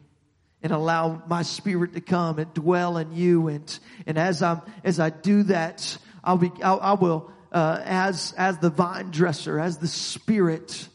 and 0.62 0.72
allow 0.72 1.22
my 1.26 1.42
spirit 1.42 1.94
to 1.94 2.00
come 2.00 2.38
and 2.38 2.52
dwell 2.52 2.98
in 2.98 3.12
you. 3.14 3.48
And, 3.48 3.78
and 4.06 4.18
as 4.18 4.42
I'm, 4.42 4.60
as 4.84 5.00
I 5.00 5.10
do 5.10 5.44
that, 5.44 5.96
I'll 6.22 6.36
be, 6.36 6.52
I'll, 6.62 6.80
I 6.80 6.92
will, 6.94 7.30
uh, 7.50 7.80
as, 7.84 8.32
as 8.36 8.58
the 8.58 8.70
vine 8.70 9.10
dresser, 9.10 9.58
as 9.58 9.78
the 9.78 9.88
spirit, 9.88 10.88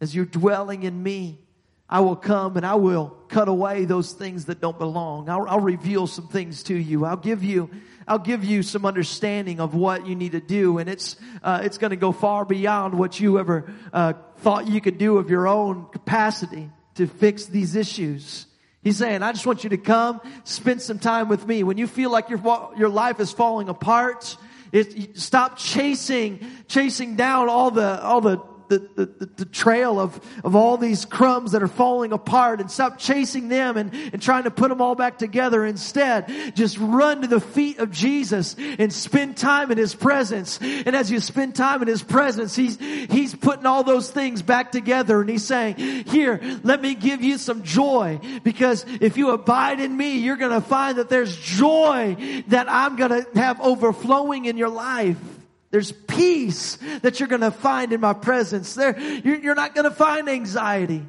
as 0.00 0.14
you're 0.14 0.24
dwelling 0.24 0.84
in 0.84 1.02
me, 1.02 1.38
I 1.88 2.00
will 2.00 2.16
come 2.16 2.56
and 2.56 2.64
I 2.64 2.76
will 2.76 3.16
cut 3.28 3.48
away 3.48 3.84
those 3.84 4.12
things 4.12 4.44
that 4.44 4.60
don't 4.60 4.78
belong. 4.78 5.28
I'll, 5.28 5.48
I'll 5.48 5.60
reveal 5.60 6.06
some 6.06 6.28
things 6.28 6.62
to 6.64 6.74
you. 6.74 7.04
I'll 7.04 7.16
give 7.16 7.42
you, 7.42 7.68
I'll 8.06 8.20
give 8.20 8.44
you 8.44 8.62
some 8.62 8.86
understanding 8.86 9.58
of 9.58 9.74
what 9.74 10.06
you 10.06 10.14
need 10.14 10.32
to 10.32 10.40
do, 10.40 10.78
and 10.78 10.88
it's 10.88 11.16
uh, 11.42 11.62
it's 11.64 11.78
going 11.78 11.90
to 11.90 11.96
go 11.96 12.12
far 12.12 12.44
beyond 12.44 12.94
what 12.94 13.18
you 13.18 13.40
ever 13.40 13.72
uh, 13.92 14.12
thought 14.38 14.68
you 14.68 14.80
could 14.80 14.98
do 14.98 15.18
of 15.18 15.30
your 15.30 15.48
own 15.48 15.86
capacity 15.90 16.70
to 16.94 17.06
fix 17.06 17.46
these 17.46 17.76
issues. 17.76 18.46
He's 18.82 18.96
saying, 18.96 19.22
I 19.22 19.32
just 19.32 19.46
want 19.46 19.62
you 19.62 19.70
to 19.70 19.76
come, 19.76 20.20
spend 20.44 20.80
some 20.80 20.98
time 20.98 21.28
with 21.28 21.46
me. 21.46 21.62
When 21.62 21.76
you 21.76 21.86
feel 21.86 22.10
like 22.10 22.30
your, 22.30 22.72
your 22.76 22.88
life 22.88 23.20
is 23.20 23.30
falling 23.30 23.68
apart, 23.68 24.36
it, 24.72 25.18
stop 25.18 25.58
chasing, 25.58 26.46
chasing 26.66 27.16
down 27.16 27.48
all 27.48 27.70
the, 27.70 28.02
all 28.02 28.20
the 28.20 28.38
the, 28.70 28.78
the, 29.18 29.26
the, 29.26 29.44
trail 29.44 29.98
of, 29.98 30.20
of 30.44 30.54
all 30.54 30.76
these 30.76 31.04
crumbs 31.04 31.52
that 31.52 31.62
are 31.62 31.68
falling 31.68 32.12
apart 32.12 32.60
and 32.60 32.70
stop 32.70 32.98
chasing 32.98 33.48
them 33.48 33.76
and, 33.76 33.92
and 33.92 34.22
trying 34.22 34.44
to 34.44 34.50
put 34.50 34.68
them 34.68 34.80
all 34.80 34.94
back 34.94 35.18
together. 35.18 35.66
Instead, 35.66 36.54
just 36.54 36.78
run 36.78 37.22
to 37.22 37.26
the 37.26 37.40
feet 37.40 37.80
of 37.80 37.90
Jesus 37.90 38.54
and 38.78 38.92
spend 38.92 39.36
time 39.36 39.72
in 39.72 39.78
His 39.78 39.92
presence. 39.92 40.60
And 40.60 40.94
as 40.94 41.10
you 41.10 41.18
spend 41.18 41.56
time 41.56 41.82
in 41.82 41.88
His 41.88 42.02
presence, 42.02 42.54
He's, 42.54 42.78
He's 42.78 43.34
putting 43.34 43.66
all 43.66 43.82
those 43.82 44.08
things 44.08 44.40
back 44.40 44.70
together 44.70 45.20
and 45.20 45.28
He's 45.28 45.44
saying, 45.44 45.74
here, 46.06 46.40
let 46.62 46.80
me 46.80 46.94
give 46.94 47.22
you 47.22 47.38
some 47.38 47.64
joy 47.64 48.20
because 48.44 48.86
if 49.00 49.16
you 49.16 49.30
abide 49.30 49.80
in 49.80 49.96
me, 49.96 50.18
you're 50.18 50.36
going 50.36 50.52
to 50.52 50.66
find 50.66 50.98
that 50.98 51.08
there's 51.08 51.36
joy 51.36 52.44
that 52.48 52.70
I'm 52.70 52.94
going 52.94 53.24
to 53.24 53.26
have 53.34 53.60
overflowing 53.60 54.44
in 54.44 54.56
your 54.56 54.68
life. 54.68 55.18
There's 55.70 55.92
peace 55.92 56.78
that 57.02 57.20
you're 57.20 57.28
going 57.28 57.42
to 57.42 57.50
find 57.50 57.92
in 57.92 58.00
my 58.00 58.12
presence. 58.12 58.74
There, 58.74 58.98
you're, 58.98 59.54
not 59.54 59.74
going 59.74 59.88
to 59.88 59.94
find 59.94 60.28
anxiety. 60.28 61.06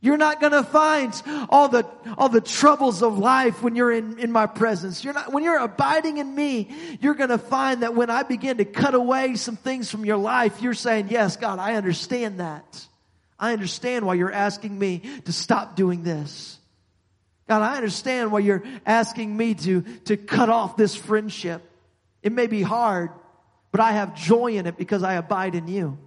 You're 0.00 0.16
not 0.16 0.40
going 0.40 0.52
to 0.52 0.62
find 0.62 1.14
all 1.50 1.68
the, 1.68 1.86
all 2.16 2.30
the 2.30 2.40
troubles 2.40 3.02
of 3.02 3.18
life 3.18 3.62
when 3.62 3.76
you're 3.76 3.92
in, 3.92 4.18
in 4.18 4.32
my 4.32 4.46
presence. 4.46 5.04
You're 5.04 5.14
not, 5.14 5.32
when 5.32 5.44
you're 5.44 5.58
abiding 5.58 6.18
in 6.18 6.34
me, 6.34 6.68
you're 7.00 7.14
going 7.14 7.30
to 7.30 7.38
find 7.38 7.82
that 7.82 7.94
when 7.94 8.08
I 8.08 8.22
begin 8.22 8.56
to 8.56 8.64
cut 8.64 8.94
away 8.94 9.36
some 9.36 9.56
things 9.56 9.90
from 9.90 10.04
your 10.06 10.16
life, 10.16 10.62
you're 10.62 10.74
saying, 10.74 11.08
yes, 11.10 11.36
God, 11.36 11.58
I 11.58 11.74
understand 11.74 12.40
that. 12.40 12.86
I 13.38 13.52
understand 13.52 14.06
why 14.06 14.14
you're 14.14 14.32
asking 14.32 14.78
me 14.78 15.02
to 15.26 15.32
stop 15.32 15.76
doing 15.76 16.02
this. 16.02 16.58
God, 17.48 17.60
I 17.60 17.76
understand 17.76 18.32
why 18.32 18.38
you're 18.38 18.64
asking 18.86 19.36
me 19.36 19.54
to, 19.54 19.82
to 20.06 20.16
cut 20.16 20.48
off 20.48 20.76
this 20.76 20.94
friendship. 20.94 21.62
It 22.22 22.32
may 22.32 22.46
be 22.46 22.62
hard 22.62 23.10
but 23.74 23.80
I 23.80 23.90
have 23.90 24.14
joy 24.14 24.52
in 24.52 24.68
it 24.68 24.76
because 24.76 25.02
I 25.02 25.14
abide 25.14 25.56
in 25.56 25.66
you. 25.66 25.98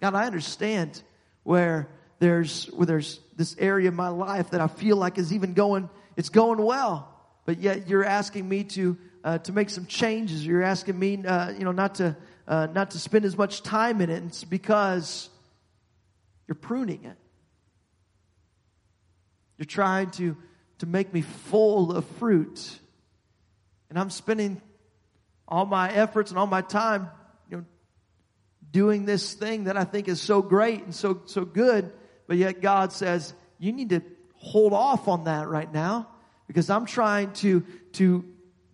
God, 0.00 0.16
I 0.16 0.26
understand 0.26 1.00
where 1.44 1.88
there's 2.18 2.66
where 2.72 2.86
there's 2.86 3.20
this 3.36 3.54
area 3.56 3.86
of 3.86 3.94
my 3.94 4.08
life 4.08 4.50
that 4.50 4.60
I 4.60 4.66
feel 4.66 4.96
like 4.96 5.16
is 5.16 5.32
even 5.32 5.54
going 5.54 5.88
it's 6.16 6.28
going 6.28 6.60
well, 6.60 7.08
but 7.46 7.60
yet 7.60 7.86
you're 7.86 8.04
asking 8.04 8.48
me 8.48 8.64
to 8.64 8.98
uh, 9.22 9.38
to 9.38 9.52
make 9.52 9.70
some 9.70 9.86
changes. 9.86 10.44
You're 10.44 10.64
asking 10.64 10.98
me, 10.98 11.24
uh, 11.24 11.52
you 11.52 11.62
know, 11.62 11.70
not 11.70 11.94
to 11.96 12.16
uh, 12.48 12.66
not 12.74 12.90
to 12.90 12.98
spend 12.98 13.24
as 13.24 13.38
much 13.38 13.62
time 13.62 14.00
in 14.00 14.10
it. 14.10 14.24
It's 14.24 14.42
because 14.42 15.28
you're 16.48 16.56
pruning 16.56 17.04
it. 17.04 17.16
You're 19.56 19.66
trying 19.66 20.10
to 20.18 20.36
to 20.80 20.86
make 20.86 21.14
me 21.14 21.20
full 21.20 21.92
of 21.92 22.04
fruit 22.18 22.79
and 23.90 23.98
I'm 23.98 24.08
spending 24.10 24.62
all 25.46 25.66
my 25.66 25.90
efforts 25.92 26.30
and 26.30 26.38
all 26.38 26.46
my 26.46 26.62
time, 26.62 27.10
you 27.50 27.58
know, 27.58 27.64
doing 28.70 29.04
this 29.04 29.34
thing 29.34 29.64
that 29.64 29.76
I 29.76 29.84
think 29.84 30.08
is 30.08 30.20
so 30.20 30.40
great 30.40 30.84
and 30.84 30.94
so, 30.94 31.22
so 31.26 31.44
good. 31.44 31.92
But 32.28 32.36
yet 32.36 32.62
God 32.62 32.92
says, 32.92 33.34
you 33.58 33.72
need 33.72 33.90
to 33.90 34.02
hold 34.36 34.72
off 34.72 35.08
on 35.08 35.24
that 35.24 35.48
right 35.48 35.70
now 35.70 36.08
because 36.46 36.70
I'm 36.70 36.86
trying 36.86 37.32
to, 37.34 37.64
to 37.94 38.24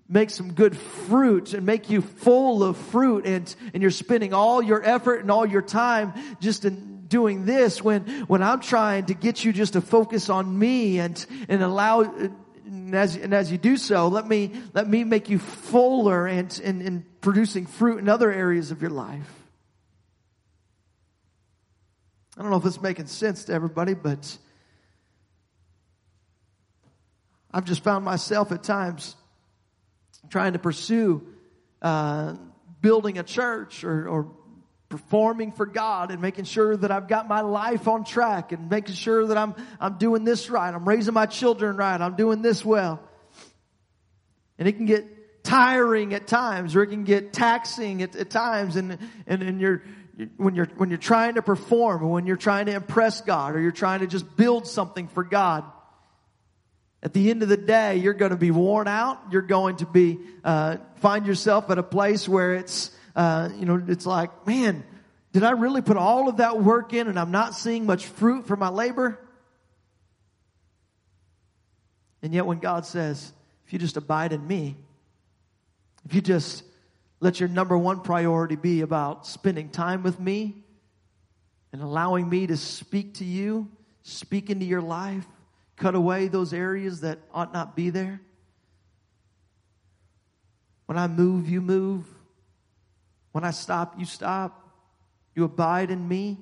make 0.09 0.31
some 0.31 0.53
good 0.53 0.77
fruit 0.77 1.55
and 1.55 1.65
make 1.65 1.89
you 1.89 2.03
full 2.03 2.63
of 2.63 2.77
fruit 2.77 3.27
and, 3.27 3.53
and 3.73 3.83
you're 3.83 3.91
spending 3.91 4.35
all 4.35 4.63
your 4.63 4.85
effort 4.85 5.21
and 5.21 5.31
all 5.31 5.47
your 5.47 5.63
time 5.63 6.13
just 6.41 6.65
in 6.67 7.07
doing 7.09 7.45
this 7.45 7.83
when, 7.83 8.03
when 8.27 8.43
I'm 8.43 8.61
trying 8.61 9.07
to 9.07 9.15
get 9.15 9.45
you 9.45 9.53
just 9.53 9.73
to 9.73 9.81
focus 9.81 10.29
on 10.29 10.59
me 10.59 10.99
and, 10.99 11.25
and 11.49 11.63
allow, 11.63 12.03
and 12.67 12.95
as, 12.95 13.15
and 13.17 13.33
as 13.33 13.51
you 13.51 13.59
do 13.59 13.77
so, 13.77 14.09
let 14.09 14.27
me, 14.27 14.51
let 14.75 14.89
me 14.89 15.05
make 15.05 15.31
you 15.31 15.39
fuller 15.39 16.27
and, 16.27 16.61
and, 16.65 16.83
and 16.83 17.21
producing 17.21 17.67
fruit 17.67 17.99
in 17.99 18.09
other 18.09 18.33
areas 18.33 18.73
of 18.73 18.83
your 18.83 18.91
life. 18.91 19.31
I 22.37 22.43
don't 22.43 22.51
know 22.51 22.57
if 22.57 22.67
it's 22.67 22.83
making 22.83 23.07
sense 23.07 23.45
to 23.45 23.53
everybody, 23.53 23.95
but 23.95 24.37
I've 27.53 27.65
just 27.65 27.83
found 27.83 28.05
myself 28.05 28.53
at 28.53 28.63
times 28.63 29.17
trying 30.29 30.53
to 30.55 30.59
pursue 30.59 31.27
uh, 31.81 32.35
building 32.83 33.19
a 33.19 33.23
church 33.23 33.85
or, 33.85 34.09
or 34.09 34.33
performing 34.89 35.53
for 35.53 35.67
God 35.67 36.11
and 36.11 36.23
making 36.23 36.45
sure 36.45 36.77
that 36.77 36.91
I've 36.91 37.09
got 37.09 37.29
my 37.29 37.41
life 37.41 37.89
on 37.89 38.05
track 38.05 38.53
and 38.53 38.71
making 38.71 38.95
sure 38.95 39.27
that 39.27 39.37
I'm, 39.37 39.55
I'm 39.81 39.99
doing 39.99 40.25
this 40.25 40.49
right. 40.49 40.73
I'm 40.73 40.89
raising 40.89 41.15
my 41.15 41.27
children 41.27 41.77
right. 41.77 42.01
I'm 42.01 42.15
doing 42.15 42.43
this 42.43 42.65
well. 42.65 43.01
And 44.59 44.69
it 44.69 44.73
can 44.73 44.87
get 44.87 45.45
tiring 45.45 46.15
at 46.15 46.27
times 46.27 46.77
or 46.77 46.83
it 46.83 46.89
can 46.89 47.05
get 47.05 47.33
taxing 47.33 48.03
at, 48.03 48.15
at 48.17 48.31
times 48.31 48.77
and, 48.77 48.99
and, 49.27 49.43
and 49.43 49.61
you're, 49.61 49.83
when 50.37 50.55
you're, 50.55 50.69
when 50.77 50.89
you're 50.89 50.99
trying 50.99 51.35
to 51.35 51.43
perform 51.43 52.03
or 52.03 52.09
when 52.09 52.27
you're 52.27 52.37
trying 52.37 52.67
to 52.67 52.75
impress 52.75 53.21
God 53.21 53.55
or 53.55 53.61
you're 53.61 53.73
trying 53.73 54.01
to 54.01 54.07
just 54.07 54.37
build 54.37 54.67
something 54.67 55.09
for 55.09 55.25
God. 55.25 55.65
At 57.03 57.13
the 57.13 57.31
end 57.31 57.43
of 57.43 57.49
the 57.49 57.57
day, 57.57 57.97
you're 57.97 58.15
going 58.15 58.31
to 58.31 58.37
be 58.37 58.51
worn 58.51 58.89
out. 58.89 59.19
You're 59.31 59.43
going 59.43 59.77
to 59.77 59.87
be, 59.87 60.19
uh, 60.43 60.79
find 60.97 61.27
yourself 61.27 61.71
at 61.71 61.79
a 61.79 61.83
place 61.83 62.29
where 62.29 62.55
it's, 62.55 62.91
uh, 63.17 63.49
you 63.59 63.65
know, 63.65 63.83
it's 63.89 64.05
like, 64.05 64.47
man, 64.47 64.85
did 65.33 65.43
I 65.43 65.53
really 65.53 65.81
put 65.81 65.97
all 65.97 66.29
of 66.29 66.37
that 66.37 66.63
work 66.63 66.93
in 66.93 67.09
and 67.09 67.19
I'm 67.19 67.31
not 67.31 67.55
seeing 67.55 67.87
much 67.87 68.05
fruit 68.05 68.47
for 68.47 68.57
my 68.57 68.69
labor? 68.69 69.19
And 72.23 72.35
yet 72.35 72.45
when 72.45 72.59
God 72.59 72.85
says, 72.85 73.33
if 73.67 73.73
you 73.73 73.79
just 73.79 73.97
abide 73.97 74.33
in 74.33 74.47
me, 74.47 74.77
if 76.05 76.15
you 76.15 76.21
just 76.21 76.63
let 77.21 77.41
your 77.41 77.49
number 77.49 77.77
one 77.77 78.01
priority 78.01 78.57
be 78.57 78.83
about 78.83 79.27
spending 79.27 79.71
time 79.71 80.03
with 80.03 80.21
me 80.21 80.63
and 81.73 81.83
allowing 81.83 82.29
me 82.29 82.47
to 82.47 82.57
speak 82.57 83.15
to 83.15 83.25
you, 83.25 83.69
speak 84.03 84.51
into 84.51 84.67
your 84.67 84.83
life, 84.83 85.27
cut 85.77 85.95
away 85.95 86.29
those 86.29 86.53
areas 86.53 87.01
that 87.01 87.19
ought 87.33 87.53
not 87.53 87.75
be 87.75 87.91
there. 87.91 88.21
When 90.85 90.99
I 90.99 91.09
move, 91.09 91.49
you 91.49 91.61
move. 91.61 92.07
When 93.37 93.45
I 93.45 93.51
stop, 93.51 93.99
you 93.99 94.07
stop. 94.07 94.67
You 95.35 95.45
abide 95.45 95.91
in 95.91 96.09
me, 96.09 96.39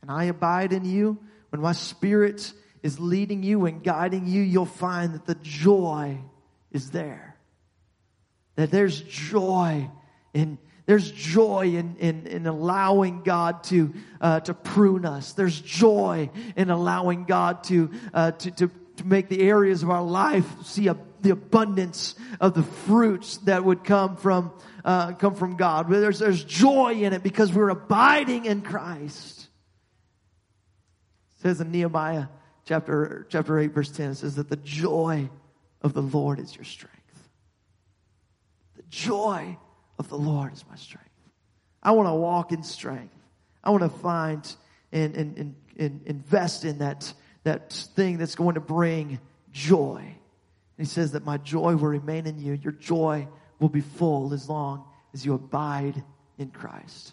and 0.00 0.12
I 0.12 0.26
abide 0.26 0.72
in 0.72 0.84
you. 0.84 1.18
When 1.48 1.60
my 1.60 1.72
spirit 1.72 2.52
is 2.84 3.00
leading 3.00 3.42
you 3.42 3.66
and 3.66 3.82
guiding 3.82 4.28
you, 4.28 4.40
you'll 4.40 4.64
find 4.64 5.12
that 5.14 5.26
the 5.26 5.34
joy 5.34 6.18
is 6.70 6.92
there. 6.92 7.36
That 8.54 8.70
there's 8.70 9.00
joy 9.00 9.90
in 10.32 10.58
there's 10.86 11.10
joy 11.10 11.72
in, 11.74 11.96
in, 11.98 12.28
in 12.28 12.46
allowing 12.46 13.22
God 13.22 13.64
to, 13.64 13.92
uh, 14.20 14.38
to 14.40 14.54
prune 14.54 15.04
us. 15.04 15.32
There's 15.32 15.60
joy 15.60 16.30
in 16.54 16.70
allowing 16.70 17.24
God 17.24 17.64
to, 17.64 17.90
uh, 18.14 18.30
to, 18.30 18.50
to, 18.52 18.70
to 18.98 19.04
make 19.04 19.28
the 19.28 19.40
areas 19.42 19.82
of 19.82 19.90
our 19.90 20.02
life 20.02 20.46
see 20.64 20.86
a, 20.86 20.96
the 21.22 21.30
abundance 21.30 22.14
of 22.40 22.54
the 22.54 22.62
fruits 22.62 23.38
that 23.38 23.64
would 23.64 23.84
come 23.84 24.16
from, 24.16 24.52
uh, 24.84 25.12
come 25.12 25.34
from 25.34 25.56
God. 25.56 25.88
There's, 25.88 26.18
there's 26.18 26.44
joy 26.44 26.94
in 26.94 27.12
it 27.12 27.22
because 27.22 27.52
we're 27.52 27.70
abiding 27.70 28.46
in 28.46 28.62
Christ. 28.62 29.48
It 31.36 31.42
says 31.42 31.60
in 31.60 31.70
Nehemiah 31.70 32.26
chapter, 32.64 33.26
chapter 33.28 33.58
8 33.58 33.72
verse 33.72 33.90
10, 33.90 34.10
it 34.10 34.14
says 34.16 34.36
that 34.36 34.48
the 34.48 34.56
joy 34.56 35.28
of 35.82 35.94
the 35.94 36.02
Lord 36.02 36.38
is 36.38 36.54
your 36.54 36.64
strength. 36.64 36.96
The 38.76 38.82
joy 38.90 39.56
of 39.98 40.08
the 40.08 40.18
Lord 40.18 40.52
is 40.52 40.64
my 40.68 40.76
strength. 40.76 41.08
I 41.82 41.92
want 41.92 42.08
to 42.08 42.14
walk 42.14 42.52
in 42.52 42.62
strength. 42.62 43.14
I 43.64 43.70
want 43.70 43.82
to 43.82 43.88
find 43.88 44.56
and, 44.92 45.14
and, 45.16 45.38
and, 45.38 45.54
and 45.78 46.00
invest 46.06 46.64
in 46.64 46.78
that, 46.78 47.12
that 47.44 47.72
thing 47.72 48.18
that's 48.18 48.34
going 48.34 48.54
to 48.54 48.60
bring 48.60 49.20
joy. 49.52 50.14
He 50.80 50.86
says 50.86 51.12
that 51.12 51.26
my 51.26 51.36
joy 51.36 51.76
will 51.76 51.88
remain 51.88 52.26
in 52.26 52.38
you. 52.38 52.54
Your 52.54 52.72
joy 52.72 53.28
will 53.58 53.68
be 53.68 53.82
full 53.82 54.32
as 54.32 54.48
long 54.48 54.86
as 55.12 55.26
you 55.26 55.34
abide 55.34 56.02
in 56.38 56.50
Christ. 56.50 57.12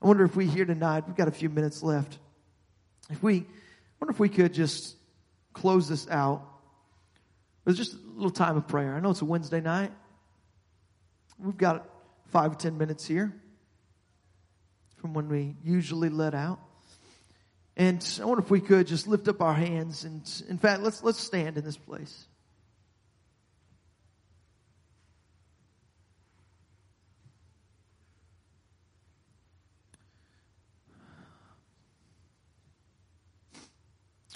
I 0.00 0.06
wonder 0.06 0.24
if 0.24 0.34
we 0.36 0.46
here 0.46 0.64
tonight, 0.64 1.04
we've 1.06 1.14
got 1.14 1.28
a 1.28 1.32
few 1.32 1.50
minutes 1.50 1.82
left. 1.82 2.18
If 3.10 3.22
we, 3.22 3.40
I 3.40 3.44
wonder 4.00 4.12
if 4.12 4.18
we 4.18 4.30
could 4.30 4.54
just 4.54 4.96
close 5.52 5.86
this 5.86 6.08
out 6.08 6.48
with 7.66 7.76
just 7.76 7.92
a 7.92 7.98
little 8.14 8.30
time 8.30 8.56
of 8.56 8.66
prayer. 8.66 8.94
I 8.94 9.00
know 9.00 9.10
it's 9.10 9.20
a 9.20 9.26
Wednesday 9.26 9.60
night. 9.60 9.92
We've 11.38 11.54
got 11.54 11.86
five 12.28 12.52
or 12.52 12.54
ten 12.54 12.78
minutes 12.78 13.06
here 13.06 13.34
from 14.96 15.12
when 15.12 15.28
we 15.28 15.56
usually 15.62 16.08
let 16.08 16.34
out. 16.34 16.58
And 17.76 18.02
I 18.18 18.24
wonder 18.24 18.42
if 18.42 18.50
we 18.50 18.62
could 18.62 18.86
just 18.86 19.06
lift 19.06 19.28
up 19.28 19.42
our 19.42 19.52
hands 19.52 20.04
and 20.04 20.22
in 20.48 20.56
fact 20.56 20.82
let's 20.82 21.02
let's 21.02 21.18
stand 21.18 21.58
in 21.58 21.64
this 21.64 21.76
place. 21.76 22.28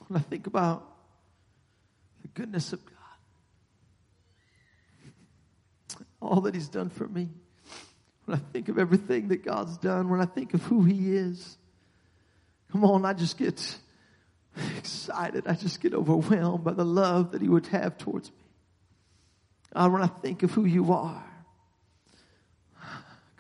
When 0.09 0.19
I 0.19 0.23
think 0.23 0.47
about 0.47 0.87
the 2.23 2.29
goodness 2.29 2.73
of 2.73 2.81
God, 2.85 2.95
all 6.21 6.41
that 6.43 6.55
He's 6.55 6.69
done 6.69 6.91
for 6.91 7.09
me, 7.09 7.29
when 8.25 8.37
I 8.37 8.41
think 8.53 8.69
of 8.69 8.79
everything 8.79 9.29
that 9.29 9.45
God's 9.45 9.77
done, 9.79 10.09
when 10.09 10.21
I 10.21 10.27
think 10.27 10.55
of 10.55 10.63
who 10.63 10.85
He 10.85 11.15
is, 11.17 11.57
come 12.71 12.85
on, 12.85 13.05
I 13.05 13.13
just 13.13 13.37
get 13.37 13.79
excited. 14.77 15.47
I 15.47 15.55
just 15.55 15.81
get 15.81 15.93
overwhelmed 15.93 16.65
by 16.65 16.73
the 16.73 16.85
love 16.85 17.33
that 17.33 17.43
He 17.43 17.49
would 17.49 17.67
have 17.69 17.99
towards 17.99 18.31
me. 18.31 18.37
God, 19.75 19.93
when 19.93 20.03
I 20.03 20.07
think 20.07 20.43
of 20.43 20.53
who 20.53 20.65
you 20.65 20.93
are, 20.93 21.25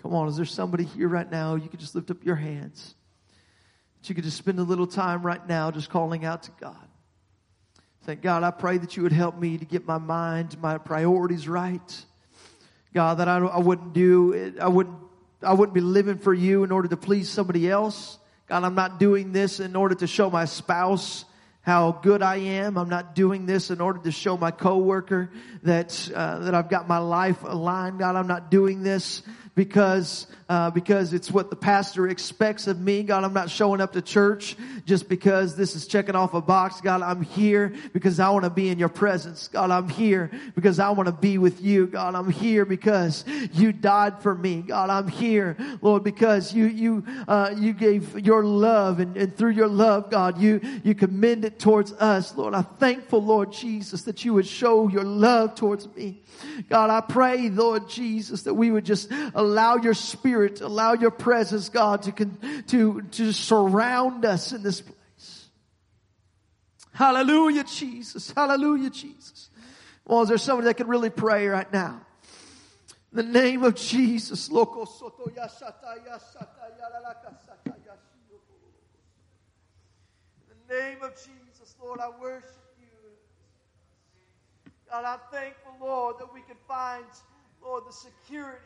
come 0.02 0.14
on, 0.14 0.28
is 0.28 0.36
there 0.36 0.44
somebody 0.44 0.84
here 0.84 1.08
right 1.08 1.30
now? 1.30 1.54
You 1.54 1.68
could 1.68 1.80
just 1.80 1.94
lift 1.94 2.10
up 2.10 2.24
your 2.24 2.36
hands. 2.36 2.94
That 4.00 4.08
you 4.08 4.14
could 4.14 4.24
just 4.24 4.36
spend 4.36 4.58
a 4.58 4.62
little 4.62 4.86
time 4.86 5.22
right 5.22 5.46
now 5.46 5.70
just 5.70 5.90
calling 5.90 6.24
out 6.24 6.44
to 6.44 6.50
God. 6.60 6.76
Thank 8.02 8.22
God, 8.22 8.44
I 8.44 8.52
pray 8.52 8.78
that 8.78 8.96
you 8.96 9.02
would 9.02 9.12
help 9.12 9.36
me 9.36 9.58
to 9.58 9.64
get 9.64 9.84
my 9.84 9.98
mind, 9.98 10.60
my 10.60 10.78
priorities 10.78 11.48
right. 11.48 12.04
God, 12.94 13.18
that 13.18 13.28
I, 13.28 13.38
I 13.38 13.58
wouldn't 13.58 13.92
do, 13.92 14.54
I 14.60 14.68
wouldn't, 14.68 14.96
I 15.42 15.52
wouldn't 15.52 15.74
be 15.74 15.80
living 15.80 16.18
for 16.18 16.32
you 16.32 16.62
in 16.62 16.70
order 16.70 16.88
to 16.88 16.96
please 16.96 17.28
somebody 17.28 17.68
else. 17.68 18.18
God, 18.46 18.62
I'm 18.62 18.76
not 18.76 19.00
doing 19.00 19.32
this 19.32 19.58
in 19.58 19.74
order 19.74 19.96
to 19.96 20.06
show 20.06 20.30
my 20.30 20.44
spouse 20.44 21.24
how 21.62 21.90
good 21.90 22.22
I 22.22 22.36
am. 22.36 22.78
I'm 22.78 22.88
not 22.88 23.16
doing 23.16 23.44
this 23.44 23.72
in 23.72 23.80
order 23.80 23.98
to 24.04 24.12
show 24.12 24.36
my 24.36 24.52
coworker 24.52 25.32
that 25.64 26.08
uh, 26.14 26.38
that 26.38 26.54
I've 26.54 26.70
got 26.70 26.86
my 26.86 26.98
life 26.98 27.42
aligned. 27.42 27.98
God, 27.98 28.14
I'm 28.14 28.28
not 28.28 28.52
doing 28.52 28.84
this 28.84 29.22
because 29.56 30.28
uh, 30.48 30.70
because 30.70 31.12
it's 31.12 31.28
what 31.28 31.50
the 31.50 31.56
pastor 31.56 32.06
expects 32.06 32.68
of 32.68 32.78
me. 32.80 33.02
God, 33.02 33.24
I'm 33.24 33.32
not 33.32 33.50
showing 33.50 33.80
up 33.80 33.94
to 33.94 34.02
church 34.02 34.56
just 34.84 35.08
because 35.08 35.56
this 35.56 35.74
is 35.74 35.88
checking 35.88 36.14
off 36.14 36.34
a 36.34 36.40
box. 36.40 36.80
God, 36.80 37.02
I'm 37.02 37.22
here 37.22 37.74
because 37.92 38.20
I 38.20 38.30
want 38.30 38.44
to 38.44 38.50
be 38.50 38.68
in 38.68 38.78
your 38.78 38.88
presence. 38.88 39.48
God, 39.48 39.72
I'm 39.72 39.88
here 39.88 40.30
because 40.54 40.78
I 40.78 40.90
want 40.90 41.08
to 41.08 41.12
be 41.12 41.38
with 41.38 41.60
you. 41.62 41.88
God, 41.88 42.14
I'm 42.14 42.30
here 42.30 42.64
because 42.64 43.24
you 43.52 43.72
died 43.72 44.22
for 44.22 44.34
me. 44.34 44.62
God, 44.62 44.88
I'm 44.88 45.08
here, 45.08 45.56
Lord, 45.82 46.04
because 46.04 46.54
you 46.54 46.66
you 46.66 47.04
uh, 47.26 47.52
you 47.56 47.72
gave 47.72 48.24
your 48.24 48.44
love 48.44 49.00
and, 49.00 49.16
and 49.16 49.36
through 49.36 49.52
your 49.52 49.68
love, 49.68 50.10
God, 50.10 50.38
you 50.38 50.60
you 50.84 50.94
commend 50.94 51.44
it 51.44 51.58
towards 51.58 51.92
us. 51.94 52.36
Lord, 52.36 52.54
I'm 52.54 52.64
thankful, 52.78 53.20
Lord 53.20 53.52
Jesus, 53.52 54.02
that 54.02 54.24
you 54.24 54.34
would 54.34 54.46
show 54.46 54.88
your 54.88 55.04
love 55.04 55.56
towards 55.56 55.88
me. 55.96 56.20
God, 56.68 56.90
I 56.90 57.00
pray, 57.00 57.48
Lord 57.48 57.88
Jesus, 57.88 58.42
that 58.42 58.54
we 58.54 58.70
would 58.70 58.84
just 58.84 59.10
allow 59.46 59.76
your 59.76 59.94
spirit, 59.94 60.60
allow 60.60 60.92
your 60.92 61.10
presence, 61.10 61.68
God, 61.68 62.02
to, 62.02 62.12
to, 62.68 63.02
to 63.02 63.32
surround 63.32 64.24
us 64.24 64.52
in 64.52 64.62
this 64.62 64.80
place. 64.80 65.48
Hallelujah, 66.92 67.64
Jesus. 67.64 68.30
Hallelujah, 68.30 68.90
Jesus. 68.90 69.50
Well, 70.06 70.22
is 70.22 70.28
there 70.28 70.38
somebody 70.38 70.66
that 70.66 70.76
can 70.76 70.86
really 70.86 71.10
pray 71.10 71.46
right 71.48 71.70
now? 71.72 72.00
In 73.12 73.16
the 73.16 73.22
name 73.22 73.64
of 73.64 73.74
Jesus. 73.74 74.48
The 74.48 74.54
name 80.68 81.02
of 81.02 81.14
Jesus, 81.14 81.76
Lord, 81.82 82.00
I 82.00 82.08
worship 82.20 82.50
you. 82.80 82.86
God, 84.90 85.04
I'm 85.04 85.20
thankful, 85.30 85.74
Lord, 85.80 86.16
that 86.18 86.32
we 86.32 86.40
can 86.42 86.56
find, 86.66 87.04
Lord, 87.62 87.84
the 87.88 87.92
security. 87.92 88.64